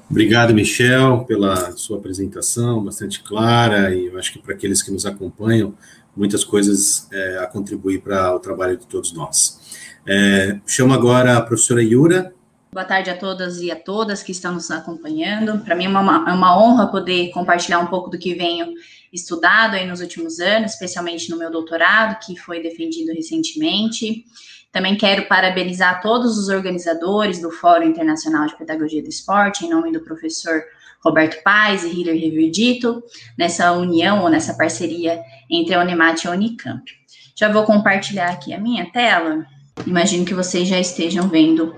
Obrigado, 0.09 0.53
Michel, 0.53 1.25
pela 1.25 1.71
sua 1.71 1.97
apresentação, 1.97 2.83
bastante 2.83 3.23
clara, 3.23 3.95
e 3.95 4.05
eu 4.05 4.19
acho 4.19 4.33
que 4.33 4.39
para 4.39 4.53
aqueles 4.53 4.83
que 4.83 4.91
nos 4.91 5.07
acompanham, 5.07 5.75
muitas 6.15 6.43
coisas 6.43 7.07
é, 7.11 7.39
a 7.39 7.47
contribuir 7.47 8.01
para 8.01 8.35
o 8.35 8.39
trabalho 8.39 8.77
de 8.77 8.85
todos 8.85 9.11
nós. 9.11 9.59
É, 10.07 10.59
chamo 10.67 10.93
agora 10.93 11.37
a 11.37 11.41
professora 11.41 11.81
Yura 11.81 12.31
Boa 12.73 12.85
tarde 12.85 13.11
a 13.11 13.15
todas 13.15 13.59
e 13.61 13.69
a 13.69 13.75
todas 13.75 14.23
que 14.23 14.31
estão 14.31 14.55
nos 14.55 14.71
acompanhando. 14.71 15.63
Para 15.63 15.75
mim 15.75 15.85
é 15.85 15.89
uma, 15.89 16.27
é 16.27 16.33
uma 16.33 16.59
honra 16.59 16.87
poder 16.87 17.29
compartilhar 17.29 17.77
um 17.77 17.85
pouco 17.85 18.09
do 18.09 18.17
que 18.17 18.33
venho 18.33 18.73
estudado 19.13 19.75
aí 19.75 19.85
nos 19.85 20.01
últimos 20.01 20.39
anos, 20.39 20.71
especialmente 20.71 21.29
no 21.29 21.37
meu 21.37 21.51
doutorado, 21.51 22.17
que 22.25 22.35
foi 22.35 22.63
defendido 22.63 23.13
recentemente. 23.13 24.25
Também 24.71 24.97
quero 24.97 25.27
parabenizar 25.27 26.01
todos 26.01 26.35
os 26.35 26.49
organizadores 26.49 27.39
do 27.39 27.51
Fórum 27.51 27.85
Internacional 27.85 28.47
de 28.47 28.57
Pedagogia 28.57 29.03
do 29.03 29.09
Esporte, 29.09 29.67
em 29.67 29.69
nome 29.69 29.91
do 29.91 29.99
professor 29.99 30.63
Roberto 31.03 31.43
Paes 31.43 31.83
e 31.83 31.89
Hiller 31.89 32.19
Reverdito, 32.19 33.03
nessa 33.37 33.71
união 33.73 34.23
ou 34.23 34.29
nessa 34.29 34.55
parceria 34.55 35.21
entre 35.47 35.75
a 35.75 35.81
Unemat 35.81 36.23
e 36.23 36.27
a 36.27 36.31
Unicamp. 36.31 36.91
Já 37.35 37.51
vou 37.51 37.65
compartilhar 37.65 38.31
aqui 38.31 38.51
a 38.51 38.59
minha 38.59 38.91
tela. 38.91 39.45
Imagino 39.85 40.25
que 40.25 40.33
vocês 40.33 40.67
já 40.67 40.79
estejam 40.79 41.27
vendo 41.27 41.75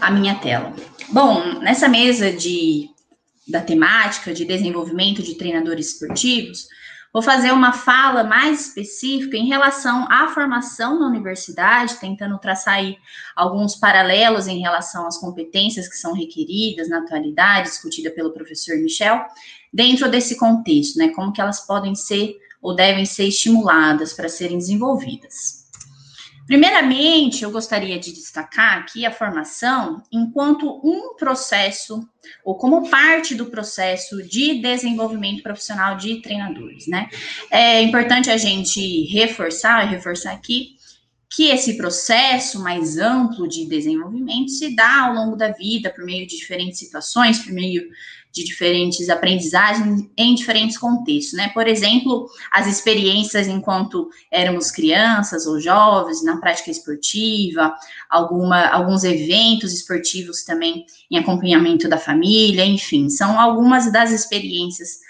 a 0.00 0.10
minha 0.10 0.34
tela. 0.36 0.74
Bom, 1.08 1.60
nessa 1.60 1.88
mesa 1.88 2.32
de 2.32 2.90
da 3.46 3.60
temática 3.60 4.32
de 4.32 4.44
desenvolvimento 4.44 5.22
de 5.22 5.34
treinadores 5.34 5.92
esportivos, 5.92 6.68
vou 7.12 7.22
fazer 7.22 7.52
uma 7.52 7.72
fala 7.72 8.24
mais 8.24 8.68
específica 8.68 9.36
em 9.36 9.48
relação 9.48 10.06
à 10.10 10.28
formação 10.28 10.98
na 10.98 11.06
universidade, 11.08 11.96
tentando 11.96 12.38
traçar 12.38 12.74
aí 12.74 12.96
alguns 13.36 13.74
paralelos 13.74 14.46
em 14.46 14.60
relação 14.60 15.06
às 15.06 15.18
competências 15.18 15.88
que 15.88 15.96
são 15.96 16.14
requeridas 16.14 16.88
na 16.88 16.98
atualidade, 16.98 17.68
discutida 17.68 18.10
pelo 18.10 18.32
professor 18.32 18.76
Michel, 18.78 19.20
dentro 19.72 20.08
desse 20.10 20.36
contexto, 20.36 20.96
né? 20.98 21.08
Como 21.08 21.32
que 21.32 21.40
elas 21.40 21.66
podem 21.66 21.94
ser 21.94 22.36
ou 22.62 22.74
devem 22.74 23.04
ser 23.04 23.24
estimuladas 23.24 24.12
para 24.12 24.28
serem 24.28 24.56
desenvolvidas. 24.56 25.61
Primeiramente, 26.52 27.44
eu 27.44 27.50
gostaria 27.50 27.98
de 27.98 28.12
destacar 28.12 28.76
aqui 28.76 29.06
a 29.06 29.10
formação 29.10 30.02
enquanto 30.12 30.82
um 30.84 31.16
processo, 31.16 32.06
ou 32.44 32.56
como 32.56 32.90
parte 32.90 33.34
do 33.34 33.46
processo 33.46 34.22
de 34.22 34.60
desenvolvimento 34.60 35.42
profissional 35.42 35.96
de 35.96 36.20
treinadores, 36.20 36.86
né? 36.86 37.08
É 37.50 37.80
importante 37.80 38.30
a 38.30 38.36
gente 38.36 39.06
reforçar, 39.06 39.88
reforçar 39.88 40.32
aqui, 40.32 40.76
que 41.34 41.48
esse 41.48 41.78
processo 41.78 42.62
mais 42.62 42.98
amplo 42.98 43.48
de 43.48 43.64
desenvolvimento 43.64 44.50
se 44.50 44.76
dá 44.76 45.06
ao 45.06 45.14
longo 45.14 45.36
da 45.36 45.52
vida, 45.52 45.88
por 45.88 46.04
meio 46.04 46.26
de 46.26 46.36
diferentes 46.36 46.78
situações, 46.78 47.38
por 47.38 47.54
meio 47.54 47.82
de 48.32 48.44
diferentes 48.44 49.10
aprendizagens 49.10 50.08
em 50.16 50.34
diferentes 50.34 50.78
contextos, 50.78 51.34
né? 51.34 51.50
Por 51.50 51.68
exemplo, 51.68 52.26
as 52.50 52.66
experiências 52.66 53.46
enquanto 53.46 54.08
éramos 54.30 54.70
crianças 54.70 55.46
ou 55.46 55.60
jovens 55.60 56.24
na 56.24 56.38
prática 56.38 56.70
esportiva, 56.70 57.74
alguma, 58.08 58.66
alguns 58.68 59.04
eventos 59.04 59.72
esportivos 59.72 60.44
também 60.44 60.86
em 61.10 61.18
acompanhamento 61.18 61.88
da 61.88 61.98
família, 61.98 62.64
enfim, 62.64 63.10
são 63.10 63.38
algumas 63.38 63.92
das 63.92 64.10
experiências 64.10 65.00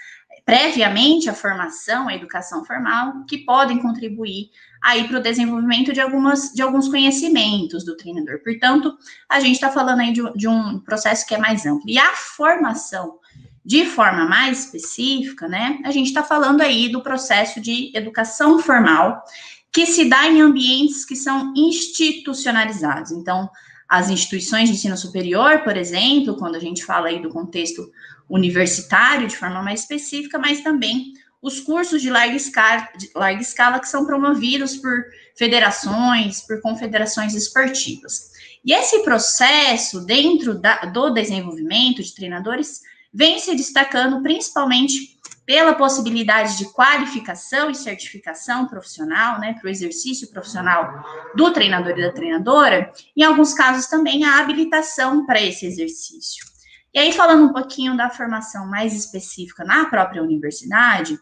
previamente 0.45 1.29
à 1.29 1.33
formação, 1.33 2.09
à 2.09 2.15
educação 2.15 2.65
formal, 2.65 3.23
que 3.27 3.39
podem 3.39 3.81
contribuir 3.81 4.49
aí 4.83 5.07
para 5.07 5.17
o 5.17 5.21
desenvolvimento 5.21 5.93
de, 5.93 6.01
algumas, 6.01 6.51
de 6.51 6.61
alguns 6.61 6.89
conhecimentos 6.89 7.85
do 7.85 7.95
treinador. 7.95 8.39
Portanto, 8.43 8.93
a 9.29 9.39
gente 9.39 9.55
está 9.55 9.71
falando 9.71 10.01
aí 10.01 10.11
de, 10.11 10.21
de 10.33 10.47
um 10.47 10.77
processo 10.79 11.25
que 11.25 11.33
é 11.33 11.37
mais 11.37 11.65
amplo. 11.65 11.89
E 11.89 11.97
a 11.97 12.11
formação 12.13 13.17
de 13.65 13.85
forma 13.85 14.25
mais 14.25 14.65
específica, 14.65 15.47
né? 15.47 15.79
A 15.85 15.91
gente 15.91 16.07
está 16.07 16.21
falando 16.21 16.59
aí 16.59 16.89
do 16.89 17.01
processo 17.01 17.61
de 17.61 17.91
educação 17.95 18.59
formal 18.59 19.23
que 19.71 19.85
se 19.85 20.05
dá 20.05 20.27
em 20.27 20.41
ambientes 20.41 21.05
que 21.05 21.15
são 21.15 21.53
institucionalizados. 21.55 23.11
Então, 23.11 23.49
as 23.87 24.09
instituições 24.09 24.67
de 24.67 24.75
ensino 24.75 24.97
superior, 24.97 25.59
por 25.63 25.77
exemplo, 25.77 26.35
quando 26.35 26.55
a 26.55 26.59
gente 26.59 26.83
fala 26.83 27.07
aí 27.07 27.21
do 27.21 27.29
contexto 27.29 27.89
universitário 28.29 29.27
de 29.27 29.37
forma 29.37 29.63
mais 29.63 29.81
específica, 29.81 30.37
mas 30.37 30.61
também 30.61 31.13
os 31.43 31.59
cursos 31.59 32.01
de 32.01 32.09
larga 32.09 32.37
escala, 32.37 32.87
de 32.97 33.11
larga 33.13 33.41
escala 33.41 33.79
que 33.79 33.89
são 33.89 34.05
promovidos 34.05 34.77
por 34.77 35.03
federações, 35.35 36.39
por 36.39 36.61
confederações 36.61 37.35
esportivas. 37.35 38.31
E 38.63 38.71
esse 38.71 39.03
processo, 39.03 40.05
dentro 40.05 40.55
da, 40.55 40.85
do 40.85 41.09
desenvolvimento 41.09 42.01
de 42.01 42.15
treinadores, 42.15 42.81
vem 43.13 43.39
se 43.39 43.53
destacando 43.55 44.23
principalmente 44.23 45.19
pela 45.45 45.73
possibilidade 45.73 46.57
de 46.57 46.71
qualificação 46.71 47.69
e 47.69 47.75
certificação 47.75 48.65
profissional, 48.65 49.37
né, 49.41 49.53
para 49.59 49.67
o 49.67 49.69
exercício 49.69 50.29
profissional 50.29 51.03
do 51.35 51.51
treinador 51.51 51.99
e 51.99 52.01
da 52.01 52.13
treinadora, 52.13 52.89
em 53.17 53.23
alguns 53.23 53.53
casos 53.53 53.87
também 53.87 54.23
a 54.23 54.39
habilitação 54.39 55.25
para 55.25 55.41
esse 55.41 55.65
exercício. 55.65 56.52
E 56.93 56.99
aí, 56.99 57.11
falando 57.11 57.45
um 57.45 57.53
pouquinho 57.53 57.97
da 57.97 58.09
formação 58.09 58.67
mais 58.67 58.93
específica 58.93 59.63
na 59.63 59.85
própria 59.85 60.21
universidade, 60.21 61.17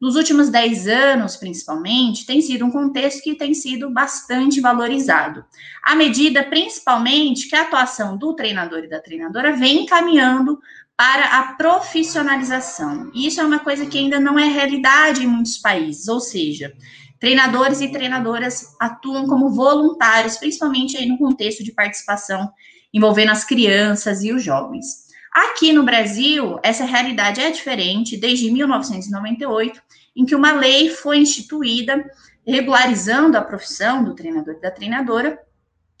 nos 0.00 0.14
últimos 0.14 0.50
10 0.50 0.86
anos, 0.88 1.36
principalmente, 1.36 2.26
tem 2.26 2.40
sido 2.42 2.64
um 2.64 2.70
contexto 2.70 3.22
que 3.22 3.34
tem 3.34 3.54
sido 3.54 3.90
bastante 3.90 4.60
valorizado. 4.60 5.44
À 5.82 5.96
medida, 5.96 6.44
principalmente, 6.44 7.48
que 7.48 7.56
a 7.56 7.62
atuação 7.62 8.16
do 8.16 8.34
treinador 8.34 8.84
e 8.84 8.88
da 8.88 9.00
treinadora 9.00 9.56
vem 9.56 9.86
caminhando 9.86 10.60
para 10.96 11.38
a 11.38 11.54
profissionalização. 11.54 13.10
E 13.14 13.26
isso 13.26 13.40
é 13.40 13.44
uma 13.44 13.58
coisa 13.58 13.86
que 13.86 13.98
ainda 13.98 14.20
não 14.20 14.38
é 14.38 14.46
realidade 14.46 15.24
em 15.24 15.26
muitos 15.26 15.58
países, 15.58 16.08
ou 16.08 16.20
seja, 16.20 16.72
treinadores 17.18 17.80
e 17.80 17.88
treinadoras 17.88 18.76
atuam 18.78 19.26
como 19.26 19.50
voluntários, 19.50 20.36
principalmente 20.36 20.96
aí 20.96 21.06
no 21.06 21.18
contexto 21.18 21.64
de 21.64 21.72
participação 21.72 22.50
envolvendo 22.92 23.32
as 23.32 23.44
crianças 23.44 24.22
e 24.22 24.32
os 24.32 24.42
jovens. 24.42 25.05
Aqui 25.36 25.70
no 25.70 25.82
Brasil, 25.82 26.58
essa 26.62 26.86
realidade 26.86 27.42
é 27.42 27.50
diferente 27.50 28.16
desde 28.16 28.50
1998, 28.50 29.82
em 30.16 30.24
que 30.24 30.34
uma 30.34 30.52
lei 30.52 30.88
foi 30.88 31.18
instituída 31.18 32.10
regularizando 32.46 33.36
a 33.36 33.42
profissão 33.42 34.02
do 34.02 34.14
treinador 34.14 34.54
e 34.54 34.62
da 34.62 34.70
treinadora 34.70 35.38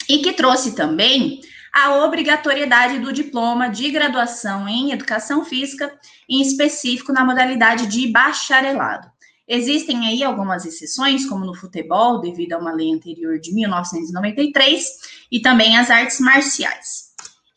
e 0.08 0.20
que 0.20 0.32
trouxe 0.32 0.74
também 0.74 1.42
a 1.70 2.02
obrigatoriedade 2.02 2.98
do 2.98 3.12
diploma 3.12 3.68
de 3.68 3.90
graduação 3.90 4.66
em 4.66 4.92
educação 4.92 5.44
física, 5.44 5.92
em 6.26 6.40
específico 6.40 7.12
na 7.12 7.22
modalidade 7.22 7.88
de 7.88 8.10
bacharelado. 8.10 9.06
Existem 9.46 10.06
aí 10.06 10.24
algumas 10.24 10.64
exceções, 10.64 11.28
como 11.28 11.44
no 11.44 11.54
futebol, 11.54 12.22
devido 12.22 12.54
a 12.54 12.58
uma 12.58 12.72
lei 12.72 12.90
anterior 12.90 13.38
de 13.38 13.52
1993, 13.52 14.86
e 15.30 15.40
também 15.40 15.76
as 15.76 15.90
artes 15.90 16.20
marciais. 16.20 17.05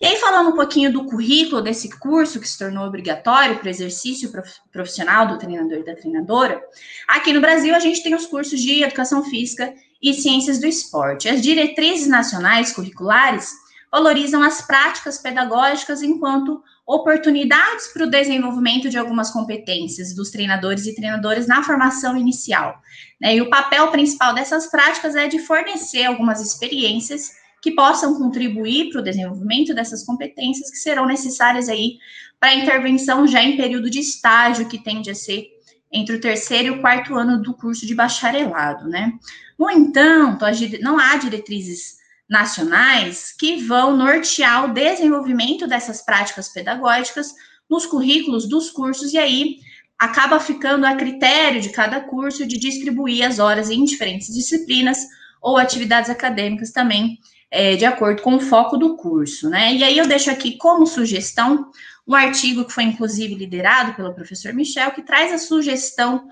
E 0.02 0.06
aí, 0.06 0.16
falando 0.16 0.52
um 0.52 0.56
pouquinho 0.56 0.94
do 0.94 1.04
currículo 1.04 1.62
desse 1.62 1.90
curso 2.00 2.40
que 2.40 2.48
se 2.48 2.58
tornou 2.58 2.88
obrigatório 2.88 3.58
para 3.58 3.68
o 3.68 3.70
exercício 3.70 4.32
profissional 4.72 5.28
do 5.28 5.38
treinador 5.38 5.80
e 5.80 5.84
da 5.84 5.94
treinadora, 5.94 6.62
aqui 7.06 7.34
no 7.34 7.42
Brasil 7.42 7.76
a 7.76 7.80
gente 7.80 8.02
tem 8.02 8.16
os 8.16 8.26
cursos 8.26 8.62
de 8.62 8.82
Educação 8.82 9.26
Física 9.26 9.74
e 10.02 10.14
Ciências 10.14 10.58
do 10.58 10.68
Esporte. 10.68 11.28
As 11.28 11.42
diretrizes 11.42 12.08
nacionais 12.08 12.72
curriculares 12.72 13.52
valorizam 13.92 14.42
as 14.42 14.62
práticas 14.62 15.18
pedagógicas 15.18 16.02
enquanto 16.02 16.64
oportunidades 16.88 17.88
para 17.88 18.06
o 18.06 18.10
desenvolvimento 18.10 18.90
de 18.90 18.98
algumas 18.98 19.32
competências 19.32 20.16
dos 20.16 20.32
treinadores 20.32 20.86
e 20.86 20.96
treinadoras 20.96 21.46
na 21.46 21.62
formação 21.62 22.16
inicial. 22.16 22.82
Né? 23.20 23.36
E 23.36 23.42
o 23.42 23.50
papel 23.50 23.90
principal 23.90 24.34
dessas 24.34 24.68
práticas 24.68 25.16
é 25.16 25.28
de 25.28 25.40
fornecer 25.40 26.06
algumas 26.06 26.40
experiências 26.40 27.39
que 27.62 27.72
possam 27.72 28.18
contribuir 28.18 28.90
para 28.90 29.02
o 29.02 29.04
desenvolvimento 29.04 29.74
dessas 29.74 30.06
competências 30.06 30.70
que 30.70 30.78
serão 30.78 31.06
necessárias 31.06 31.68
aí 31.68 31.98
para 32.40 32.50
a 32.50 32.56
intervenção 32.56 33.28
já 33.28 33.44
em 33.44 33.58
período 33.58 33.90
de 33.90 34.00
estágio, 34.00 34.68
que 34.68 34.82
tende 34.82 35.10
a 35.10 35.16
ser 35.16 35.46
entre 35.92 36.16
o 36.16 36.22
terceiro 36.22 36.68
e 36.68 36.72
o 36.72 36.82
quarto 36.82 37.16
ano 37.16 37.42
do 37.42 37.54
curso 37.54 37.86
de 37.86 37.96
bacharelado, 37.96 38.88
né? 38.88 39.14
No 39.58 39.70
entanto, 39.70 40.46
não 40.82 41.00
há 41.00 41.18
diretrizes 41.18 41.98
nacionais 42.30 43.34
que 43.38 43.58
vão 43.58 43.98
nortear 43.98 44.66
o 44.66 44.74
desenvolvimento 44.74 45.68
dessas 45.68 46.04
práticas 46.06 46.48
pedagógicas 46.50 47.34
nos 47.70 47.86
currículos 47.86 48.48
dos 48.48 48.70
cursos, 48.70 49.14
e 49.14 49.18
aí 49.18 49.58
acaba 49.98 50.40
ficando 50.40 50.86
a 50.86 50.96
critério 50.96 51.60
de 51.60 51.70
cada 51.70 52.00
curso 52.00 52.48
de 52.48 52.58
distribuir 52.58 53.26
as 53.26 53.40
horas 53.40 53.70
em 53.70 53.84
diferentes 53.84 54.34
disciplinas 54.34 55.06
ou 55.42 55.58
atividades 55.58 56.10
acadêmicas 56.10 56.72
também 56.72 57.20
é, 57.52 57.76
de 57.76 57.86
acordo 57.86 58.22
com 58.22 58.36
o 58.36 58.40
foco 58.40 58.78
do 58.78 58.96
curso, 58.96 59.50
né? 59.50 59.74
E 59.74 59.84
aí 59.84 59.98
eu 59.98 60.08
deixo 60.08 60.30
aqui 60.30 60.58
como 60.58 60.86
sugestão 60.86 61.72
um 62.08 62.16
artigo 62.16 62.66
que 62.66 62.74
foi 62.74 62.84
inclusive 62.84 63.36
liderado 63.36 63.94
pelo 63.94 64.14
professor 64.14 64.54
Michel, 64.54 64.92
que 64.92 65.02
traz 65.02 65.32
a 65.32 65.38
sugestão 65.38 66.28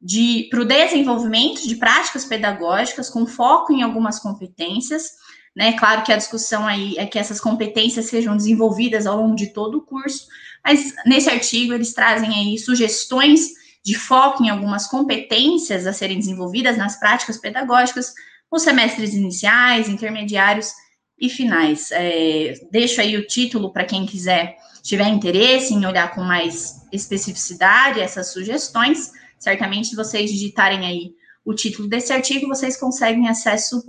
de 0.00 0.48
para 0.50 0.60
o 0.60 0.64
desenvolvimento 0.64 1.66
de 1.68 1.76
práticas 1.76 2.24
pedagógicas 2.24 3.10
com 3.10 3.26
foco 3.26 3.72
em 3.72 3.82
algumas 3.82 4.18
competências, 4.18 5.10
né? 5.54 5.72
Claro 5.74 6.02
que 6.04 6.12
a 6.12 6.16
discussão 6.16 6.66
aí 6.66 6.96
é 6.96 7.06
que 7.06 7.18
essas 7.18 7.40
competências 7.40 8.06
sejam 8.06 8.36
desenvolvidas 8.36 9.06
ao 9.06 9.18
longo 9.18 9.36
de 9.36 9.48
todo 9.48 9.78
o 9.78 9.82
curso, 9.82 10.26
mas 10.64 10.94
nesse 11.04 11.28
artigo 11.28 11.74
eles 11.74 11.92
trazem 11.92 12.32
aí 12.34 12.58
sugestões 12.58 13.50
de 13.84 13.94
foco 13.94 14.44
em 14.44 14.50
algumas 14.50 14.86
competências 14.86 15.86
a 15.86 15.92
serem 15.92 16.18
desenvolvidas 16.18 16.76
nas 16.76 16.98
práticas 16.98 17.38
pedagógicas 17.38 18.12
os 18.50 18.62
semestres 18.62 19.14
iniciais, 19.14 19.88
intermediários 19.88 20.72
e 21.18 21.28
finais. 21.28 21.90
É, 21.92 22.54
deixo 22.70 23.00
aí 23.00 23.16
o 23.16 23.26
título 23.26 23.72
para 23.72 23.84
quem 23.84 24.06
quiser, 24.06 24.56
tiver 24.82 25.08
interesse 25.08 25.74
em 25.74 25.86
olhar 25.86 26.14
com 26.14 26.22
mais 26.22 26.86
especificidade 26.90 28.00
essas 28.00 28.32
sugestões. 28.32 29.12
Certamente, 29.38 29.88
se 29.88 29.96
vocês 29.96 30.30
digitarem 30.30 30.86
aí 30.86 31.12
o 31.44 31.54
título 31.54 31.88
desse 31.88 32.12
artigo, 32.12 32.48
vocês 32.48 32.76
conseguem 32.76 33.28
acesso 33.28 33.82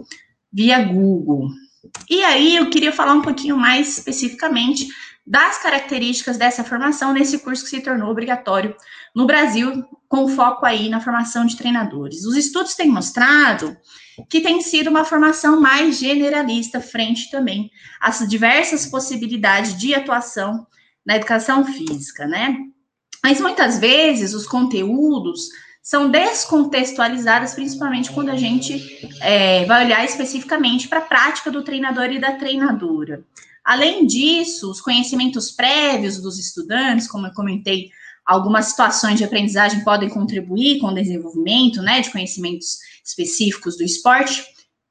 via 0.52 0.84
Google. 0.84 1.50
E 2.10 2.24
aí, 2.24 2.56
eu 2.56 2.70
queria 2.70 2.92
falar 2.92 3.14
um 3.14 3.22
pouquinho 3.22 3.58
mais 3.58 3.98
especificamente 3.98 4.88
das 5.26 5.60
características 5.60 6.38
dessa 6.38 6.64
formação 6.64 7.14
nesse 7.14 7.40
curso 7.40 7.64
que 7.64 7.70
se 7.70 7.82
tornou 7.82 8.10
obrigatório 8.10 8.76
no 9.16 9.26
Brasil, 9.26 9.84
com 10.08 10.28
foco 10.28 10.66
aí 10.66 10.90
na 10.90 11.00
formação 11.00 11.46
de 11.46 11.56
treinadores. 11.56 12.26
Os 12.26 12.36
estudos 12.36 12.76
têm 12.76 12.90
mostrado 12.90 13.78
que 14.30 14.42
tem 14.42 14.62
sido 14.62 14.90
uma 14.90 15.06
formação 15.06 15.60
mais 15.60 16.00
generalista 16.00 16.82
frente 16.82 17.30
também 17.30 17.70
às 18.00 18.28
diversas 18.28 18.86
possibilidades 18.86 19.78
de 19.78 19.94
atuação 19.94 20.66
na 21.06 21.16
educação 21.16 21.64
física, 21.66 22.28
né? 22.28 22.58
Mas 23.24 23.40
muitas 23.40 23.80
vezes 23.80 24.34
os 24.34 24.48
conteúdos 24.48 25.50
são 25.82 26.10
descontextualizados, 26.10 27.54
principalmente 27.54 28.12
quando 28.12 28.30
a 28.30 28.36
gente 28.36 29.10
é, 29.22 29.66
vai 29.66 29.86
olhar 29.86 30.04
especificamente 30.06 30.88
para 30.88 31.00
a 31.00 31.04
prática 31.04 31.50
do 31.50 31.64
treinador 31.64 32.12
e 32.12 32.20
da 32.20 32.34
treinadora. 32.34 33.24
Além 33.64 34.06
disso, 34.06 34.70
os 34.70 34.82
conhecimentos 34.82 35.52
prévios 35.52 36.20
dos 36.20 36.40
estudantes, 36.40 37.08
como 37.08 37.28
eu 37.28 37.34
comentei, 37.34 37.90
algumas 38.26 38.66
situações 38.66 39.18
de 39.18 39.24
aprendizagem 39.24 39.84
podem 39.84 40.10
contribuir 40.10 40.80
com 40.80 40.88
o 40.88 40.96
desenvolvimento 40.96 41.82
né, 41.82 42.02
de 42.02 42.12
conhecimentos 42.12 42.80
específicos 43.04 43.78
do 43.78 43.84
esporte, 43.84 44.44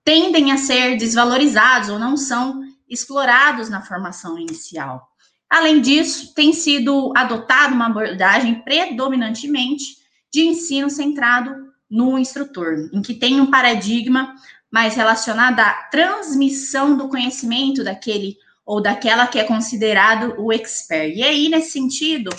tendem 0.04 0.52
a 0.52 0.56
ser 0.56 0.96
desvalorizados 0.96 1.88
ou 1.88 1.98
não 1.98 2.16
são 2.16 2.62
explorados 2.88 3.68
na 3.68 3.82
formação 3.82 4.38
inicial. 4.38 5.08
Além 5.48 5.80
disso, 5.80 6.32
tem 6.34 6.52
sido 6.52 7.12
adotada 7.16 7.74
uma 7.74 7.86
abordagem 7.86 8.62
predominantemente 8.62 9.84
de 10.32 10.42
ensino 10.42 10.88
centrado 10.88 11.70
no 11.90 12.16
instrutor, 12.16 12.88
em 12.92 13.02
que 13.02 13.14
tem 13.14 13.40
um 13.40 13.50
paradigma 13.50 14.34
mais 14.70 14.94
relacionado 14.94 15.58
à 15.58 15.72
transmissão 15.90 16.96
do 16.96 17.08
conhecimento 17.08 17.82
daquele 17.82 18.36
ou 18.70 18.80
daquela 18.80 19.26
que 19.26 19.36
é 19.36 19.42
considerado 19.42 20.36
o 20.38 20.52
expert. 20.52 21.12
E 21.12 21.24
aí, 21.24 21.48
nesse 21.48 21.72
sentido, 21.72 22.30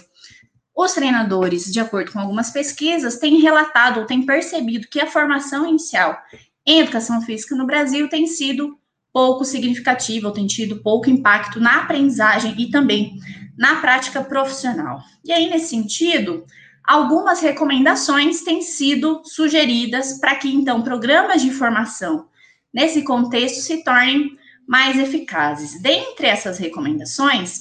os 0.74 0.94
treinadores, 0.94 1.66
de 1.66 1.78
acordo 1.78 2.14
com 2.14 2.20
algumas 2.20 2.52
pesquisas, 2.52 3.18
têm 3.18 3.42
relatado 3.42 4.00
ou 4.00 4.06
têm 4.06 4.26
percebido 4.26 4.88
que 4.88 5.02
a 5.02 5.08
formação 5.08 5.68
inicial 5.68 6.18
em 6.66 6.80
educação 6.80 7.22
física 7.22 7.54
no 7.54 7.66
Brasil 7.66 8.08
tem 8.08 8.28
sido 8.28 8.80
pouco 9.12 9.44
significativa, 9.44 10.30
ou 10.30 10.34
tem 10.34 10.48
tido 10.48 10.82
pouco 10.82 11.10
impacto 11.10 11.60
na 11.60 11.82
aprendizagem 11.82 12.56
e 12.58 12.72
também 12.72 13.18
na 13.58 13.82
prática 13.82 14.24
profissional. 14.24 15.02
E 15.26 15.34
aí, 15.34 15.50
nesse 15.50 15.68
sentido, 15.68 16.46
algumas 16.82 17.42
recomendações 17.42 18.42
têm 18.42 18.62
sido 18.62 19.22
sugeridas 19.26 20.18
para 20.18 20.36
que, 20.36 20.48
então, 20.48 20.82
programas 20.82 21.42
de 21.42 21.52
formação 21.52 22.30
nesse 22.74 23.04
contexto 23.04 23.60
se 23.60 23.84
tornem 23.84 24.40
mais 24.72 24.98
eficazes. 24.98 25.82
Dentre 25.82 26.28
essas 26.28 26.58
recomendações, 26.58 27.60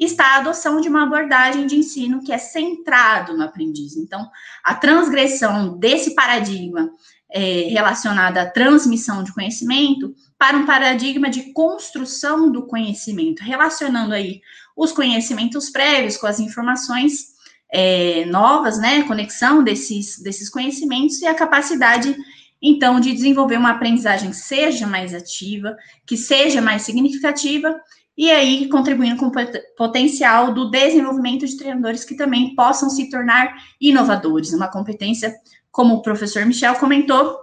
está 0.00 0.24
a 0.24 0.36
adoção 0.38 0.80
de 0.80 0.88
uma 0.88 1.02
abordagem 1.02 1.66
de 1.66 1.76
ensino 1.76 2.24
que 2.24 2.32
é 2.32 2.38
centrado 2.38 3.36
no 3.36 3.42
aprendiz. 3.42 3.94
Então, 3.94 4.26
a 4.64 4.74
transgressão 4.74 5.76
desse 5.76 6.14
paradigma 6.14 6.90
é, 7.30 7.68
relacionado 7.68 8.38
à 8.38 8.46
transmissão 8.46 9.22
de 9.22 9.34
conhecimento 9.34 10.14
para 10.38 10.56
um 10.56 10.64
paradigma 10.64 11.28
de 11.28 11.52
construção 11.52 12.50
do 12.50 12.66
conhecimento, 12.66 13.42
relacionando 13.42 14.14
aí 14.14 14.40
os 14.74 14.92
conhecimentos 14.92 15.68
prévios 15.68 16.16
com 16.16 16.26
as 16.26 16.40
informações 16.40 17.36
é, 17.70 18.24
novas, 18.24 18.78
né, 18.78 19.02
conexão 19.02 19.62
desses, 19.62 20.18
desses 20.22 20.48
conhecimentos 20.48 21.20
e 21.20 21.26
a 21.26 21.34
capacidade 21.34 22.16
então, 22.60 22.98
de 22.98 23.12
desenvolver 23.12 23.56
uma 23.56 23.72
aprendizagem 23.72 24.30
que 24.30 24.36
seja 24.36 24.86
mais 24.86 25.14
ativa, 25.14 25.76
que 26.06 26.16
seja 26.16 26.60
mais 26.60 26.82
significativa, 26.82 27.78
e 28.16 28.30
aí 28.30 28.68
contribuindo 28.68 29.16
com 29.16 29.26
o 29.26 29.32
potencial 29.76 30.54
do 30.54 30.70
desenvolvimento 30.70 31.46
de 31.46 31.56
treinadores 31.56 32.04
que 32.04 32.16
também 32.16 32.54
possam 32.54 32.88
se 32.88 33.10
tornar 33.10 33.54
inovadores, 33.80 34.54
uma 34.54 34.68
competência, 34.68 35.34
como 35.70 35.96
o 35.96 36.02
professor 36.02 36.46
Michel 36.46 36.76
comentou, 36.76 37.38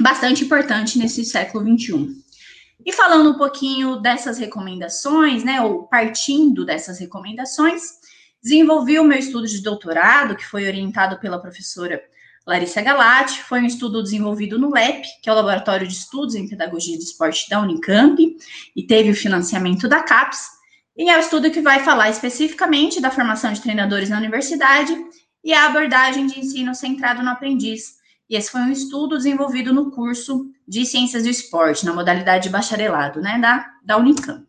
bastante 0.00 0.44
importante 0.44 0.98
nesse 0.98 1.24
século 1.24 1.64
XXI. 1.64 2.16
E 2.84 2.92
falando 2.92 3.30
um 3.30 3.38
pouquinho 3.38 3.96
dessas 3.96 4.38
recomendações, 4.38 5.44
né, 5.44 5.60
ou 5.60 5.84
partindo 5.84 6.64
dessas 6.64 6.98
recomendações, 6.98 7.82
desenvolvi 8.42 8.98
o 8.98 9.04
meu 9.04 9.18
estudo 9.18 9.46
de 9.46 9.60
doutorado, 9.60 10.36
que 10.36 10.44
foi 10.44 10.66
orientado 10.66 11.18
pela 11.20 11.40
professora 11.40 12.00
Larissa 12.48 12.80
Galati, 12.80 13.42
foi 13.42 13.60
um 13.60 13.66
estudo 13.66 14.02
desenvolvido 14.02 14.58
no 14.58 14.72
LEP, 14.72 15.04
que 15.22 15.28
é 15.28 15.32
o 15.32 15.36
Laboratório 15.36 15.86
de 15.86 15.92
Estudos 15.92 16.34
em 16.34 16.48
Pedagogia 16.48 16.96
de 16.96 17.04
Esporte 17.04 17.46
da 17.50 17.60
Unicamp, 17.60 18.36
e 18.74 18.82
teve 18.84 19.10
o 19.10 19.14
financiamento 19.14 19.86
da 19.86 20.02
CAPES, 20.02 20.48
e 20.96 21.10
é 21.10 21.16
o 21.18 21.20
estudo 21.20 21.50
que 21.50 21.60
vai 21.60 21.84
falar 21.84 22.08
especificamente 22.08 23.02
da 23.02 23.10
formação 23.10 23.52
de 23.52 23.60
treinadores 23.60 24.08
na 24.08 24.16
universidade 24.16 24.96
e 25.44 25.52
a 25.52 25.66
abordagem 25.66 26.26
de 26.26 26.40
ensino 26.40 26.74
centrado 26.74 27.22
no 27.22 27.28
aprendiz. 27.28 27.98
E 28.30 28.34
esse 28.34 28.50
foi 28.50 28.62
um 28.62 28.72
estudo 28.72 29.18
desenvolvido 29.18 29.74
no 29.74 29.90
curso 29.90 30.50
de 30.66 30.86
Ciências 30.86 31.24
do 31.24 31.28
Esporte, 31.28 31.84
na 31.84 31.92
modalidade 31.92 32.44
de 32.44 32.48
bacharelado, 32.48 33.20
né, 33.20 33.38
da, 33.38 33.70
da 33.84 33.98
Unicamp. 33.98 34.46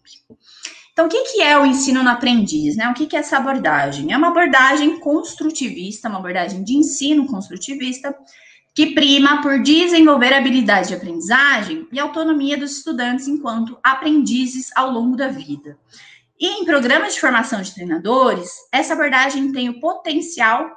Então, 0.99 1.07
o 1.07 1.09
que, 1.09 1.31
que 1.31 1.41
é 1.41 1.57
o 1.57 1.65
ensino 1.65 2.03
no 2.03 2.09
aprendiz? 2.09 2.75
Né? 2.75 2.89
O 2.89 2.93
que, 2.93 3.07
que 3.07 3.15
é 3.15 3.19
essa 3.19 3.37
abordagem? 3.37 4.11
É 4.11 4.17
uma 4.17 4.27
abordagem 4.27 4.99
construtivista, 4.99 6.09
uma 6.09 6.19
abordagem 6.19 6.61
de 6.61 6.73
ensino 6.73 7.25
construtivista, 7.25 8.13
que 8.75 8.87
prima 8.93 9.41
por 9.41 9.63
desenvolver 9.63 10.33
habilidade 10.33 10.89
de 10.89 10.95
aprendizagem 10.95 11.87
e 11.89 11.97
autonomia 11.97 12.57
dos 12.57 12.75
estudantes 12.75 13.29
enquanto 13.29 13.79
aprendizes 13.81 14.75
ao 14.75 14.91
longo 14.91 15.15
da 15.15 15.29
vida. 15.29 15.79
E 16.37 16.45
em 16.45 16.65
programas 16.65 17.13
de 17.13 17.21
formação 17.21 17.61
de 17.61 17.73
treinadores, 17.73 18.49
essa 18.69 18.91
abordagem 18.91 19.53
tem 19.53 19.69
o 19.69 19.79
potencial 19.79 20.69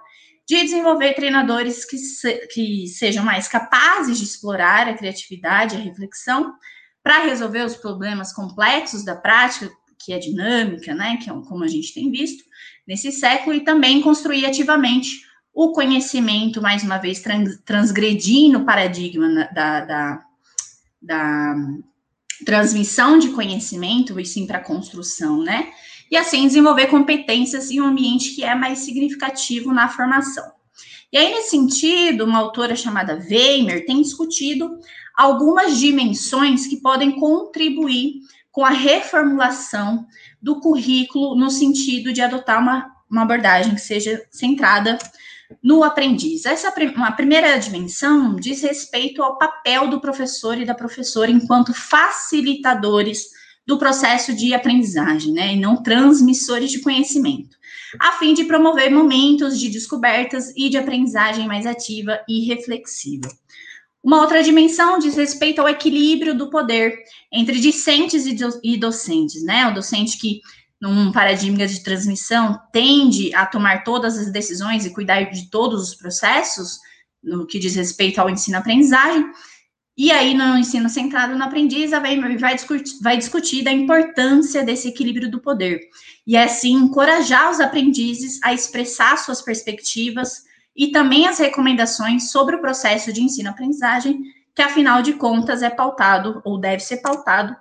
de 0.46 0.62
desenvolver 0.62 1.14
treinadores 1.14 1.84
que, 1.84 1.98
se, 1.98 2.46
que 2.46 2.86
sejam 2.86 3.24
mais 3.24 3.48
capazes 3.48 4.18
de 4.18 4.24
explorar 4.24 4.86
a 4.86 4.94
criatividade, 4.94 5.74
a 5.74 5.80
reflexão, 5.80 6.54
para 7.02 7.24
resolver 7.24 7.64
os 7.64 7.74
problemas 7.74 8.32
complexos 8.32 9.04
da 9.04 9.16
prática 9.16 9.68
que 10.04 10.12
é 10.12 10.18
dinâmica, 10.18 10.94
né, 10.94 11.18
que 11.22 11.30
é 11.30 11.32
como 11.32 11.64
a 11.64 11.68
gente 11.68 11.94
tem 11.94 12.10
visto 12.10 12.44
nesse 12.86 13.12
século, 13.12 13.54
e 13.54 13.60
também 13.60 14.00
construir 14.00 14.44
ativamente 14.44 15.22
o 15.54 15.72
conhecimento, 15.72 16.62
mais 16.62 16.82
uma 16.82 16.98
vez, 16.98 17.22
transgredindo 17.64 18.58
o 18.58 18.64
paradigma 18.64 19.48
da, 19.54 19.84
da, 19.84 20.24
da 21.00 21.54
transmissão 22.44 23.18
de 23.18 23.28
conhecimento, 23.28 24.18
e 24.18 24.24
sim 24.24 24.46
para 24.46 24.58
a 24.58 24.64
construção, 24.64 25.42
né? 25.42 25.70
E 26.10 26.16
assim 26.16 26.46
desenvolver 26.46 26.86
competências 26.86 27.70
em 27.70 27.80
um 27.80 27.86
ambiente 27.86 28.34
que 28.34 28.44
é 28.44 28.54
mais 28.54 28.80
significativo 28.80 29.72
na 29.72 29.88
formação. 29.88 30.44
E 31.12 31.16
aí, 31.18 31.30
nesse 31.30 31.50
sentido, 31.50 32.24
uma 32.24 32.38
autora 32.38 32.74
chamada 32.74 33.18
Weimer 33.30 33.84
tem 33.84 34.00
discutido 34.00 34.78
algumas 35.14 35.78
dimensões 35.78 36.66
que 36.66 36.78
podem 36.78 37.12
contribuir 37.12 38.14
com 38.52 38.64
a 38.64 38.70
reformulação 38.70 40.06
do 40.40 40.60
currículo 40.60 41.34
no 41.34 41.50
sentido 41.50 42.12
de 42.12 42.20
adotar 42.20 42.60
uma, 42.60 42.94
uma 43.10 43.22
abordagem 43.22 43.74
que 43.74 43.80
seja 43.80 44.22
centrada 44.30 44.98
no 45.62 45.82
aprendiz. 45.82 46.44
Essa 46.44 46.72
uma 46.94 47.12
primeira 47.12 47.58
dimensão 47.58 48.36
diz 48.36 48.62
respeito 48.62 49.22
ao 49.22 49.38
papel 49.38 49.88
do 49.88 50.00
professor 50.00 50.58
e 50.58 50.64
da 50.64 50.74
professora 50.74 51.30
enquanto 51.30 51.74
facilitadores 51.74 53.30
do 53.66 53.78
processo 53.78 54.34
de 54.34 54.52
aprendizagem, 54.52 55.32
né, 55.32 55.54
e 55.54 55.60
não 55.60 55.82
transmissores 55.82 56.70
de 56.70 56.80
conhecimento, 56.80 57.56
a 57.98 58.12
fim 58.12 58.34
de 58.34 58.44
promover 58.44 58.90
momentos 58.90 59.58
de 59.58 59.68
descobertas 59.68 60.52
e 60.56 60.68
de 60.68 60.76
aprendizagem 60.76 61.46
mais 61.46 61.64
ativa 61.64 62.20
e 62.28 62.44
reflexiva. 62.44 63.28
Uma 64.02 64.20
outra 64.20 64.42
dimensão 64.42 64.98
diz 64.98 65.14
respeito 65.14 65.60
ao 65.60 65.68
equilíbrio 65.68 66.36
do 66.36 66.50
poder 66.50 66.98
entre 67.32 67.60
discentes 67.60 68.26
e 68.26 68.76
docentes, 68.76 69.44
né? 69.44 69.66
O 69.68 69.74
docente 69.74 70.18
que, 70.18 70.40
num 70.80 71.12
paradigma 71.12 71.66
de 71.66 71.82
transmissão, 71.84 72.60
tende 72.72 73.32
a 73.34 73.46
tomar 73.46 73.84
todas 73.84 74.18
as 74.18 74.32
decisões 74.32 74.84
e 74.84 74.90
cuidar 74.90 75.30
de 75.30 75.48
todos 75.48 75.82
os 75.82 75.94
processos, 75.94 76.78
no 77.22 77.46
que 77.46 77.60
diz 77.60 77.76
respeito 77.76 78.20
ao 78.20 78.28
ensino-aprendizagem. 78.28 79.24
E 79.96 80.10
aí, 80.10 80.34
no 80.34 80.56
ensino 80.56 80.88
centrado 80.88 81.36
no 81.36 81.44
aprendiz, 81.44 81.92
Weimar 81.92 82.36
vai 82.38 82.56
discutir, 82.56 82.94
vai 83.02 83.16
discutir 83.16 83.62
da 83.62 83.70
importância 83.70 84.64
desse 84.64 84.88
equilíbrio 84.88 85.30
do 85.30 85.38
poder. 85.38 85.80
E 86.26 86.36
assim, 86.36 86.72
encorajar 86.72 87.50
os 87.50 87.60
aprendizes 87.60 88.40
a 88.42 88.52
expressar 88.52 89.16
suas 89.18 89.42
perspectivas, 89.42 90.44
e 90.76 90.88
também 90.88 91.26
as 91.26 91.38
recomendações 91.38 92.30
sobre 92.30 92.56
o 92.56 92.60
processo 92.60 93.12
de 93.12 93.22
ensino-aprendizagem, 93.22 94.20
que 94.54 94.62
afinal 94.62 95.02
de 95.02 95.14
contas 95.14 95.62
é 95.62 95.70
pautado 95.70 96.40
ou 96.44 96.58
deve 96.58 96.80
ser 96.80 96.98
pautado 96.98 97.56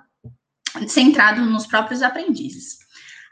centrado 0.88 1.41
nos 1.41 1.68
próprios 1.68 2.01
aprendizes. 2.01 2.80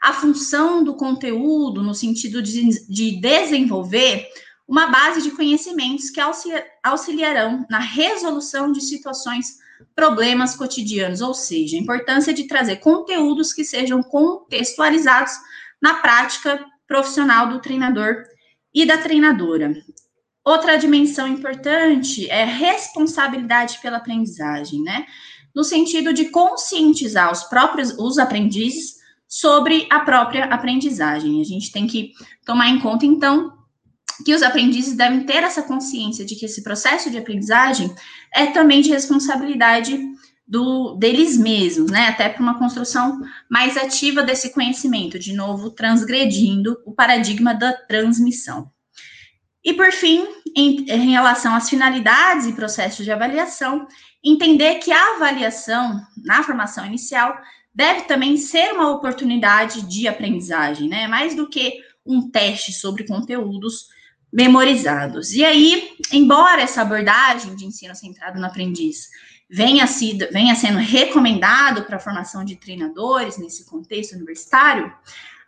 A 0.00 0.12
função 0.12 0.82
do 0.82 0.94
conteúdo, 0.94 1.82
no 1.82 1.94
sentido 1.94 2.42
de, 2.42 2.86
de 2.88 3.20
desenvolver 3.20 4.26
uma 4.66 4.86
base 4.86 5.22
de 5.22 5.32
conhecimentos 5.32 6.10
que 6.10 6.20
auxiliarão 6.82 7.66
na 7.68 7.80
resolução 7.80 8.70
de 8.70 8.80
situações, 8.80 9.58
problemas 9.94 10.54
cotidianos, 10.54 11.20
ou 11.20 11.34
seja, 11.34 11.76
a 11.76 11.80
importância 11.80 12.32
de 12.32 12.44
trazer 12.44 12.76
conteúdos 12.76 13.52
que 13.52 13.64
sejam 13.64 14.02
contextualizados 14.02 15.32
na 15.82 15.94
prática 15.94 16.64
profissional 16.86 17.48
do 17.48 17.60
treinador 17.60 18.24
e 18.74 18.86
da 18.86 18.98
treinadora. 18.98 19.72
Outra 20.44 20.76
dimensão 20.76 21.28
importante 21.28 22.28
é 22.30 22.44
responsabilidade 22.44 23.78
pela 23.82 23.98
aprendizagem, 23.98 24.82
né? 24.82 25.06
No 25.54 25.64
sentido 25.64 26.12
de 26.12 26.26
conscientizar 26.26 27.30
os 27.30 27.42
próprios 27.44 27.90
os 27.98 28.18
aprendizes 28.18 29.00
sobre 29.28 29.86
a 29.90 30.00
própria 30.00 30.46
aprendizagem. 30.46 31.40
A 31.40 31.44
gente 31.44 31.70
tem 31.70 31.86
que 31.86 32.12
tomar 32.44 32.68
em 32.68 32.80
conta, 32.80 33.04
então, 33.04 33.52
que 34.24 34.34
os 34.34 34.42
aprendizes 34.42 34.96
devem 34.96 35.24
ter 35.24 35.42
essa 35.42 35.62
consciência 35.62 36.24
de 36.24 36.34
que 36.34 36.46
esse 36.46 36.62
processo 36.62 37.10
de 37.10 37.18
aprendizagem 37.18 37.94
é 38.34 38.46
também 38.46 38.80
de 38.80 38.90
responsabilidade 38.90 39.98
do, 40.50 40.96
deles 40.96 41.38
mesmos, 41.38 41.92
né? 41.92 42.08
Até 42.08 42.28
para 42.28 42.42
uma 42.42 42.58
construção 42.58 43.20
mais 43.48 43.76
ativa 43.76 44.20
desse 44.20 44.52
conhecimento, 44.52 45.16
de 45.16 45.32
novo, 45.32 45.70
transgredindo 45.70 46.76
o 46.84 46.92
paradigma 46.92 47.54
da 47.54 47.72
transmissão. 47.72 48.68
E, 49.64 49.72
por 49.72 49.92
fim, 49.92 50.26
em, 50.56 50.90
em 50.90 51.10
relação 51.12 51.54
às 51.54 51.70
finalidades 51.70 52.46
e 52.46 52.52
processos 52.52 53.04
de 53.04 53.12
avaliação, 53.12 53.86
entender 54.24 54.80
que 54.80 54.90
a 54.90 55.14
avaliação 55.14 56.00
na 56.24 56.42
formação 56.42 56.84
inicial 56.84 57.32
deve 57.72 58.02
também 58.02 58.36
ser 58.36 58.72
uma 58.72 58.90
oportunidade 58.90 59.82
de 59.82 60.08
aprendizagem, 60.08 60.88
né? 60.88 61.06
Mais 61.06 61.36
do 61.36 61.48
que 61.48 61.80
um 62.04 62.28
teste 62.28 62.72
sobre 62.72 63.06
conteúdos 63.06 63.86
memorizados. 64.32 65.32
E 65.32 65.44
aí, 65.44 65.92
embora 66.12 66.62
essa 66.62 66.82
abordagem 66.82 67.54
de 67.54 67.66
ensino 67.66 67.94
centrado 67.94 68.40
no 68.40 68.46
aprendiz 68.46 69.08
venha, 69.50 69.86
sido, 69.86 70.28
venha 70.30 70.54
sendo 70.54 70.78
recomendado 70.78 71.82
para 71.84 71.96
a 71.96 72.00
formação 72.00 72.44
de 72.44 72.56
treinadores 72.56 73.36
nesse 73.36 73.64
contexto 73.64 74.14
universitário, 74.14 74.92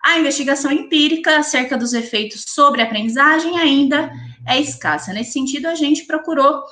a 0.05 0.19
investigação 0.19 0.73
empírica 0.73 1.39
acerca 1.39 1.79
dos 1.79 1.93
efeitos 1.93 2.45
sobre 2.49 2.83
a 2.83 2.85
aprendizagem 2.85 3.61
ainda 3.61 4.13
é 4.45 4.61
escassa. 4.61 5.13
Nesse 5.13 5.33
sentido, 5.33 5.67
a 5.67 5.77
gente 5.77 6.05
procurou 6.05 6.65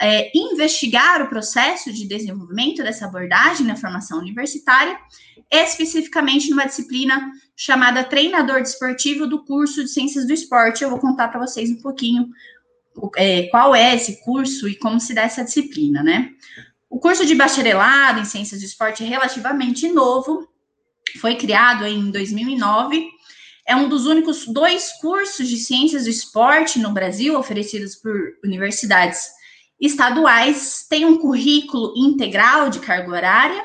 é, 0.00 0.30
investigar 0.38 1.20
o 1.22 1.28
processo 1.28 1.92
de 1.92 2.06
desenvolvimento 2.06 2.84
dessa 2.84 3.06
abordagem 3.06 3.66
na 3.66 3.74
formação 3.74 4.18
universitária, 4.18 4.96
especificamente 5.50 6.48
numa 6.50 6.66
disciplina 6.66 7.32
chamada 7.56 8.04
Treinador 8.04 8.62
Desportivo 8.62 9.26
do 9.26 9.44
curso 9.44 9.82
de 9.82 9.90
Ciências 9.90 10.24
do 10.24 10.32
Esporte. 10.32 10.84
Eu 10.84 10.90
vou 10.90 11.00
contar 11.00 11.28
para 11.28 11.40
vocês 11.40 11.68
um 11.68 11.80
pouquinho 11.80 12.28
é, 13.16 13.44
qual 13.44 13.74
é 13.74 13.94
esse 13.96 14.20
curso 14.22 14.68
e 14.68 14.76
como 14.76 15.00
se 15.00 15.12
dá 15.12 15.22
essa 15.22 15.44
disciplina, 15.44 16.02
né? 16.04 16.30
O 16.96 16.98
curso 16.98 17.26
de 17.26 17.34
bacharelado 17.34 18.20
em 18.20 18.24
ciências 18.24 18.62
do 18.62 18.64
esporte 18.64 19.04
é 19.04 19.06
relativamente 19.06 19.86
novo, 19.86 20.48
foi 21.20 21.34
criado 21.34 21.84
em 21.84 22.10
2009. 22.10 23.06
É 23.68 23.76
um 23.76 23.86
dos 23.86 24.06
únicos 24.06 24.46
dois 24.46 24.92
cursos 24.92 25.46
de 25.46 25.58
ciências 25.58 26.04
do 26.04 26.08
esporte 26.08 26.78
no 26.78 26.94
Brasil 26.94 27.38
oferecidos 27.38 27.96
por 27.96 28.14
universidades 28.42 29.28
estaduais. 29.78 30.86
Tem 30.88 31.04
um 31.04 31.18
currículo 31.18 31.92
integral 31.94 32.70
de 32.70 32.78
carga 32.78 33.12
horária 33.12 33.62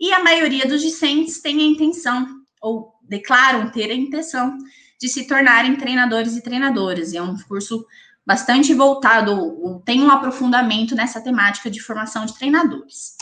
e 0.00 0.10
a 0.14 0.24
maioria 0.24 0.64
dos 0.64 0.80
discentes 0.80 1.42
tem 1.42 1.60
a 1.60 1.64
intenção 1.64 2.26
ou 2.62 2.94
declaram 3.02 3.70
ter 3.70 3.90
a 3.90 3.94
intenção 3.94 4.56
de 4.98 5.06
se 5.06 5.26
tornarem 5.26 5.76
treinadores 5.76 6.34
e 6.34 6.42
treinadoras. 6.42 7.12
É 7.12 7.20
um 7.20 7.36
curso 7.40 7.84
bastante 8.26 8.72
voltado, 8.74 9.82
tem 9.84 10.02
um 10.02 10.10
aprofundamento 10.10 10.94
nessa 10.94 11.20
temática 11.20 11.70
de 11.70 11.80
formação 11.80 12.24
de 12.26 12.34
treinadores. 12.34 13.16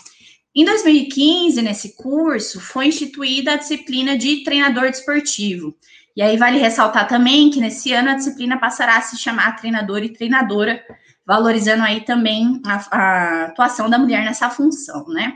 Em 0.55 0.65
2015, 0.65 1.63
nesse 1.63 1.97
curso, 1.97 2.61
foi 2.61 2.89
instituída 2.89 3.53
a 3.53 3.57
disciplina 3.57 4.19
de 4.19 4.43
treinador 4.43 4.91
desportivo. 4.91 5.77
E 6.17 6.23
aí 6.23 6.37
vale 6.37 6.59
ressaltar 6.59 7.07
também 7.07 7.49
que 7.49 7.61
nesse 7.61 7.93
ano 7.93 8.11
a 8.11 8.15
disciplina 8.15 8.59
passará 8.59 8.97
a 8.97 9.01
se 9.01 9.17
chamar 9.17 9.57
treinador 9.57 10.03
e 10.03 10.13
treinadora, 10.13 10.83
valorizando 11.25 11.85
aí 11.85 12.01
também 12.01 12.61
a, 12.67 12.97
a 12.97 13.45
atuação 13.45 13.89
da 13.89 13.99
mulher 13.99 14.25
nessa 14.25 14.51
função, 14.51 15.07
né? 15.09 15.35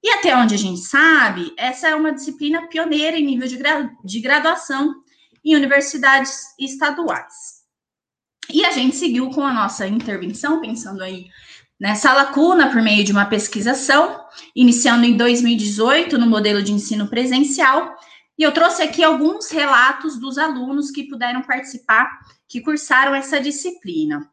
E 0.00 0.10
até 0.10 0.36
onde 0.36 0.54
a 0.54 0.58
gente 0.58 0.80
sabe, 0.80 1.52
essa 1.56 1.88
é 1.88 1.94
uma 1.94 2.12
disciplina 2.12 2.68
pioneira 2.68 3.18
em 3.18 3.24
nível 3.24 3.48
de, 3.48 3.56
gra 3.56 3.90
de 4.04 4.20
graduação 4.20 4.94
em 5.44 5.56
universidades 5.56 6.54
estaduais. 6.58 7.51
E 8.52 8.66
a 8.66 8.70
gente 8.70 8.96
seguiu 8.96 9.30
com 9.30 9.42
a 9.42 9.52
nossa 9.52 9.86
intervenção, 9.86 10.60
pensando 10.60 11.02
aí 11.02 11.26
nessa 11.80 12.12
lacuna 12.12 12.70
por 12.70 12.82
meio 12.82 13.02
de 13.02 13.10
uma 13.10 13.24
pesquisação, 13.24 14.20
iniciando 14.54 15.06
em 15.06 15.16
2018 15.16 16.18
no 16.18 16.26
modelo 16.26 16.62
de 16.62 16.70
ensino 16.70 17.08
presencial. 17.08 17.96
E 18.38 18.42
eu 18.42 18.52
trouxe 18.52 18.82
aqui 18.82 19.02
alguns 19.02 19.50
relatos 19.50 20.20
dos 20.20 20.36
alunos 20.36 20.90
que 20.90 21.08
puderam 21.08 21.42
participar, 21.42 22.10
que 22.46 22.60
cursaram 22.60 23.14
essa 23.14 23.40
disciplina. 23.40 24.30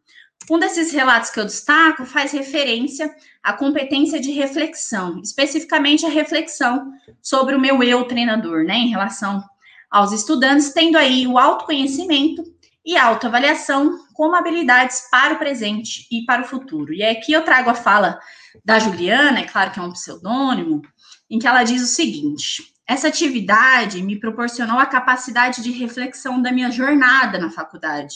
Um 0.52 0.60
desses 0.60 0.92
relatos 0.92 1.30
que 1.30 1.40
eu 1.40 1.46
destaco 1.46 2.06
faz 2.06 2.32
referência 2.32 3.14
à 3.42 3.54
competência 3.54 4.20
de 4.20 4.32
reflexão, 4.32 5.22
especificamente 5.22 6.06
a 6.06 6.10
reflexão 6.10 6.92
sobre 7.22 7.56
o 7.56 7.60
meu 7.60 7.82
eu 7.84 8.04
treinador, 8.06 8.64
né, 8.64 8.76
em 8.76 8.90
relação 8.90 9.44
aos 9.90 10.12
estudantes, 10.12 10.74
tendo 10.74 10.98
aí 10.98 11.26
o 11.26 11.38
autoconhecimento 11.38 12.44
e 12.90 12.98
autoavaliação 12.98 14.00
como 14.16 14.36
habilidades 14.36 15.04
para 15.12 15.36
o 15.36 15.38
presente 15.38 16.08
e 16.12 16.26
para 16.26 16.42
o 16.42 16.46
futuro. 16.46 16.92
E 16.92 17.04
aqui 17.04 17.32
eu 17.32 17.44
trago 17.44 17.70
a 17.70 17.76
fala 17.76 18.20
da 18.66 18.80
Juliana, 18.80 19.42
é 19.42 19.44
claro 19.44 19.70
que 19.70 19.80
é 19.80 19.84
um 19.84 19.92
pseudônimo, 19.92 20.82
em 21.30 21.38
que 21.38 21.46
ela 21.46 21.64
diz 21.64 21.84
o 21.84 21.86
seguinte: 21.86 22.74
essa 22.88 23.08
atividade 23.08 24.02
me 24.02 24.20
proporcionou 24.20 24.80
a 24.80 24.88
capacidade 24.88 25.62
de 25.62 25.70
reflexão 25.70 26.42
da 26.42 26.52
minha 26.52 26.72
jornada 26.72 27.38
na 27.38 27.52
faculdade, 27.52 28.16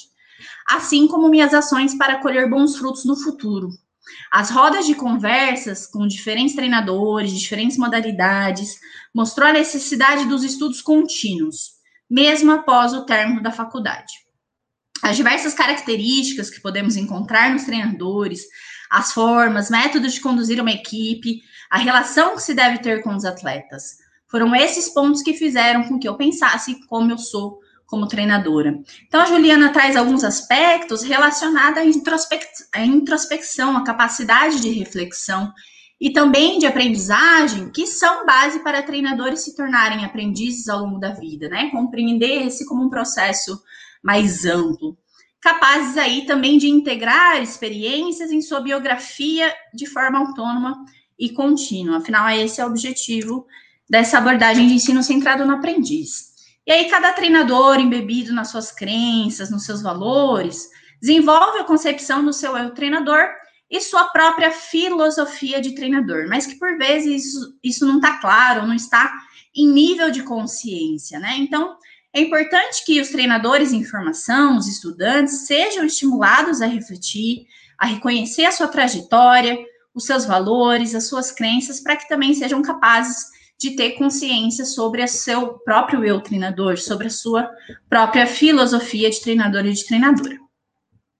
assim 0.67 1.07
como 1.07 1.29
minhas 1.29 1.53
ações 1.53 1.95
para 1.95 2.17
colher 2.17 2.49
bons 2.49 2.75
frutos 2.75 3.05
no 3.05 3.15
futuro. 3.15 3.69
As 4.31 4.49
rodas 4.49 4.87
de 4.87 4.95
conversas 4.95 5.85
com 5.85 6.07
diferentes 6.07 6.55
treinadores, 6.55 7.31
diferentes 7.31 7.77
modalidades, 7.77 8.79
mostrou 9.13 9.49
a 9.49 9.53
necessidade 9.53 10.25
dos 10.25 10.43
estudos 10.43 10.81
contínuos, 10.81 11.73
mesmo 12.09 12.51
após 12.51 12.91
o 12.93 13.05
término 13.05 13.43
da 13.43 13.51
faculdade 13.51 14.22
as 15.03 15.17
diversas 15.17 15.53
características 15.53 16.49
que 16.49 16.61
podemos 16.61 16.95
encontrar 16.95 17.51
nos 17.51 17.65
treinadores, 17.65 18.43
as 18.89 19.11
formas, 19.11 19.69
métodos 19.69 20.13
de 20.13 20.21
conduzir 20.21 20.61
uma 20.61 20.71
equipe, 20.71 21.41
a 21.69 21.77
relação 21.77 22.35
que 22.35 22.41
se 22.41 22.53
deve 22.53 22.77
ter 22.77 23.03
com 23.03 23.13
os 23.13 23.25
atletas. 23.25 23.97
Foram 24.27 24.55
esses 24.55 24.89
pontos 24.89 25.21
que 25.21 25.33
fizeram 25.33 25.83
com 25.83 25.99
que 25.99 26.07
eu 26.07 26.15
pensasse 26.15 26.79
como 26.87 27.11
eu 27.11 27.17
sou 27.17 27.59
como 27.85 28.07
treinadora. 28.07 28.79
Então, 29.05 29.21
a 29.21 29.25
Juliana 29.25 29.73
traz 29.73 29.97
alguns 29.97 30.23
aspectos 30.23 31.03
relacionados 31.03 31.79
à, 31.79 31.85
introspec 31.85 32.45
à 32.73 32.81
introspecção, 32.83 33.75
à 33.75 33.83
capacidade 33.83 34.61
de 34.61 34.69
reflexão 34.69 35.53
e 35.99 36.11
também 36.11 36.57
de 36.59 36.65
aprendizagem, 36.65 37.69
que 37.71 37.85
são 37.85 38.25
base 38.25 38.63
para 38.63 38.81
treinadores 38.81 39.41
se 39.41 39.55
tornarem 39.55 40.05
aprendizes 40.05 40.69
ao 40.69 40.79
longo 40.79 40.99
da 40.99 41.11
vida, 41.11 41.49
né? 41.49 41.69
Compreender 41.71 42.47
esse 42.47 42.65
como 42.65 42.83
um 42.83 42.89
processo 42.89 43.61
mais 44.03 44.45
amplo, 44.45 44.97
capazes 45.41 45.97
aí 45.97 46.25
também 46.25 46.57
de 46.57 46.69
integrar 46.69 47.41
experiências 47.41 48.31
em 48.31 48.41
sua 48.41 48.59
biografia 48.59 49.53
de 49.73 49.85
forma 49.85 50.19
autônoma 50.19 50.85
e 51.17 51.29
contínua. 51.31 51.97
Afinal, 51.97 52.29
esse 52.29 52.61
é 52.61 52.65
o 52.65 52.69
objetivo 52.69 53.45
dessa 53.89 54.17
abordagem 54.17 54.67
de 54.67 54.73
ensino 54.73 55.03
centrado 55.03 55.45
no 55.45 55.53
aprendiz. 55.53 56.33
E 56.65 56.71
aí, 56.71 56.89
cada 56.89 57.11
treinador, 57.11 57.79
embebido 57.79 58.33
nas 58.33 58.49
suas 58.49 58.71
crenças, 58.71 59.51
nos 59.51 59.65
seus 59.65 59.81
valores, 59.81 60.69
desenvolve 61.01 61.59
a 61.59 61.65
concepção 61.65 62.23
do 62.23 62.31
seu 62.31 62.55
eu 62.55 62.71
treinador 62.71 63.27
e 63.69 63.81
sua 63.81 64.05
própria 64.05 64.51
filosofia 64.51 65.59
de 65.59 65.75
treinador, 65.75 66.27
mas 66.29 66.45
que 66.45 66.55
por 66.55 66.77
vezes 66.77 67.25
isso, 67.25 67.57
isso 67.61 67.85
não 67.85 67.97
está 67.97 68.17
claro, 68.19 68.65
não 68.65 68.73
está 68.73 69.13
em 69.53 69.67
nível 69.67 70.09
de 70.09 70.23
consciência, 70.23 71.19
né? 71.19 71.35
Então, 71.37 71.75
é 72.13 72.21
importante 72.21 72.85
que 72.85 73.01
os 73.01 73.09
treinadores 73.09 73.73
em 73.73 73.83
formação, 73.83 74.57
os 74.57 74.67
estudantes, 74.67 75.47
sejam 75.47 75.83
estimulados 75.83 76.61
a 76.61 76.67
refletir, 76.67 77.47
a 77.77 77.87
reconhecer 77.87 78.45
a 78.45 78.51
sua 78.51 78.67
trajetória, 78.67 79.57
os 79.95 80.05
seus 80.05 80.23
valores, 80.23 80.93
as 80.93 81.07
suas 81.07 81.31
crenças, 81.31 81.79
para 81.79 81.95
que 81.95 82.07
também 82.07 82.33
sejam 82.35 82.61
capazes 82.61 83.33
de 83.59 83.71
ter 83.71 83.91
consciência 83.91 84.63
sobre 84.63 85.03
o 85.03 85.07
seu 85.07 85.59
próprio 85.59 86.03
eu 86.03 86.21
treinador, 86.21 86.77
sobre 86.77 87.07
a 87.07 87.11
sua 87.11 87.49
própria 87.89 88.27
filosofia 88.27 89.09
de 89.09 89.21
treinador 89.21 89.65
e 89.65 89.73
de 89.73 89.85
treinadora. 89.85 90.37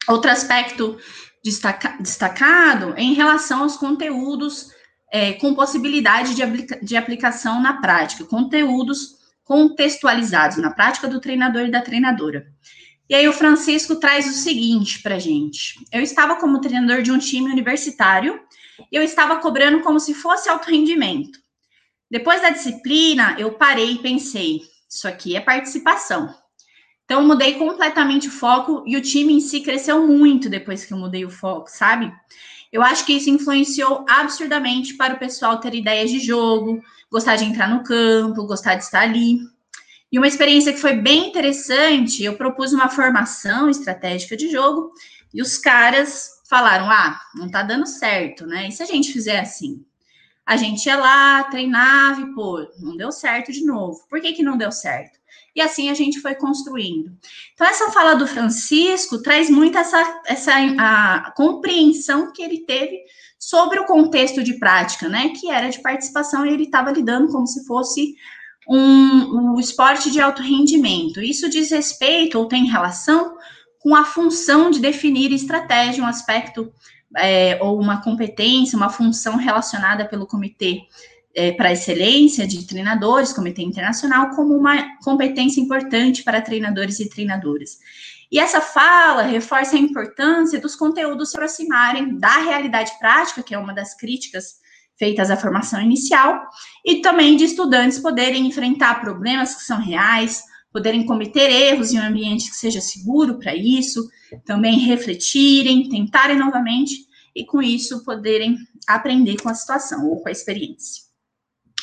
Outro 0.08 0.30
aspecto 0.30 0.98
destaca, 1.44 1.98
destacado 2.00 2.94
é 2.98 3.02
em 3.02 3.14
relação 3.14 3.64
aos 3.64 3.78
conteúdos 3.78 4.72
é, 5.12 5.34
com 5.34 5.56
possibilidade 5.56 6.36
de, 6.36 6.44
aplica 6.44 6.80
de 6.84 6.96
aplicação 6.96 7.62
na 7.62 7.80
prática, 7.82 8.26
conteúdos 8.26 9.23
contextualizados 9.44 10.58
na 10.58 10.72
prática 10.72 11.08
do 11.08 11.20
treinador 11.20 11.64
e 11.64 11.72
da 11.72 11.82
treinadora. 11.82 12.48
E 13.10 13.16
aí 13.16 13.28
o 13.28 13.34
Francisco 13.34 13.98
traz 13.98 14.26
o 14.28 14.34
seguinte 14.34 15.02
para 15.02 15.20
gente. 15.20 15.76
Eu 15.92 16.02
estava 16.02 16.36
como 16.38 16.62
treinador 16.62 17.02
de 17.02 17.12
um 17.12 17.20
time 17.20 17.52
universitário 17.52 18.40
e 18.92 18.96
eu 18.96 19.04
estava 19.04 19.38
cobrando 19.38 19.82
como 19.82 20.00
se 20.00 20.14
fosse 20.14 20.50
alto 20.50 20.70
rendimento. 20.70 21.40
Depois 22.10 22.42
da 22.42 22.50
disciplina, 22.50 23.36
eu 23.38 23.54
parei 23.54 23.94
e 23.94 24.00
pensei, 24.00 24.62
isso 24.90 25.08
aqui 25.08 25.36
é 25.36 25.42
participação. 25.42 26.34
Então, 27.06 27.28
mudei 27.28 27.56
completamente 27.56 28.30
o 28.30 28.32
foco 28.32 28.84
e 28.88 28.96
o 28.96 29.02
time 29.02 29.34
em 29.34 29.42
si 29.42 29.62
cresceu 29.62 30.08
muito 30.08 30.50
depois 30.50 30.86
que 30.86 30.94
eu 30.94 30.98
mudei 30.98 31.26
o 31.26 31.30
foco, 31.30 31.70
sabe? 31.70 32.12
Eu 32.72 32.82
acho 32.82 33.06
que 33.06 33.14
isso 33.14 33.30
influenciou 33.30 34.06
absurdamente 34.10 34.96
para 34.96 35.14
o 35.14 35.20
pessoal 35.20 35.60
ter 35.60 35.76
ideias 35.76 36.10
de 36.10 36.20
jogo, 36.20 36.82
gostar 37.14 37.36
de 37.36 37.46
entrar 37.46 37.70
no 37.70 37.84
campo, 37.84 38.48
gostar 38.48 38.74
de 38.74 38.84
estar 38.84 39.02
ali. 39.02 39.38
E 40.12 40.18
uma 40.18 40.28
experiência 40.28 40.74
que 40.74 40.82
foi 40.82 40.96
bem 40.96 41.30
interessante, 41.30 42.24
eu 42.24 42.36
propus 42.36 42.74
uma 42.74 42.90
formação 42.90 43.70
estratégica 43.70 44.36
de 44.36 44.50
jogo 44.50 44.92
e 45.32 45.40
os 45.40 45.60
caras 45.60 46.42
falaram: 46.50 46.90
ah, 46.90 47.22
não 47.36 47.50
tá 47.52 47.62
dando 47.62 47.86
certo, 47.86 48.48
né? 48.48 48.68
E 48.68 48.72
se 48.72 48.82
a 48.82 48.86
gente 48.88 49.14
fizer 49.14 49.40
assim? 49.40 49.86
A 50.44 50.58
gente 50.58 50.88
ia 50.88 50.98
lá, 50.98 51.44
treinava 51.44 52.20
e, 52.20 52.34
pô, 52.34 52.68
não 52.80 52.98
deu 52.98 53.12
certo 53.12 53.52
de 53.52 53.64
novo. 53.64 54.06
Por 54.10 54.20
que, 54.20 54.34
que 54.34 54.44
não 54.44 54.58
deu 54.58 54.72
certo? 54.72 55.18
E 55.56 55.62
assim 55.62 55.90
a 55.90 55.94
gente 55.94 56.20
foi 56.20 56.36
construindo. 56.36 57.16
Então, 57.54 57.68
essa 57.68 57.92
fala 57.92 58.16
do 58.16 58.28
Francisco 58.28 59.22
traz 59.22 59.50
muito 59.50 59.78
essa, 59.78 60.22
essa 60.26 60.52
a 60.80 61.32
compreensão 61.32 62.34
que 62.34 62.42
ele 62.42 62.66
teve 62.66 63.04
sobre 63.48 63.78
o 63.80 63.86
contexto 63.86 64.42
de 64.42 64.54
prática, 64.54 65.10
né? 65.10 65.30
Que 65.30 65.52
era 65.52 65.70
de 65.70 65.82
participação 65.82 66.46
e 66.46 66.54
ele 66.54 66.64
estava 66.64 66.92
lidando 66.92 67.32
como 67.32 67.46
se 67.46 67.66
fosse 67.66 68.16
um, 68.68 69.54
um 69.56 69.60
esporte 69.60 70.10
de 70.10 70.22
alto 70.22 70.42
rendimento. 70.42 71.22
Isso 71.22 71.50
diz 71.50 71.70
respeito 71.72 72.40
ou 72.40 72.48
tem 72.48 72.66
relação 72.66 73.36
com 73.80 73.94
a 73.94 74.06
função 74.06 74.72
de 74.72 74.80
definir 74.80 75.34
estratégia, 75.34 76.02
um 76.02 76.08
aspecto 76.08 76.72
é, 77.18 77.60
ou 77.62 77.78
uma 77.78 78.02
competência, 78.02 78.78
uma 78.78 78.90
função 78.90 79.36
relacionada 79.36 80.06
pelo 80.06 80.26
comitê 80.26 80.84
é, 81.36 81.52
para 81.52 81.74
excelência 81.74 82.48
de 82.48 82.66
treinadores, 82.66 83.34
comitê 83.34 83.62
internacional, 83.62 84.30
como 84.30 84.56
uma 84.56 84.98
competência 85.04 85.60
importante 85.60 86.24
para 86.24 86.42
treinadores 86.42 87.02
e 87.02 87.10
treinadoras. 87.10 87.78
E 88.34 88.40
essa 88.40 88.60
fala 88.60 89.22
reforça 89.22 89.76
a 89.76 89.80
importância 89.80 90.60
dos 90.60 90.76
conteúdos 90.76 91.30
se 91.30 91.38
aproximarem 91.38 92.18
da 92.18 92.40
realidade 92.40 92.92
prática, 92.98 93.44
que 93.44 93.54
é 93.54 93.60
uma 93.60 93.76
das 93.76 93.96
críticas 93.96 94.56
feitas 94.98 95.30
à 95.30 95.38
formação 95.38 95.80
inicial, 95.80 96.44
e 96.84 97.00
também 97.00 97.38
de 97.38 97.44
estudantes 97.44 98.00
poderem 98.00 98.48
enfrentar 98.48 99.02
problemas 99.02 99.54
que 99.54 99.62
são 99.62 99.80
reais, 99.80 100.42
poderem 100.72 101.06
cometer 101.06 101.48
erros 101.52 101.94
em 101.94 102.00
um 102.00 102.04
ambiente 102.04 102.50
que 102.50 102.56
seja 102.56 102.82
seguro 102.82 103.38
para 103.38 103.56
isso, 103.56 104.10
também 104.44 104.80
refletirem, 104.80 105.88
tentarem 105.88 106.36
novamente 106.36 107.06
e 107.36 107.46
com 107.46 107.62
isso 107.62 108.04
poderem 108.04 108.58
aprender 108.88 109.40
com 109.44 109.50
a 109.50 109.54
situação 109.54 110.10
ou 110.10 110.24
com 110.24 110.30
a 110.30 110.32
experiência. 110.32 111.04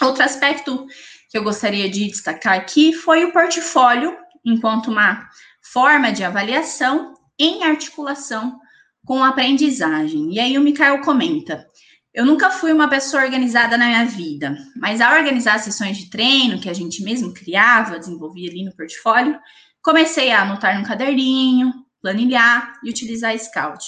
Outro 0.03 0.25
aspecto 0.25 0.85
que 1.31 1.39
eu 1.39 1.45
gostaria 1.45 1.89
de 1.89 2.09
destacar 2.09 2.55
aqui 2.55 2.93
foi 2.93 3.25
o 3.25 3.33
portfólio, 3.33 4.17
enquanto 4.45 4.91
uma 4.91 5.29
forma 5.73 6.13
de 6.13 6.25
avaliação 6.25 7.15
em 7.39 7.65
articulação 7.65 8.59
com 9.07 9.23
a 9.23 9.29
aprendizagem. 9.29 10.35
E 10.35 10.41
aí 10.41 10.59
o 10.59 10.61
Mikael 10.61 11.01
comenta: 11.01 11.67
eu 12.13 12.27
nunca 12.27 12.51
fui 12.51 12.73
uma 12.73 12.89
pessoa 12.89 13.23
organizada 13.23 13.79
na 13.79 13.87
minha 13.87 14.05
vida, 14.05 14.57
mas 14.77 15.01
ao 15.01 15.17
organizar 15.17 15.59
sessões 15.59 15.97
de 15.97 16.11
treino 16.11 16.61
que 16.61 16.69
a 16.69 16.73
gente 16.73 17.03
mesmo 17.03 17.33
criava, 17.33 17.99
desenvolvia 17.99 18.51
ali 18.51 18.65
no 18.65 18.75
portfólio, 18.75 19.39
comecei 19.83 20.33
a 20.33 20.43
anotar 20.43 20.79
no 20.79 20.87
caderninho, 20.87 21.73
planilhar 22.03 22.79
e 22.85 22.91
utilizar 22.91 23.39
Scout. 23.39 23.85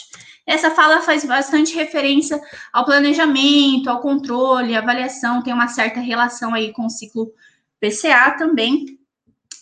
Essa 0.47 0.71
fala 0.71 1.03
faz 1.03 1.25
bastante 1.25 1.75
referência 1.75 2.41
ao 2.73 2.85
planejamento, 2.85 3.89
ao 3.89 4.01
controle, 4.01 4.77
avaliação, 4.77 5.43
tem 5.43 5.53
uma 5.53 5.69
certa 5.69 6.01
relação 6.01 6.55
aí 6.55 6.73
com 6.73 6.87
o 6.87 6.91
ciclo 6.91 7.33
PCA 7.81 8.33
também, 8.33 8.99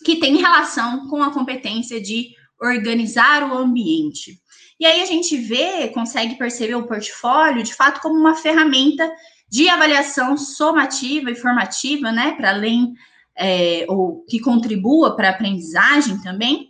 que 0.03 0.19
tem 0.19 0.37
relação 0.37 1.07
com 1.07 1.21
a 1.21 1.31
competência 1.31 2.01
de 2.01 2.29
organizar 2.59 3.49
o 3.49 3.57
ambiente. 3.57 4.39
E 4.79 4.85
aí 4.85 5.01
a 5.01 5.05
gente 5.05 5.37
vê, 5.37 5.87
consegue 5.89 6.35
perceber 6.35 6.75
o 6.75 6.87
portfólio, 6.87 7.63
de 7.63 7.73
fato, 7.73 8.01
como 8.01 8.19
uma 8.19 8.35
ferramenta 8.35 9.11
de 9.49 9.67
avaliação 9.69 10.37
somativa 10.37 11.29
e 11.29 11.35
formativa, 11.35 12.11
né, 12.11 12.33
para 12.33 12.49
além, 12.49 12.93
é, 13.37 13.85
ou 13.87 14.25
que 14.25 14.39
contribua 14.39 15.15
para 15.15 15.27
a 15.27 15.31
aprendizagem 15.31 16.19
também, 16.21 16.69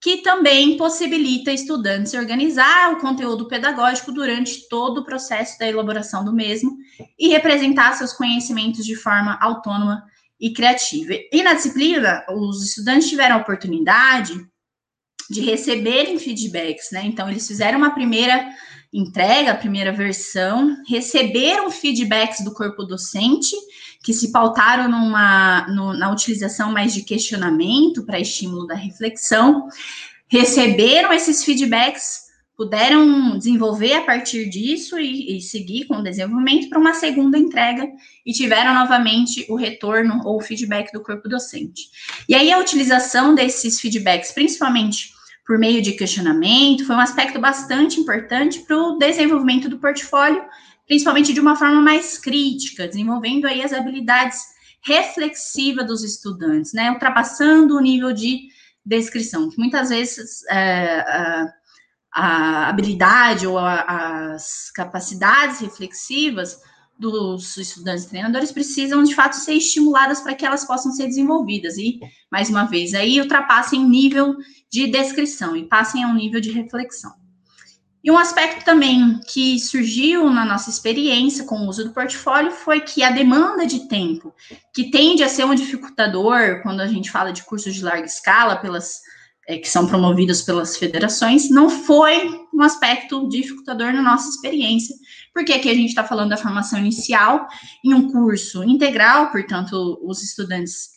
que 0.00 0.18
também 0.18 0.76
possibilita 0.76 1.52
estudantes 1.52 2.14
organizar 2.14 2.92
o 2.92 3.00
conteúdo 3.00 3.48
pedagógico 3.48 4.12
durante 4.12 4.68
todo 4.68 4.98
o 4.98 5.04
processo 5.04 5.58
da 5.58 5.68
elaboração 5.68 6.24
do 6.24 6.32
mesmo 6.32 6.76
e 7.18 7.28
representar 7.28 7.92
seus 7.94 8.12
conhecimentos 8.12 8.84
de 8.84 8.94
forma 8.94 9.38
autônoma 9.40 10.04
e 10.40 10.52
criativa. 10.52 11.14
E 11.32 11.42
na 11.42 11.54
disciplina, 11.54 12.24
os 12.30 12.62
estudantes 12.62 13.08
tiveram 13.08 13.36
a 13.36 13.40
oportunidade 13.40 14.34
de 15.30 15.40
receberem 15.40 16.18
feedbacks, 16.18 16.90
né? 16.92 17.02
Então, 17.04 17.28
eles 17.28 17.46
fizeram 17.46 17.78
uma 17.78 17.94
primeira 17.94 18.48
entrega, 18.92 19.52
a 19.52 19.56
primeira 19.56 19.92
versão, 19.92 20.76
receberam 20.88 21.70
feedbacks 21.70 22.44
do 22.44 22.54
corpo 22.54 22.84
docente, 22.84 23.54
que 24.02 24.14
se 24.14 24.30
pautaram 24.30 24.88
numa, 24.88 25.66
no, 25.68 25.92
na 25.92 26.10
utilização 26.10 26.72
mais 26.72 26.94
de 26.94 27.02
questionamento 27.02 28.04
para 28.04 28.20
estímulo 28.20 28.66
da 28.66 28.74
reflexão, 28.74 29.68
receberam 30.28 31.12
esses 31.12 31.44
feedbacks, 31.44 32.25
puderam 32.56 33.36
desenvolver 33.36 33.92
a 33.92 34.02
partir 34.02 34.48
disso 34.48 34.98
e, 34.98 35.36
e 35.36 35.40
seguir 35.42 35.84
com 35.84 35.96
o 35.96 36.02
desenvolvimento 36.02 36.68
para 36.70 36.78
uma 36.78 36.94
segunda 36.94 37.38
entrega 37.38 37.86
e 38.24 38.32
tiveram 38.32 38.72
novamente 38.72 39.44
o 39.48 39.56
retorno 39.56 40.22
ou 40.24 40.40
feedback 40.40 40.90
do 40.90 41.02
corpo 41.02 41.28
docente. 41.28 41.82
E 42.28 42.34
aí 42.34 42.50
a 42.50 42.58
utilização 42.58 43.34
desses 43.34 43.78
feedbacks, 43.78 44.32
principalmente 44.32 45.10
por 45.46 45.58
meio 45.58 45.82
de 45.82 45.92
questionamento, 45.92 46.86
foi 46.86 46.96
um 46.96 47.00
aspecto 47.00 47.38
bastante 47.38 48.00
importante 48.00 48.60
para 48.60 48.76
o 48.76 48.96
desenvolvimento 48.98 49.68
do 49.68 49.78
portfólio, 49.78 50.42
principalmente 50.86 51.32
de 51.32 51.40
uma 51.40 51.56
forma 51.56 51.80
mais 51.82 52.18
crítica, 52.18 52.88
desenvolvendo 52.88 53.46
aí 53.46 53.62
as 53.62 53.72
habilidades 53.72 54.40
reflexivas 54.82 55.86
dos 55.86 56.02
estudantes, 56.02 56.72
né, 56.72 56.90
ultrapassando 56.90 57.76
o 57.76 57.80
nível 57.80 58.12
de 58.12 58.48
descrição, 58.84 59.50
que 59.50 59.58
muitas 59.58 59.88
vezes 59.90 60.44
é, 60.48 61.00
a, 61.00 61.52
a, 62.12 62.68
habilidade 62.68 63.46
ou 63.46 63.58
a, 63.58 64.32
as 64.34 64.70
capacidades 64.74 65.60
reflexivas 65.60 66.58
dos 66.98 67.56
estudantes 67.58 68.06
treinadores 68.06 68.50
precisam 68.50 69.02
de 69.02 69.14
fato 69.14 69.34
ser 69.34 69.54
estimuladas 69.54 70.20
para 70.20 70.34
que 70.34 70.46
elas 70.46 70.64
possam 70.64 70.92
ser 70.92 71.06
desenvolvidas 71.06 71.76
e 71.76 72.00
mais 72.32 72.48
uma 72.48 72.64
vez 72.64 72.94
aí 72.94 73.20
ultrapassem 73.20 73.84
o 73.84 73.88
nível 73.88 74.34
de 74.70 74.86
descrição 74.86 75.54
e 75.54 75.68
passem 75.68 76.02
a 76.02 76.08
um 76.08 76.14
nível 76.14 76.40
de 76.40 76.50
reflexão. 76.50 77.12
E 78.06 78.10
um 78.10 78.16
aspecto 78.16 78.64
também 78.64 79.18
que 79.26 79.58
surgiu 79.58 80.30
na 80.30 80.44
nossa 80.44 80.70
experiência 80.70 81.44
com 81.44 81.56
o 81.56 81.68
uso 81.68 81.82
do 81.82 81.92
portfólio 81.92 82.52
foi 82.52 82.80
que 82.80 83.02
a 83.02 83.10
demanda 83.10 83.66
de 83.66 83.88
tempo, 83.88 84.32
que 84.72 84.92
tende 84.92 85.24
a 85.24 85.28
ser 85.28 85.44
um 85.44 85.56
dificultador 85.56 86.62
quando 86.62 86.80
a 86.80 86.86
gente 86.86 87.10
fala 87.10 87.32
de 87.32 87.42
cursos 87.42 87.74
de 87.74 87.82
larga 87.82 88.06
escala, 88.06 88.58
pelas 88.58 89.00
é, 89.48 89.58
que 89.58 89.68
são 89.68 89.86
promovidos 89.86 90.42
pelas 90.42 90.76
federações, 90.76 91.48
não 91.48 91.70
foi 91.70 92.28
um 92.52 92.62
aspecto 92.62 93.28
dificultador 93.28 93.92
na 93.92 94.02
nossa 94.02 94.28
experiência, 94.28 94.94
porque 95.32 95.52
aqui 95.52 95.70
a 95.70 95.74
gente 95.74 95.88
está 95.88 96.02
falando 96.02 96.30
da 96.30 96.36
formação 96.36 96.78
inicial 96.78 97.46
em 97.84 97.94
um 97.94 98.10
curso 98.10 98.64
integral, 98.64 99.30
portanto, 99.30 100.00
os 100.02 100.22
estudantes 100.22 100.96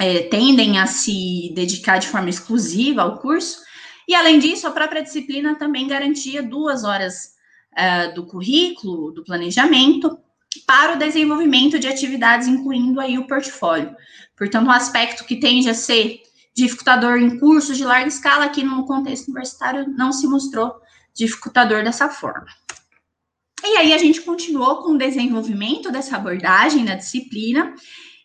é, 0.00 0.22
tendem 0.22 0.78
a 0.78 0.86
se 0.86 1.52
dedicar 1.54 1.98
de 1.98 2.08
forma 2.08 2.30
exclusiva 2.30 3.02
ao 3.02 3.18
curso. 3.18 3.60
E, 4.08 4.14
além 4.14 4.38
disso, 4.38 4.66
a 4.66 4.70
própria 4.70 5.02
disciplina 5.02 5.54
também 5.56 5.86
garantia 5.86 6.42
duas 6.42 6.82
horas 6.82 7.34
uh, 7.74 8.14
do 8.14 8.26
currículo, 8.26 9.12
do 9.12 9.22
planejamento, 9.22 10.18
para 10.66 10.94
o 10.94 10.98
desenvolvimento 10.98 11.78
de 11.78 11.86
atividades, 11.86 12.48
incluindo 12.48 13.00
aí 13.00 13.18
o 13.18 13.26
portfólio. 13.26 13.94
Portanto, 14.36 14.66
um 14.66 14.70
aspecto 14.70 15.24
que 15.24 15.36
tende 15.36 15.68
a 15.68 15.74
ser 15.74 16.22
dificultador 16.58 17.18
em 17.18 17.38
cursos 17.38 17.76
de 17.76 17.84
larga 17.84 18.08
escala, 18.08 18.44
aqui 18.44 18.64
no 18.64 18.84
contexto 18.84 19.28
universitário 19.28 19.88
não 19.96 20.12
se 20.12 20.26
mostrou 20.26 20.74
dificultador 21.14 21.84
dessa 21.84 22.08
forma. 22.08 22.46
E 23.62 23.76
aí 23.76 23.92
a 23.92 23.98
gente 23.98 24.22
continuou 24.22 24.82
com 24.82 24.90
o 24.92 24.98
desenvolvimento 24.98 25.92
dessa 25.92 26.16
abordagem 26.16 26.84
na 26.84 26.96
disciplina, 26.96 27.74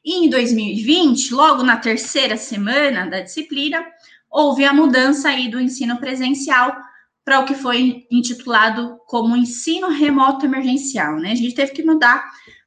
e 0.03 0.25
em 0.25 0.29
2020, 0.29 1.34
logo 1.34 1.63
na 1.63 1.77
terceira 1.77 2.36
semana 2.36 3.05
da 3.05 3.21
disciplina, 3.21 3.86
houve 4.29 4.65
a 4.65 4.73
mudança 4.73 5.29
aí 5.29 5.47
do 5.47 5.61
ensino 5.61 5.97
presencial 5.97 6.75
para 7.23 7.39
o 7.39 7.45
que 7.45 7.55
foi 7.55 8.05
intitulado 8.11 8.97
como 9.07 9.38
ensino 9.38 9.89
remoto 9.89 10.45
emergencial, 10.45 11.17
né? 11.17 11.31
A 11.31 11.36
gente 11.36 11.55
teve 11.55 11.71
que 11.71 11.84
mudar 11.84 12.23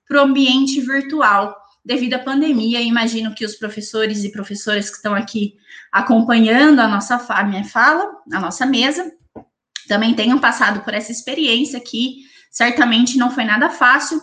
para 0.09 0.19
o 0.19 0.25
ambiente 0.25 0.81
virtual 0.81 1.55
devido 1.87 2.15
à 2.15 2.19
pandemia. 2.19 2.83
Imagino 2.83 3.33
que 3.35 3.45
os 3.45 3.55
professores 3.55 4.25
e 4.25 4.33
professoras 4.33 4.91
que 4.91 4.97
estão 4.97 5.15
aqui 5.15 5.55
acompanhando 5.93 6.81
a 6.81 6.89
nossa 6.89 7.15
a 7.29 7.45
minha 7.45 7.65
fala, 7.65 8.05
a 8.33 8.41
nossa 8.41 8.67
mesa, 8.67 9.11
também 9.89 10.13
tenham 10.15 10.39
passado 10.39 10.81
por 10.81 10.93
essa 10.93 11.13
experiência 11.13 11.79
que 11.79 12.27
certamente 12.51 13.17
não 13.17 13.31
foi 13.31 13.45
nada 13.45 13.71
fácil, 13.71 14.21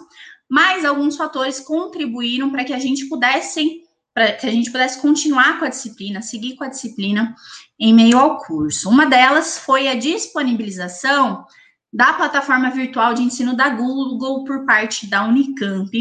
mas 0.49 0.83
alguns 0.83 1.15
fatores 1.15 1.61
contribuíram 1.61 2.51
para 2.51 2.65
que 2.65 2.73
a 2.73 2.79
gente 2.79 3.07
pudesse 3.07 3.81
para 4.13 4.31
que 4.33 4.45
a 4.45 4.51
gente 4.51 4.71
pudesse 4.71 5.01
continuar 5.01 5.57
com 5.57 5.65
a 5.65 5.69
disciplina, 5.69 6.21
seguir 6.21 6.55
com 6.55 6.63
a 6.63 6.69
disciplina 6.69 7.33
em 7.79 7.91
meio 7.91 8.19
ao 8.19 8.37
curso. 8.37 8.87
Uma 8.87 9.07
delas 9.07 9.57
foi 9.57 9.87
a 9.87 9.95
disponibilização 9.95 11.43
da 11.91 12.13
plataforma 12.13 12.69
virtual 12.69 13.15
de 13.15 13.23
ensino 13.23 13.55
da 13.55 13.69
Google 13.69 14.43
por 14.43 14.65
parte 14.65 15.07
da 15.07 15.23
Unicamp, 15.23 15.91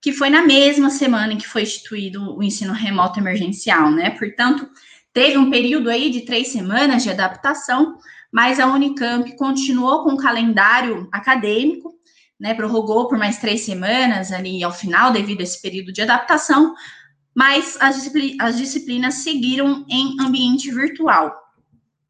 que 0.00 0.12
foi 0.12 0.30
na 0.30 0.42
mesma 0.42 0.90
semana 0.90 1.32
em 1.32 1.38
que 1.38 1.48
foi 1.48 1.62
instituído 1.62 2.36
o 2.36 2.42
ensino 2.42 2.72
remoto 2.72 3.18
emergencial, 3.18 3.90
né? 3.90 4.10
Portanto, 4.10 4.68
teve 5.12 5.38
um 5.38 5.50
período 5.50 5.90
aí 5.90 6.10
de 6.10 6.22
três 6.22 6.48
semanas 6.48 7.02
de 7.02 7.10
adaptação, 7.10 7.96
mas 8.30 8.60
a 8.60 8.66
Unicamp 8.66 9.34
continuou 9.36 10.04
com 10.04 10.12
o 10.12 10.16
calendário 10.18 11.08
acadêmico, 11.10 11.94
né? 12.38 12.54
Prorrogou 12.54 13.08
por 13.08 13.18
mais 13.18 13.38
três 13.38 13.62
semanas 13.62 14.32
ali 14.32 14.62
ao 14.62 14.72
final, 14.72 15.10
devido 15.10 15.40
a 15.40 15.44
esse 15.44 15.60
período 15.60 15.92
de 15.92 16.02
adaptação, 16.02 16.74
mas 17.34 17.76
as, 17.80 17.96
disciplinas, 17.96 18.36
as 18.40 18.56
disciplinas 18.56 19.14
seguiram 19.14 19.84
em 19.88 20.16
ambiente 20.20 20.70
virtual. 20.70 21.34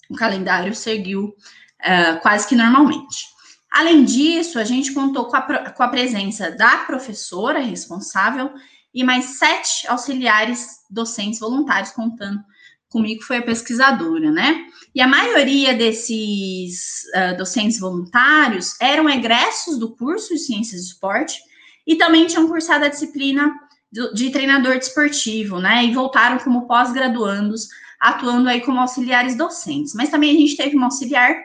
O 0.09 0.15
calendário 0.15 0.75
seguiu 0.75 1.27
uh, 1.27 2.21
quase 2.21 2.47
que 2.47 2.55
normalmente. 2.55 3.36
Além 3.77 4.05
disso, 4.05 4.59
a 4.59 4.65
gente 4.65 4.95
contou 4.95 5.27
com 5.27 5.37
a, 5.37 5.71
com 5.71 5.83
a 5.83 5.89
presença 5.89 6.51
da 6.51 6.79
professora 6.79 7.59
responsável 7.59 8.51
e 8.95 9.05
mais 9.05 9.39
sete 9.39 9.87
auxiliares 9.87 10.79
docentes 10.89 11.39
voluntários, 11.39 11.91
contando 11.91 12.43
comigo, 12.89 13.23
foi 13.23 13.37
a 13.37 13.43
pesquisadora, 13.43 14.31
né? 14.31 14.65
E 14.95 15.03
a 15.03 15.07
maioria 15.07 15.75
desses 15.75 17.03
uh, 17.15 17.37
docentes 17.37 17.79
voluntários 17.79 18.81
eram 18.81 19.11
egressos 19.11 19.79
do 19.79 19.95
curso 19.95 20.33
de 20.33 20.41
Ciências 20.41 20.81
do 20.81 20.87
Esporte 20.87 21.39
e 21.87 21.97
também 21.97 22.27
tinham 22.27 22.49
cursado 22.49 22.87
a 22.87 22.89
disciplina 22.89 23.53
de, 23.93 24.15
de 24.15 24.31
treinador 24.31 24.79
desportivo, 24.79 25.61
né? 25.61 25.85
E 25.85 25.93
voltaram 25.93 26.39
como 26.39 26.67
pós-graduandos, 26.67 27.69
atuando 28.01 28.49
aí 28.49 28.63
como 28.63 28.81
auxiliares 28.81 29.37
docentes. 29.37 29.93
Mas 29.93 30.09
também 30.09 30.35
a 30.35 30.41
gente 30.41 30.57
teve 30.57 30.75
uma 30.75 30.87
auxiliar 30.87 31.37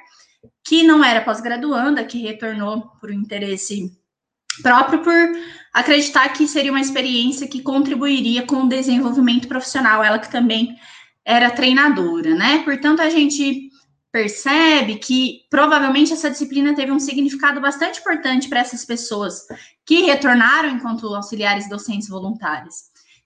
que 0.65 0.83
não 0.83 1.03
era 1.03 1.21
pós-graduanda, 1.21 2.03
que 2.03 2.21
retornou 2.21 2.81
por 2.99 3.11
interesse 3.11 3.91
próprio, 4.61 4.99
por 4.99 5.13
acreditar 5.73 6.29
que 6.29 6.47
seria 6.47 6.71
uma 6.71 6.81
experiência 6.81 7.47
que 7.47 7.61
contribuiria 7.61 8.45
com 8.45 8.63
o 8.63 8.69
desenvolvimento 8.69 9.47
profissional, 9.47 10.03
ela 10.03 10.19
que 10.19 10.31
também 10.31 10.75
era 11.25 11.51
treinadora, 11.51 12.35
né? 12.35 12.59
Portanto, 12.63 13.01
a 13.01 13.09
gente 13.09 13.69
percebe 14.11 14.95
que 14.95 15.41
provavelmente 15.49 16.11
essa 16.11 16.29
disciplina 16.29 16.75
teve 16.75 16.91
um 16.91 16.99
significado 16.99 17.61
bastante 17.61 18.01
importante 18.01 18.49
para 18.49 18.59
essas 18.59 18.83
pessoas 18.83 19.45
que 19.85 20.01
retornaram 20.01 20.69
enquanto 20.69 21.15
auxiliares 21.15 21.69
docentes 21.69 22.09
voluntários. 22.09 22.75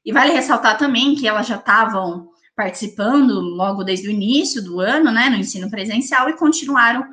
E 0.06 0.14
vale 0.14 0.34
ressaltar 0.34 0.78
também 0.78 1.16
que 1.16 1.28
elas 1.28 1.48
já 1.48 1.56
estavam 1.56 2.30
participando 2.56 3.40
logo 3.40 3.84
desde 3.84 4.08
o 4.08 4.12
início 4.12 4.64
do 4.64 4.80
ano, 4.80 5.12
né, 5.12 5.30
no 5.30 5.38
ensino 5.38 5.70
presencial, 5.70 6.30
e 6.30 6.38
continuaram 6.38 7.04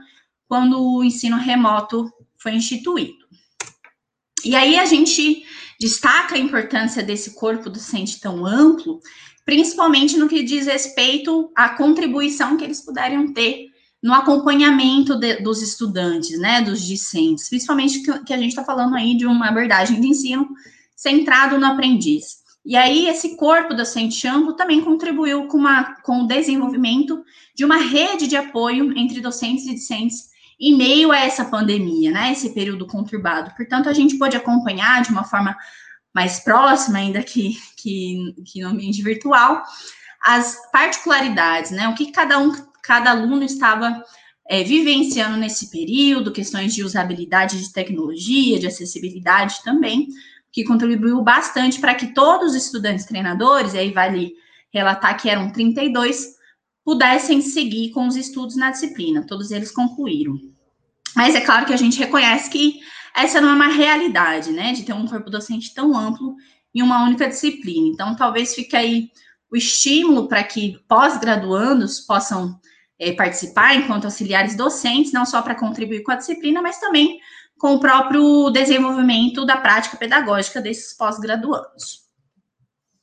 quando 0.53 0.79
o 0.79 1.03
ensino 1.03 1.39
remoto 1.39 2.13
foi 2.37 2.53
instituído. 2.53 3.25
E 4.45 4.55
aí 4.55 4.79
a 4.79 4.85
gente 4.85 5.43
destaca 5.81 6.35
a 6.35 6.39
importância 6.39 7.03
desse 7.03 7.31
corpo 7.31 7.71
docente 7.71 8.21
tão 8.21 8.45
amplo, 8.45 9.01
principalmente 9.47 10.19
no 10.19 10.29
que 10.29 10.43
diz 10.43 10.67
respeito 10.67 11.51
à 11.57 11.71
contribuição 11.71 12.59
que 12.59 12.65
eles 12.65 12.85
puderem 12.85 13.33
ter 13.33 13.69
no 14.03 14.13
acompanhamento 14.13 15.19
de, 15.19 15.37
dos 15.37 15.63
estudantes, 15.63 16.39
né, 16.39 16.61
dos 16.61 16.83
discentes, 16.83 17.49
principalmente 17.49 18.03
que, 18.03 18.25
que 18.25 18.35
a 18.35 18.37
gente 18.37 18.51
está 18.51 18.63
falando 18.63 18.95
aí 18.95 19.17
de 19.17 19.25
uma 19.25 19.49
abordagem 19.49 20.03
de 20.03 20.09
ensino 20.09 20.47
centrado 20.95 21.59
no 21.59 21.65
aprendiz. 21.65 22.43
E 22.63 22.77
aí, 22.77 23.09
esse 23.09 23.39
corpo 23.39 23.73
docente 23.73 24.29
amplo 24.29 24.53
também 24.53 24.83
contribuiu 24.83 25.47
com, 25.47 25.57
uma, 25.57 25.95
com 26.03 26.25
o 26.25 26.27
desenvolvimento 26.27 27.25
de 27.57 27.65
uma 27.65 27.79
rede 27.79 28.27
de 28.27 28.37
apoio 28.37 28.93
entre 28.99 29.23
docentes 29.23 29.65
e 29.65 29.73
discentes 29.73 30.31
em 30.63 30.77
meio 30.77 31.11
a 31.11 31.19
essa 31.19 31.45
pandemia, 31.45 32.13
né? 32.13 32.31
Esse 32.31 32.55
período 32.55 32.87
conturbado. 32.87 33.53
Portanto, 33.57 33.89
a 33.89 33.93
gente 33.93 34.17
pode 34.17 34.37
acompanhar 34.37 35.03
de 35.03 35.11
uma 35.11 35.25
forma 35.25 35.57
mais 36.15 36.39
próxima, 36.39 36.99
ainda 36.99 37.21
que, 37.21 37.59
que, 37.77 38.33
que 38.47 38.61
no 38.63 38.69
ambiente 38.69 39.03
virtual, 39.03 39.61
as 40.23 40.57
particularidades, 40.71 41.73
né? 41.73 41.89
O 41.89 41.95
que 41.97 42.13
cada 42.13 42.39
um, 42.39 42.53
cada 42.81 43.11
aluno 43.11 43.43
estava 43.43 44.05
é, 44.49 44.63
vivenciando 44.63 45.37
nesse 45.37 45.69
período, 45.69 46.31
questões 46.31 46.73
de 46.73 46.85
usabilidade 46.85 47.61
de 47.61 47.73
tecnologia, 47.73 48.61
de 48.61 48.69
acessibilidade 48.69 49.65
também, 49.65 50.07
que 50.53 50.63
contribuiu 50.63 51.21
bastante 51.23 51.81
para 51.81 51.97
que 51.97 52.15
todos 52.15 52.51
os 52.51 52.55
estudantes 52.55 53.05
treinadores, 53.05 53.75
e 53.75 53.79
aí 53.79 53.91
vale 53.91 54.33
relatar 54.73 55.21
que 55.21 55.29
eram 55.29 55.51
32, 55.51 56.37
pudessem 56.85 57.41
seguir 57.41 57.91
com 57.91 58.07
os 58.07 58.15
estudos 58.15 58.55
na 58.55 58.71
disciplina. 58.71 59.27
Todos 59.27 59.51
eles 59.51 59.73
concluíram. 59.73 60.52
Mas 61.15 61.35
é 61.35 61.41
claro 61.41 61.67
que 61.67 61.73
a 61.73 61.77
gente 61.77 61.99
reconhece 61.99 62.51
que 62.51 62.81
essa 63.15 63.41
não 63.41 63.51
é 63.51 63.55
uma 63.55 63.69
realidade, 63.69 64.51
né, 64.51 64.73
de 64.73 64.85
ter 64.85 64.93
um 64.93 65.07
corpo 65.07 65.31
docente 65.31 65.75
tão 65.75 65.97
amplo 65.97 66.37
em 66.75 66.83
uma 66.83 67.05
única 67.05 67.29
disciplina. 67.29 67.89
Então, 67.89 68.17
talvez 68.17 68.55
fique 68.55 68.75
aí 68.75 69.11
o 69.51 69.57
estímulo 69.57 70.29
para 70.29 70.43
que 70.43 70.79
pós-graduandos 70.89 72.01
possam 72.01 72.59
é, 72.99 73.13
participar 73.13 73.75
enquanto 73.75 74.07
auxiliares 74.07 74.57
docentes, 74.57 75.13
não 75.13 75.27
só 75.27 75.43
para 75.43 75.55
contribuir 75.55 76.03
com 76.03 76.13
a 76.13 76.17
disciplina, 76.17 76.63
mas 76.63 76.79
também 76.79 77.21
com 77.59 77.75
o 77.75 77.81
próprio 77.81 78.51
desenvolvimento 78.51 79.45
da 79.45 79.57
prática 79.57 79.97
pedagógica 79.97 80.61
desses 80.61 80.97
pós-graduandos. 80.97 82.03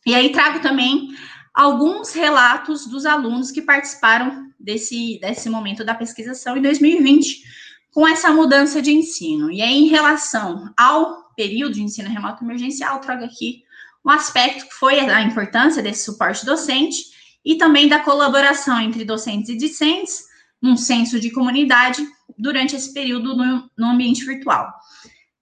E 0.05 0.15
aí 0.15 0.31
trago 0.31 0.59
também 0.59 1.09
alguns 1.53 2.13
relatos 2.13 2.87
dos 2.87 3.05
alunos 3.05 3.51
que 3.51 3.61
participaram 3.61 4.49
desse, 4.59 5.19
desse 5.21 5.49
momento 5.49 5.83
da 5.83 5.93
pesquisação 5.93 6.57
em 6.57 6.61
2020, 6.61 7.43
com 7.91 8.07
essa 8.07 8.31
mudança 8.31 8.81
de 8.81 8.91
ensino. 8.91 9.51
E 9.51 9.61
aí, 9.61 9.73
em 9.73 9.87
relação 9.87 10.71
ao 10.77 11.29
período 11.35 11.73
de 11.73 11.81
ensino 11.81 12.09
remoto 12.09 12.43
emergencial, 12.43 12.99
trago 12.99 13.25
aqui 13.25 13.63
um 14.05 14.09
aspecto 14.09 14.67
que 14.67 14.73
foi 14.73 14.99
a 14.99 15.21
importância 15.21 15.81
desse 15.81 16.05
suporte 16.05 16.45
docente 16.45 17.05
e 17.43 17.55
também 17.55 17.87
da 17.87 17.99
colaboração 17.99 18.79
entre 18.79 19.03
docentes 19.03 19.49
e 19.49 19.57
discentes, 19.57 20.23
num 20.61 20.75
senso 20.75 21.19
de 21.19 21.31
comunidade 21.31 22.05
durante 22.37 22.75
esse 22.75 22.93
período 22.93 23.35
no, 23.35 23.69
no 23.77 23.87
ambiente 23.87 24.25
virtual. 24.25 24.73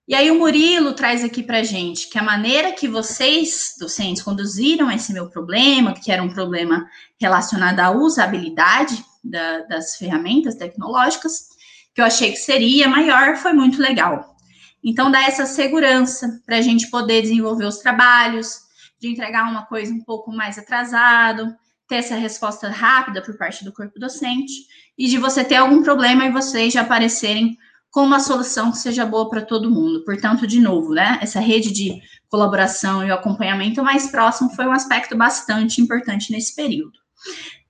E 0.08 0.16
aí 0.16 0.32
o 0.32 0.40
Murilo 0.40 0.94
traz 0.94 1.22
aqui 1.22 1.44
para 1.44 1.64
gente 1.64 2.10
que 2.10 2.18
a 2.18 2.24
maneira 2.24 2.72
que 2.72 2.88
vocês, 2.88 3.74
docentes, 3.78 4.24
conduziram 4.24 4.90
esse 4.90 5.12
meu 5.12 5.30
problema, 5.30 5.94
que 5.94 6.12
era 6.12 6.24
um 6.24 6.30
problema 6.30 6.88
relacionado 7.20 7.82
à 7.82 7.92
usabilidade 7.92 9.04
da, 9.22 9.64
das 9.64 9.98
ferramentas 9.98 10.56
tecnológicas, 10.56 11.50
que 11.98 12.02
eu 12.02 12.06
achei 12.06 12.32
que 12.32 12.38
seria 12.38 12.88
maior, 12.88 13.38
foi 13.38 13.54
muito 13.54 13.82
legal. 13.82 14.36
Então 14.84 15.10
dá 15.10 15.24
essa 15.24 15.48
segurança 15.48 16.40
para 16.46 16.58
a 16.58 16.62
gente 16.62 16.92
poder 16.92 17.24
desenvolver 17.24 17.66
os 17.66 17.80
trabalhos, 17.80 18.60
de 19.02 19.08
entregar 19.08 19.50
uma 19.50 19.66
coisa 19.66 19.92
um 19.92 20.04
pouco 20.04 20.32
mais 20.32 20.60
atrasado, 20.60 21.56
ter 21.88 21.96
essa 21.96 22.14
resposta 22.14 22.70
rápida 22.70 23.20
por 23.20 23.36
parte 23.36 23.66
do 23.66 23.74
corpo 23.74 24.00
docente 24.00 24.54
e 24.96 25.08
de 25.08 25.18
você 25.18 25.44
ter 25.44 25.56
algum 25.56 25.82
problema 25.82 26.24
e 26.24 26.32
vocês 26.32 26.72
já 26.72 26.82
aparecerem 26.82 27.58
com 27.90 28.02
uma 28.02 28.20
solução 28.20 28.72
que 28.72 28.78
seja 28.78 29.04
boa 29.04 29.28
para 29.28 29.42
todo 29.42 29.72
mundo. 29.72 30.06
Portanto, 30.06 30.46
de 30.46 30.62
novo, 30.62 30.94
né, 30.94 31.18
essa 31.20 31.40
rede 31.40 31.72
de 31.74 32.00
colaboração 32.30 33.04
e 33.04 33.10
acompanhamento 33.10 33.84
mais 33.84 34.12
próximo 34.12 34.52
foi 34.56 34.68
um 34.68 34.72
aspecto 34.72 35.18
bastante 35.18 35.82
importante 35.82 36.32
nesse 36.32 36.56
período. 36.56 37.00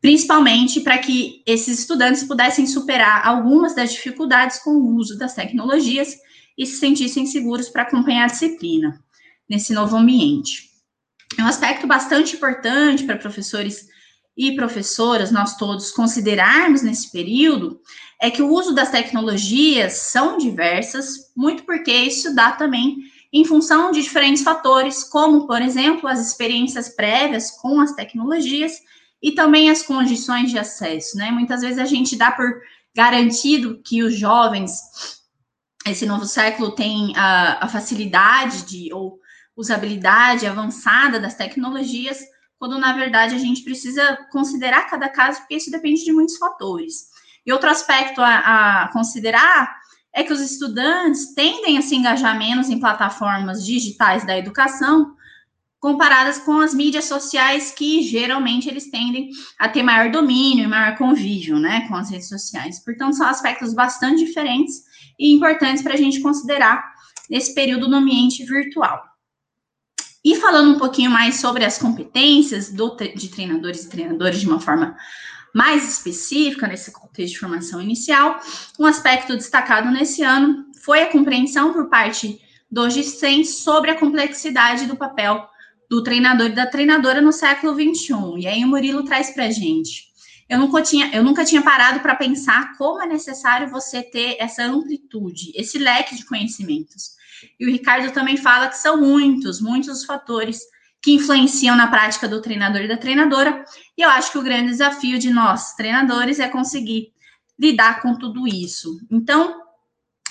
Principalmente 0.07 0.79
para 0.79 0.97
que 0.99 1.43
esses 1.45 1.79
estudantes 1.79 2.23
pudessem 2.23 2.65
superar 2.65 3.27
algumas 3.27 3.75
das 3.75 3.91
dificuldades 3.91 4.57
com 4.59 4.69
o 4.69 4.95
uso 4.95 5.17
das 5.17 5.33
tecnologias 5.33 6.15
e 6.57 6.65
se 6.65 6.77
sentissem 6.77 7.25
seguros 7.25 7.67
para 7.67 7.81
acompanhar 7.81 8.23
a 8.23 8.27
disciplina 8.27 9.03
nesse 9.49 9.73
novo 9.73 9.97
ambiente. 9.97 10.69
É 11.37 11.43
um 11.43 11.47
aspecto 11.47 11.85
bastante 11.85 12.37
importante 12.37 13.03
para 13.03 13.17
professores 13.17 13.85
e 14.37 14.55
professoras, 14.55 15.29
nós 15.29 15.57
todos, 15.57 15.91
considerarmos 15.91 16.81
nesse 16.81 17.11
período 17.11 17.77
é 18.21 18.31
que 18.31 18.41
o 18.41 18.49
uso 18.49 18.73
das 18.73 18.89
tecnologias 18.89 19.91
são 19.91 20.37
diversas, 20.37 21.33
muito 21.35 21.63
porque 21.63 21.91
isso 21.91 22.33
dá 22.33 22.53
também 22.53 22.95
em 23.33 23.43
função 23.43 23.91
de 23.91 24.01
diferentes 24.01 24.41
fatores, 24.41 25.03
como, 25.03 25.45
por 25.45 25.61
exemplo, 25.61 26.07
as 26.07 26.25
experiências 26.25 26.87
prévias 26.87 27.51
com 27.51 27.81
as 27.81 27.91
tecnologias 27.91 28.71
e 29.21 29.31
também 29.31 29.69
as 29.69 29.83
condições 29.83 30.51
de 30.51 30.59
acesso, 30.59 31.17
né? 31.17 31.31
Muitas 31.31 31.61
vezes 31.61 31.79
a 31.79 31.85
gente 31.85 32.15
dá 32.15 32.31
por 32.31 32.61
garantido 32.95 33.81
que 33.83 34.03
os 34.03 34.15
jovens 34.15 34.71
esse 35.85 36.05
novo 36.05 36.25
século 36.25 36.71
tem 36.71 37.15
a, 37.15 37.65
a 37.65 37.67
facilidade 37.69 38.63
de 38.63 38.93
ou 38.93 39.19
usabilidade 39.55 40.45
avançada 40.45 41.19
das 41.19 41.35
tecnologias, 41.35 42.19
quando 42.59 42.77
na 42.77 42.93
verdade 42.93 43.35
a 43.35 43.39
gente 43.39 43.63
precisa 43.63 44.17
considerar 44.31 44.89
cada 44.89 45.09
caso, 45.09 45.39
porque 45.39 45.55
isso 45.55 45.71
depende 45.71 46.03
de 46.03 46.11
muitos 46.11 46.37
fatores. 46.37 47.09
E 47.45 47.51
outro 47.51 47.69
aspecto 47.69 48.21
a, 48.21 48.83
a 48.83 48.87
considerar 48.91 49.75
é 50.13 50.23
que 50.23 50.33
os 50.33 50.41
estudantes 50.41 51.33
tendem 51.33 51.77
a 51.77 51.81
se 51.81 51.95
engajar 51.95 52.37
menos 52.37 52.69
em 52.69 52.79
plataformas 52.79 53.65
digitais 53.65 54.25
da 54.25 54.37
educação, 54.37 55.15
comparadas 55.79 56.39
com 56.39 56.59
as 56.59 56.73
mídias 56.73 57.05
sociais 57.05 57.71
que 57.71 58.01
geralmente 58.01 58.67
eles 58.67 58.89
tendem 58.89 59.29
a 59.59 59.69
ter 59.69 59.83
maior 59.83 60.11
domínio 60.11 60.63
e 60.63 60.67
maior 60.67 60.97
convívio, 60.97 61.59
né, 61.59 61.87
com 61.87 61.95
as 61.95 62.09
redes 62.09 62.27
sociais. 62.27 62.83
Portanto, 62.83 63.15
são 63.15 63.27
aspectos 63.27 63.73
bastante 63.73 64.25
diferentes 64.25 64.83
e 65.19 65.33
importantes 65.33 65.83
para 65.83 65.93
a 65.93 65.97
gente 65.97 66.19
considerar 66.19 66.83
nesse 67.29 67.53
período 67.53 67.87
no 67.87 67.97
ambiente 67.97 68.43
virtual. 68.43 69.03
E 70.23 70.35
falando 70.35 70.75
um 70.75 70.79
pouquinho 70.79 71.11
mais 71.11 71.39
sobre 71.39 71.63
as 71.63 71.77
competências 71.77 72.71
do, 72.71 72.95
de 73.15 73.29
treinadores 73.29 73.85
e 73.85 73.89
treinadoras 73.89 74.39
de 74.39 74.47
uma 74.47 74.59
forma 74.59 74.97
mais 75.53 75.87
específica 75.87 76.67
nesse 76.67 76.91
contexto 76.91 77.33
de 77.33 77.39
formação 77.39 77.81
inicial, 77.81 78.39
um 78.79 78.85
aspecto 78.85 79.35
destacado 79.35 79.89
nesse 79.89 80.23
ano 80.23 80.65
foi 80.83 81.03
a 81.03 81.11
compreensão 81.11 81.71
por 81.71 81.89
parte 81.89 82.41
dos 82.69 82.93
discentes 82.93 83.59
sobre 83.59 83.91
a 83.91 83.97
complexidade 83.97 84.85
do 84.85 84.97
papel 84.97 85.47
do 85.89 86.03
treinador 86.03 86.47
e 86.47 86.55
da 86.55 86.65
treinadora 86.65 87.21
no 87.21 87.31
século 87.31 87.73
XXI. 87.73 88.13
E 88.39 88.47
aí 88.47 88.63
o 88.63 88.67
Murilo 88.67 89.03
traz 89.03 89.31
para 89.31 89.45
a 89.45 89.51
gente. 89.51 90.07
Eu 90.49 90.59
nunca 90.59 90.81
tinha, 90.81 91.13
eu 91.13 91.23
nunca 91.23 91.43
tinha 91.43 91.61
parado 91.61 91.99
para 91.99 92.15
pensar 92.15 92.77
como 92.77 93.01
é 93.01 93.05
necessário 93.05 93.69
você 93.69 94.01
ter 94.01 94.37
essa 94.39 94.63
amplitude, 94.63 95.51
esse 95.55 95.77
leque 95.77 96.15
de 96.15 96.25
conhecimentos. 96.25 97.17
E 97.59 97.65
o 97.65 97.71
Ricardo 97.71 98.11
também 98.11 98.37
fala 98.37 98.67
que 98.67 98.77
são 98.77 98.97
muitos, 98.97 99.59
muitos 99.59 99.89
os 99.89 100.05
fatores 100.05 100.61
que 101.01 101.13
influenciam 101.13 101.75
na 101.75 101.87
prática 101.87 102.27
do 102.27 102.41
treinador 102.41 102.81
e 102.81 102.87
da 102.87 102.97
treinadora. 102.97 103.63
E 103.97 104.01
eu 104.01 104.09
acho 104.09 104.31
que 104.31 104.37
o 104.37 104.43
grande 104.43 104.69
desafio 104.69 105.19
de 105.19 105.29
nós, 105.29 105.73
treinadores, 105.73 106.39
é 106.39 106.47
conseguir 106.47 107.13
lidar 107.59 108.01
com 108.01 108.15
tudo 108.15 108.47
isso. 108.47 108.99
Então, 109.11 109.61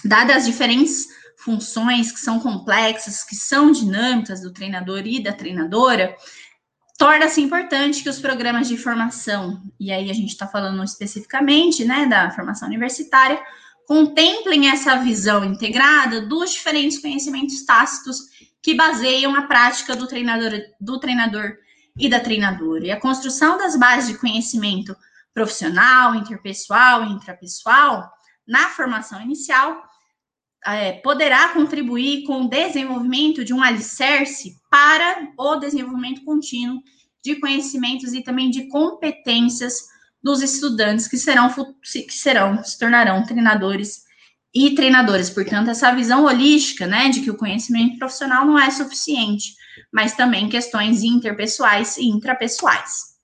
dadas 0.04 0.36
as 0.36 0.46
diferentes 0.46 1.08
funções 1.38 2.10
que 2.10 2.20
são 2.20 2.40
complexas, 2.40 3.22
que 3.22 3.36
são 3.36 3.70
dinâmicas 3.70 4.40
do 4.40 4.52
treinador 4.52 5.06
e 5.06 5.22
da 5.22 5.32
treinadora, 5.32 6.16
torna-se 6.98 7.40
importante 7.40 8.02
que 8.02 8.08
os 8.08 8.18
programas 8.18 8.68
de 8.68 8.76
formação, 8.76 9.62
e 9.78 9.92
aí 9.92 10.10
a 10.10 10.14
gente 10.14 10.30
está 10.30 10.46
falando 10.46 10.82
especificamente 10.82 11.84
né, 11.84 12.06
da 12.06 12.30
formação 12.30 12.68
universitária, 12.68 13.40
contemplem 13.86 14.68
essa 14.68 14.96
visão 14.96 15.44
integrada 15.44 16.22
dos 16.22 16.52
diferentes 16.52 16.98
conhecimentos 16.98 17.64
tácitos 17.64 18.18
que 18.60 18.74
baseiam 18.74 19.34
a 19.36 19.42
prática 19.42 19.94
do 19.94 20.08
treinador, 20.08 20.50
do 20.80 20.98
treinador 20.98 21.52
e 21.96 22.08
da 22.08 22.18
treinadora. 22.18 22.86
E 22.86 22.90
a 22.90 23.00
construção 23.00 23.56
das 23.56 23.76
bases 23.76 24.08
de 24.08 24.18
conhecimento 24.18 24.96
profissional, 25.32 26.14
interpessoal 26.14 27.04
e 27.04 27.12
intrapessoal 27.12 28.10
na 28.46 28.68
formação 28.70 29.20
inicial 29.20 29.85
é, 30.66 30.92
poderá 30.92 31.50
contribuir 31.50 32.24
com 32.24 32.42
o 32.42 32.48
desenvolvimento 32.48 33.44
de 33.44 33.54
um 33.54 33.62
alicerce 33.62 34.56
para 34.70 35.28
o 35.38 35.56
desenvolvimento 35.56 36.24
contínuo 36.24 36.82
de 37.24 37.36
conhecimentos 37.36 38.12
e 38.12 38.22
também 38.22 38.50
de 38.50 38.68
competências 38.68 39.74
dos 40.22 40.42
estudantes 40.42 41.06
que 41.06 41.16
serão, 41.16 41.48
que 41.80 42.12
serão 42.12 42.64
se 42.64 42.78
tornarão 42.78 43.24
treinadores 43.24 44.04
e 44.52 44.74
treinadoras. 44.74 45.30
Portanto, 45.30 45.70
essa 45.70 45.94
visão 45.94 46.24
holística, 46.24 46.86
né, 46.86 47.10
de 47.10 47.20
que 47.20 47.30
o 47.30 47.36
conhecimento 47.36 47.98
profissional 47.98 48.44
não 48.44 48.58
é 48.58 48.70
suficiente, 48.70 49.54
mas 49.92 50.16
também 50.16 50.48
questões 50.48 51.02
interpessoais 51.02 51.96
e 51.96 52.06
intrapessoais. 52.06 53.16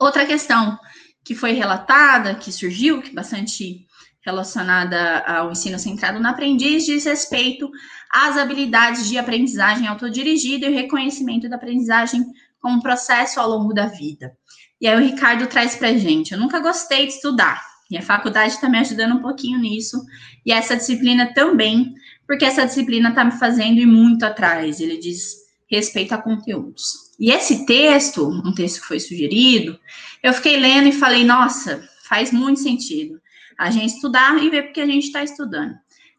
Outra 0.00 0.26
questão 0.26 0.78
que 1.24 1.34
foi 1.34 1.52
relatada, 1.52 2.34
que 2.34 2.50
surgiu, 2.50 3.00
que 3.00 3.14
bastante 3.14 3.86
relacionada 4.24 5.18
ao 5.20 5.52
ensino 5.52 5.78
centrado 5.78 6.18
no 6.18 6.28
aprendiz 6.28 6.86
diz 6.86 7.04
respeito 7.04 7.70
às 8.10 8.38
habilidades 8.38 9.08
de 9.08 9.18
aprendizagem 9.18 9.86
autodirigida 9.86 10.66
e 10.66 10.70
o 10.70 10.74
reconhecimento 10.74 11.48
da 11.48 11.56
aprendizagem 11.56 12.24
como 12.60 12.82
processo 12.82 13.38
ao 13.38 13.48
longo 13.50 13.74
da 13.74 13.86
vida. 13.86 14.34
E 14.80 14.86
aí 14.86 14.96
o 14.96 15.06
Ricardo 15.06 15.46
traz 15.46 15.76
para 15.76 15.96
gente, 15.98 16.32
eu 16.32 16.40
nunca 16.40 16.58
gostei 16.58 17.06
de 17.06 17.12
estudar, 17.12 17.62
e 17.90 17.98
a 17.98 18.02
faculdade 18.02 18.54
está 18.54 18.68
me 18.68 18.78
ajudando 18.78 19.16
um 19.16 19.22
pouquinho 19.22 19.58
nisso, 19.58 20.02
e 20.44 20.50
essa 20.52 20.76
disciplina 20.76 21.32
também, 21.34 21.94
porque 22.26 22.44
essa 22.44 22.66
disciplina 22.66 23.10
está 23.10 23.24
me 23.24 23.32
fazendo 23.32 23.78
ir 23.78 23.86
muito 23.86 24.24
atrás, 24.24 24.80
ele 24.80 24.96
diz 24.96 25.36
respeito 25.70 26.14
a 26.14 26.18
conteúdos. 26.18 27.12
E 27.20 27.30
esse 27.30 27.66
texto, 27.66 28.26
um 28.26 28.54
texto 28.54 28.80
que 28.80 28.86
foi 28.86 29.00
sugerido, 29.00 29.78
eu 30.22 30.32
fiquei 30.32 30.56
lendo 30.56 30.88
e 30.88 30.92
falei, 30.92 31.24
nossa, 31.24 31.86
faz 32.08 32.32
muito 32.32 32.60
sentido 32.60 33.20
a 33.58 33.70
gente 33.70 33.94
estudar 33.94 34.42
e 34.42 34.50
ver 34.50 34.64
porque 34.64 34.80
a 34.80 34.86
gente 34.86 35.06
está 35.06 35.22
estudando. 35.22 35.74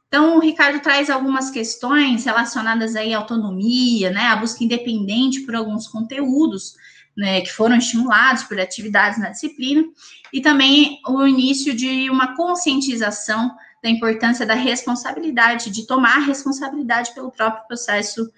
Então, 0.07 0.37
o 0.37 0.39
Ricardo 0.39 0.79
traz 0.79 1.09
algumas 1.09 1.49
questões 1.49 2.23
relacionadas 2.23 2.95
aí 2.95 3.13
à 3.13 3.17
autonomia, 3.17 4.11
né, 4.11 4.27
à 4.27 4.35
busca 4.35 4.63
independente 4.63 5.41
por 5.41 5.55
alguns 5.55 5.87
conteúdos, 5.87 6.75
né, 7.17 7.41
que 7.41 7.51
foram 7.51 7.75
estimulados 7.75 8.43
por 8.43 8.59
atividades 8.59 9.19
na 9.19 9.29
disciplina, 9.29 9.83
e 10.31 10.41
também 10.41 10.99
o 11.07 11.25
início 11.25 11.75
de 11.75 12.09
uma 12.09 12.35
conscientização 12.35 13.55
da 13.83 13.89
importância 13.89 14.45
da 14.45 14.55
responsabilidade, 14.55 15.69
de 15.69 15.85
tomar 15.85 16.19
responsabilidade 16.19 17.13
pelo 17.13 17.31
próprio 17.31 17.67
processo 17.67 18.31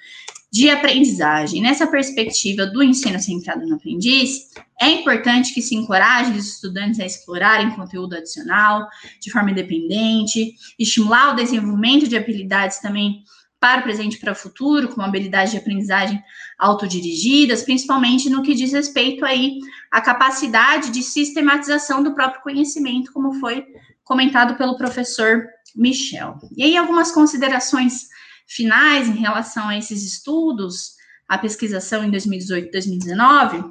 de 0.52 0.70
aprendizagem. 0.70 1.62
Nessa 1.62 1.88
perspectiva 1.88 2.66
do 2.66 2.82
ensino 2.82 3.20
centrado 3.20 3.66
no 3.68 3.76
aprendiz, 3.76 4.50
é 4.82 4.90
importante 4.90 5.54
que 5.54 5.62
se 5.62 5.76
encoraje 5.76 6.32
os 6.32 6.48
estudantes 6.48 7.00
a 7.00 7.06
explorarem 7.06 7.72
conteúdo 7.72 8.16
adicional 8.16 8.88
de 9.22 9.32
forma 9.32 9.52
independente, 9.52 10.54
estimular 10.80 11.34
o 11.34 11.36
desenvolvimento 11.36 12.08
de 12.08 12.16
habilidades 12.16 12.80
também 12.80 13.24
para 13.60 13.80
o 13.80 13.84
presente 13.84 14.16
e 14.16 14.20
para 14.20 14.34
o 14.34 14.36
futuro, 14.36 14.90
como 14.90 15.06
habilidades 15.06 15.52
de 15.52 15.58
aprendizagem 15.58 16.22
autodirigidas, 16.60 17.64
principalmente 17.64 18.30
no 18.30 18.44
que 18.44 18.54
diz 18.54 18.72
respeito 18.72 19.26
aí 19.26 19.60
à 19.92 20.00
capacidade 20.00 20.92
de 20.92 21.02
sistematização 21.02 22.04
do 22.04 22.14
próprio 22.14 22.42
conhecimento, 22.42 23.12
como 23.12 23.34
foi 23.40 23.66
comentado 24.04 24.56
pelo 24.58 24.78
professor 24.78 25.44
Michel. 25.76 26.38
E 26.56 26.64
aí 26.64 26.78
algumas 26.78 27.12
considerações 27.12 28.08
finais 28.48 29.08
em 29.10 29.16
relação 29.16 29.68
a 29.68 29.78
esses 29.78 30.04
estudos, 30.04 30.96
a 31.28 31.38
pesquisação 31.38 32.04
em 32.04 32.10
2018 32.10 32.68
e 32.68 32.72
2019, 32.72 33.64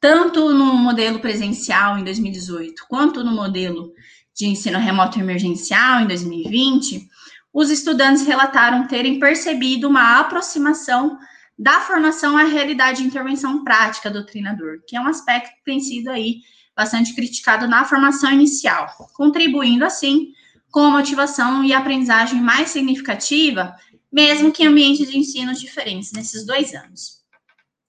tanto 0.00 0.52
no 0.52 0.74
modelo 0.74 1.20
presencial 1.20 1.96
em 1.96 2.04
2018, 2.04 2.84
quanto 2.88 3.22
no 3.22 3.30
modelo 3.30 3.92
de 4.34 4.46
ensino 4.46 4.78
remoto 4.78 5.20
emergencial 5.20 6.00
em 6.00 6.06
2020, 6.08 7.08
os 7.52 7.70
estudantes 7.70 8.26
relataram 8.26 8.88
terem 8.88 9.20
percebido 9.20 9.88
uma 9.88 10.18
aproximação 10.18 11.18
da 11.56 11.80
formação 11.80 12.36
à 12.36 12.44
realidade 12.44 13.02
de 13.02 13.06
intervenção 13.06 13.62
prática 13.62 14.10
do 14.10 14.26
treinador, 14.26 14.80
que 14.86 14.96
é 14.96 15.00
um 15.00 15.06
aspecto 15.06 15.54
que 15.54 15.64
tem 15.64 15.78
sido 15.78 16.08
aí 16.08 16.40
bastante 16.74 17.14
criticado 17.14 17.68
na 17.68 17.84
formação 17.84 18.32
inicial, 18.32 18.88
contribuindo 19.14 19.84
assim 19.84 20.32
com 20.72 20.80
a 20.80 20.90
motivação 20.90 21.62
e 21.62 21.72
aprendizagem 21.72 22.40
mais 22.40 22.70
significativa, 22.70 23.76
mesmo 24.10 24.50
que 24.50 24.64
em 24.64 24.66
ambientes 24.66 25.08
de 25.08 25.18
ensino 25.18 25.54
diferentes 25.54 26.12
nesses 26.12 26.44
dois 26.44 26.74
anos. 26.74 27.22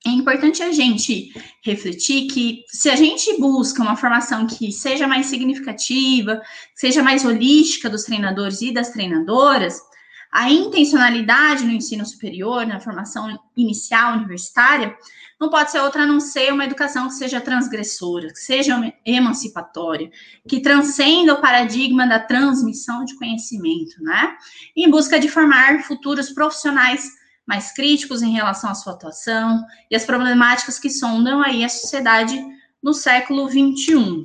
É 0.06 0.10
importante 0.10 0.62
a 0.62 0.70
gente 0.70 1.32
refletir 1.64 2.28
que 2.28 2.66
se 2.68 2.90
a 2.90 2.96
gente 2.98 3.40
busca 3.40 3.82
uma 3.82 3.96
formação 3.96 4.46
que 4.46 4.70
seja 4.70 5.08
mais 5.08 5.28
significativa, 5.28 6.42
seja 6.76 7.02
mais 7.02 7.24
holística 7.24 7.90
dos 7.90 8.04
treinadores 8.04 8.62
e 8.62 8.74
das 8.74 8.90
treinadoras, 8.90 9.80
a 10.30 10.52
intencionalidade 10.52 11.64
no 11.64 11.72
ensino 11.72 12.06
superior, 12.06 12.66
na 12.68 12.82
formação 12.82 13.40
inicial 13.56 14.18
universitária, 14.18 14.94
não 15.44 15.50
pode 15.50 15.72
ser 15.72 15.82
outra 15.82 16.04
a 16.04 16.08
não 16.08 16.22
ser 16.22 16.54
uma 16.54 16.64
educação 16.64 17.08
que 17.08 17.16
seja 17.16 17.42
transgressora, 17.42 18.30
que 18.30 18.40
seja 18.40 18.94
emancipatória, 19.06 20.10
que 20.48 20.62
transcenda 20.62 21.34
o 21.34 21.42
paradigma 21.42 22.08
da 22.08 22.18
transmissão 22.18 23.04
de 23.04 23.14
conhecimento, 23.16 24.02
né? 24.02 24.38
Em 24.74 24.90
busca 24.90 25.20
de 25.20 25.28
formar 25.28 25.84
futuros 25.84 26.30
profissionais 26.30 27.12
mais 27.46 27.74
críticos 27.74 28.22
em 28.22 28.32
relação 28.32 28.70
à 28.70 28.74
sua 28.74 28.94
atuação 28.94 29.62
e 29.92 29.96
as 29.98 30.06
problemáticas 30.06 30.80
que 30.80 30.90
sondam 30.90 31.44
aí 31.44 31.62
a 31.66 31.70
sociedade 31.70 32.42
no 32.82 32.94
século 32.94 33.50
XXI. 33.50 34.24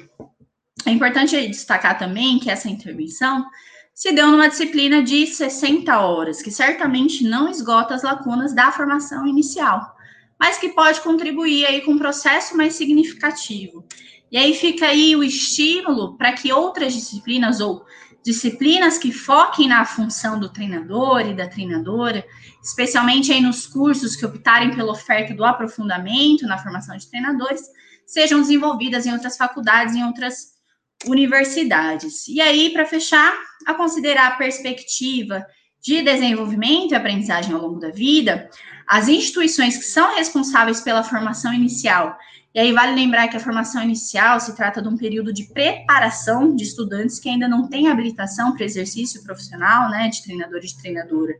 É 0.86 0.90
importante 0.92 1.48
destacar 1.48 1.98
também 1.98 2.38
que 2.38 2.48
essa 2.48 2.68
intervenção 2.68 3.44
se 3.92 4.12
deu 4.12 4.28
numa 4.28 4.48
disciplina 4.48 5.02
de 5.02 5.26
60 5.26 5.98
horas, 5.98 6.40
que 6.40 6.52
certamente 6.52 7.24
não 7.24 7.50
esgota 7.50 7.96
as 7.96 8.04
lacunas 8.04 8.54
da 8.54 8.70
formação 8.70 9.26
inicial, 9.26 9.97
mas 10.39 10.59
que 10.59 10.70
pode 10.70 11.01
contribuir 11.01 11.66
aí 11.66 11.80
com 11.80 11.93
um 11.93 11.99
processo 11.99 12.57
mais 12.57 12.74
significativo. 12.74 13.84
E 14.30 14.36
aí 14.36 14.55
fica 14.55 14.86
aí 14.86 15.16
o 15.16 15.24
estímulo 15.24 16.16
para 16.16 16.32
que 16.32 16.53
outras 16.53 16.93
disciplinas 16.93 17.61
ou 17.61 17.84
disciplinas 18.22 18.99
que 18.99 19.11
foquem 19.11 19.68
na 19.68 19.84
função 19.84 20.39
do 20.39 20.53
treinador 20.53 21.20
e 21.26 21.34
da 21.34 21.49
treinadora, 21.49 22.24
especialmente 22.62 23.32
aí 23.32 23.41
nos 23.41 23.66
cursos 23.66 24.16
que 24.16 24.26
optarem 24.26 24.74
pela 24.74 24.93
oferta 24.93 25.32
do 25.32 25.45
aprofundamento 25.45 26.47
na 26.47 26.59
formação 26.59 26.97
de 26.97 27.09
treinadores, 27.09 27.62
sejam 28.07 28.41
desenvolvidas 28.41 29.07
em 29.07 29.12
outras 29.12 29.36
faculdades, 29.36 29.95
em 29.95 30.05
outras 30.05 30.59
universidades. 31.07 32.26
E 32.28 32.41
aí, 32.41 32.70
para 32.70 32.84
fechar, 32.84 33.32
a 33.66 33.74
considerar 33.74 34.28
a 34.28 34.36
perspectiva 34.36 35.47
de 35.80 36.03
desenvolvimento 36.03 36.93
e 36.93 36.97
aprendizagem 36.97 37.55
ao 37.55 37.61
longo 37.61 37.78
da 37.78 37.91
vida, 37.91 38.51
as 38.89 39.09
instituições 39.09 39.76
que 39.76 39.84
são 39.84 40.16
responsáveis 40.16 40.80
pela 40.80 41.05
formação 41.05 41.53
inicial 41.53 42.16
e 42.55 42.61
aí 42.61 42.72
vale 42.72 42.95
lembrar 42.95 43.28
que 43.28 43.36
a 43.36 43.41
formação 43.41 43.82
inicial 43.82 44.41
se 44.41 44.57
trata 44.57 44.80
de 44.80 44.89
um 44.89 44.97
período 44.97 45.32
de 45.32 45.45
preparação 45.45 46.57
de 46.57 46.64
estudantes 46.64 47.20
que 47.20 47.28
ainda 47.28 47.47
não 47.47 47.68
têm 47.68 47.89
habilitação 47.89 48.53
para 48.53 48.64
exercício 48.64 49.22
profissional, 49.22 49.91
né, 49.91 50.09
de 50.09 50.22
treinador 50.22 50.59
e 50.59 50.66
de 50.66 50.78
treinadora, 50.78 51.34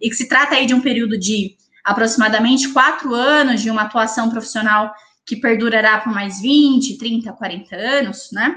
e 0.00 0.08
que 0.08 0.16
se 0.16 0.26
trata 0.26 0.54
aí 0.54 0.66
de 0.66 0.74
um 0.74 0.80
período 0.80 1.18
de 1.18 1.56
aproximadamente 1.84 2.70
quatro 2.70 3.14
anos 3.14 3.60
de 3.60 3.70
uma 3.70 3.82
atuação 3.82 4.30
profissional 4.30 4.92
que 5.26 5.36
perdurará 5.36 6.00
por 6.00 6.12
mais 6.12 6.40
20, 6.40 6.98
30, 6.98 7.32
40 7.32 7.76
anos, 7.76 8.30
né? 8.32 8.56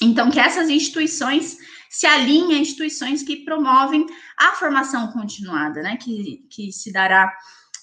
Então, 0.00 0.30
que 0.30 0.40
essas 0.40 0.68
instituições 0.68 1.56
se 1.90 2.06
alinhem 2.06 2.56
a 2.56 2.58
instituições 2.58 3.22
que 3.22 3.44
promovem 3.44 4.06
a 4.38 4.52
formação 4.52 5.08
continuada, 5.08 5.82
né? 5.82 5.96
Que, 5.96 6.46
que 6.48 6.72
se 6.72 6.92
dará 6.92 7.32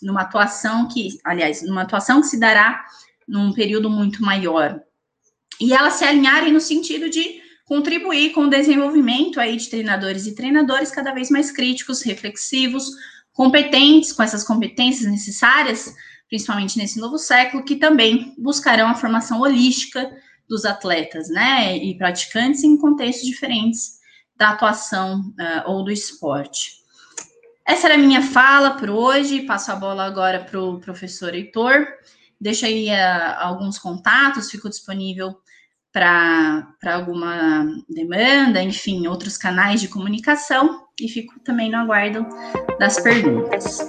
numa 0.01 0.21
atuação 0.21 0.87
que, 0.87 1.19
aliás, 1.23 1.61
numa 1.61 1.83
atuação 1.83 2.21
que 2.21 2.27
se 2.27 2.39
dará 2.39 2.85
num 3.27 3.53
período 3.53 3.89
muito 3.89 4.21
maior. 4.21 4.81
E 5.59 5.73
elas 5.73 5.93
se 5.93 6.03
alinharem 6.03 6.51
no 6.51 6.59
sentido 6.59 7.09
de 7.09 7.41
contribuir 7.65 8.31
com 8.31 8.41
o 8.41 8.49
desenvolvimento 8.49 9.39
aí 9.39 9.55
de 9.55 9.69
treinadores 9.69 10.25
e 10.25 10.35
treinadores 10.35 10.91
cada 10.91 11.13
vez 11.13 11.29
mais 11.29 11.51
críticos, 11.51 12.01
reflexivos, 12.01 12.85
competentes, 13.31 14.11
com 14.11 14.23
essas 14.23 14.43
competências 14.43 15.09
necessárias, 15.09 15.93
principalmente 16.27 16.77
nesse 16.77 16.99
novo 16.99 17.17
século, 17.17 17.63
que 17.63 17.75
também 17.75 18.33
buscarão 18.37 18.89
a 18.89 18.95
formação 18.95 19.39
holística 19.39 20.11
dos 20.49 20.65
atletas, 20.65 21.29
né, 21.29 21.77
e 21.77 21.97
praticantes 21.97 22.63
em 22.63 22.75
contextos 22.75 23.25
diferentes 23.25 24.01
da 24.35 24.49
atuação 24.49 25.21
uh, 25.21 25.71
ou 25.71 25.83
do 25.83 25.91
esporte. 25.91 26.80
Essa 27.71 27.87
era 27.87 27.95
a 27.95 27.97
minha 27.97 28.21
fala 28.21 28.71
por 28.71 28.89
hoje. 28.89 29.43
Passo 29.43 29.71
a 29.71 29.75
bola 29.77 30.03
agora 30.03 30.41
para 30.41 30.59
o 30.59 30.77
professor 30.81 31.33
Heitor 31.33 31.87
deixa 32.41 32.65
aí 32.65 32.89
uh, 32.89 33.37
alguns 33.37 33.77
contatos, 33.77 34.49
fico 34.49 34.67
disponível 34.67 35.35
para 35.93 36.95
alguma 36.95 37.65
demanda, 37.87 38.61
enfim, 38.61 39.07
outros 39.07 39.37
canais 39.37 39.79
de 39.79 39.87
comunicação 39.87 40.85
e 40.99 41.07
fico 41.07 41.39
também 41.41 41.69
no 41.69 41.77
aguardo 41.77 42.25
das 42.79 42.99
perguntas. 42.99 43.79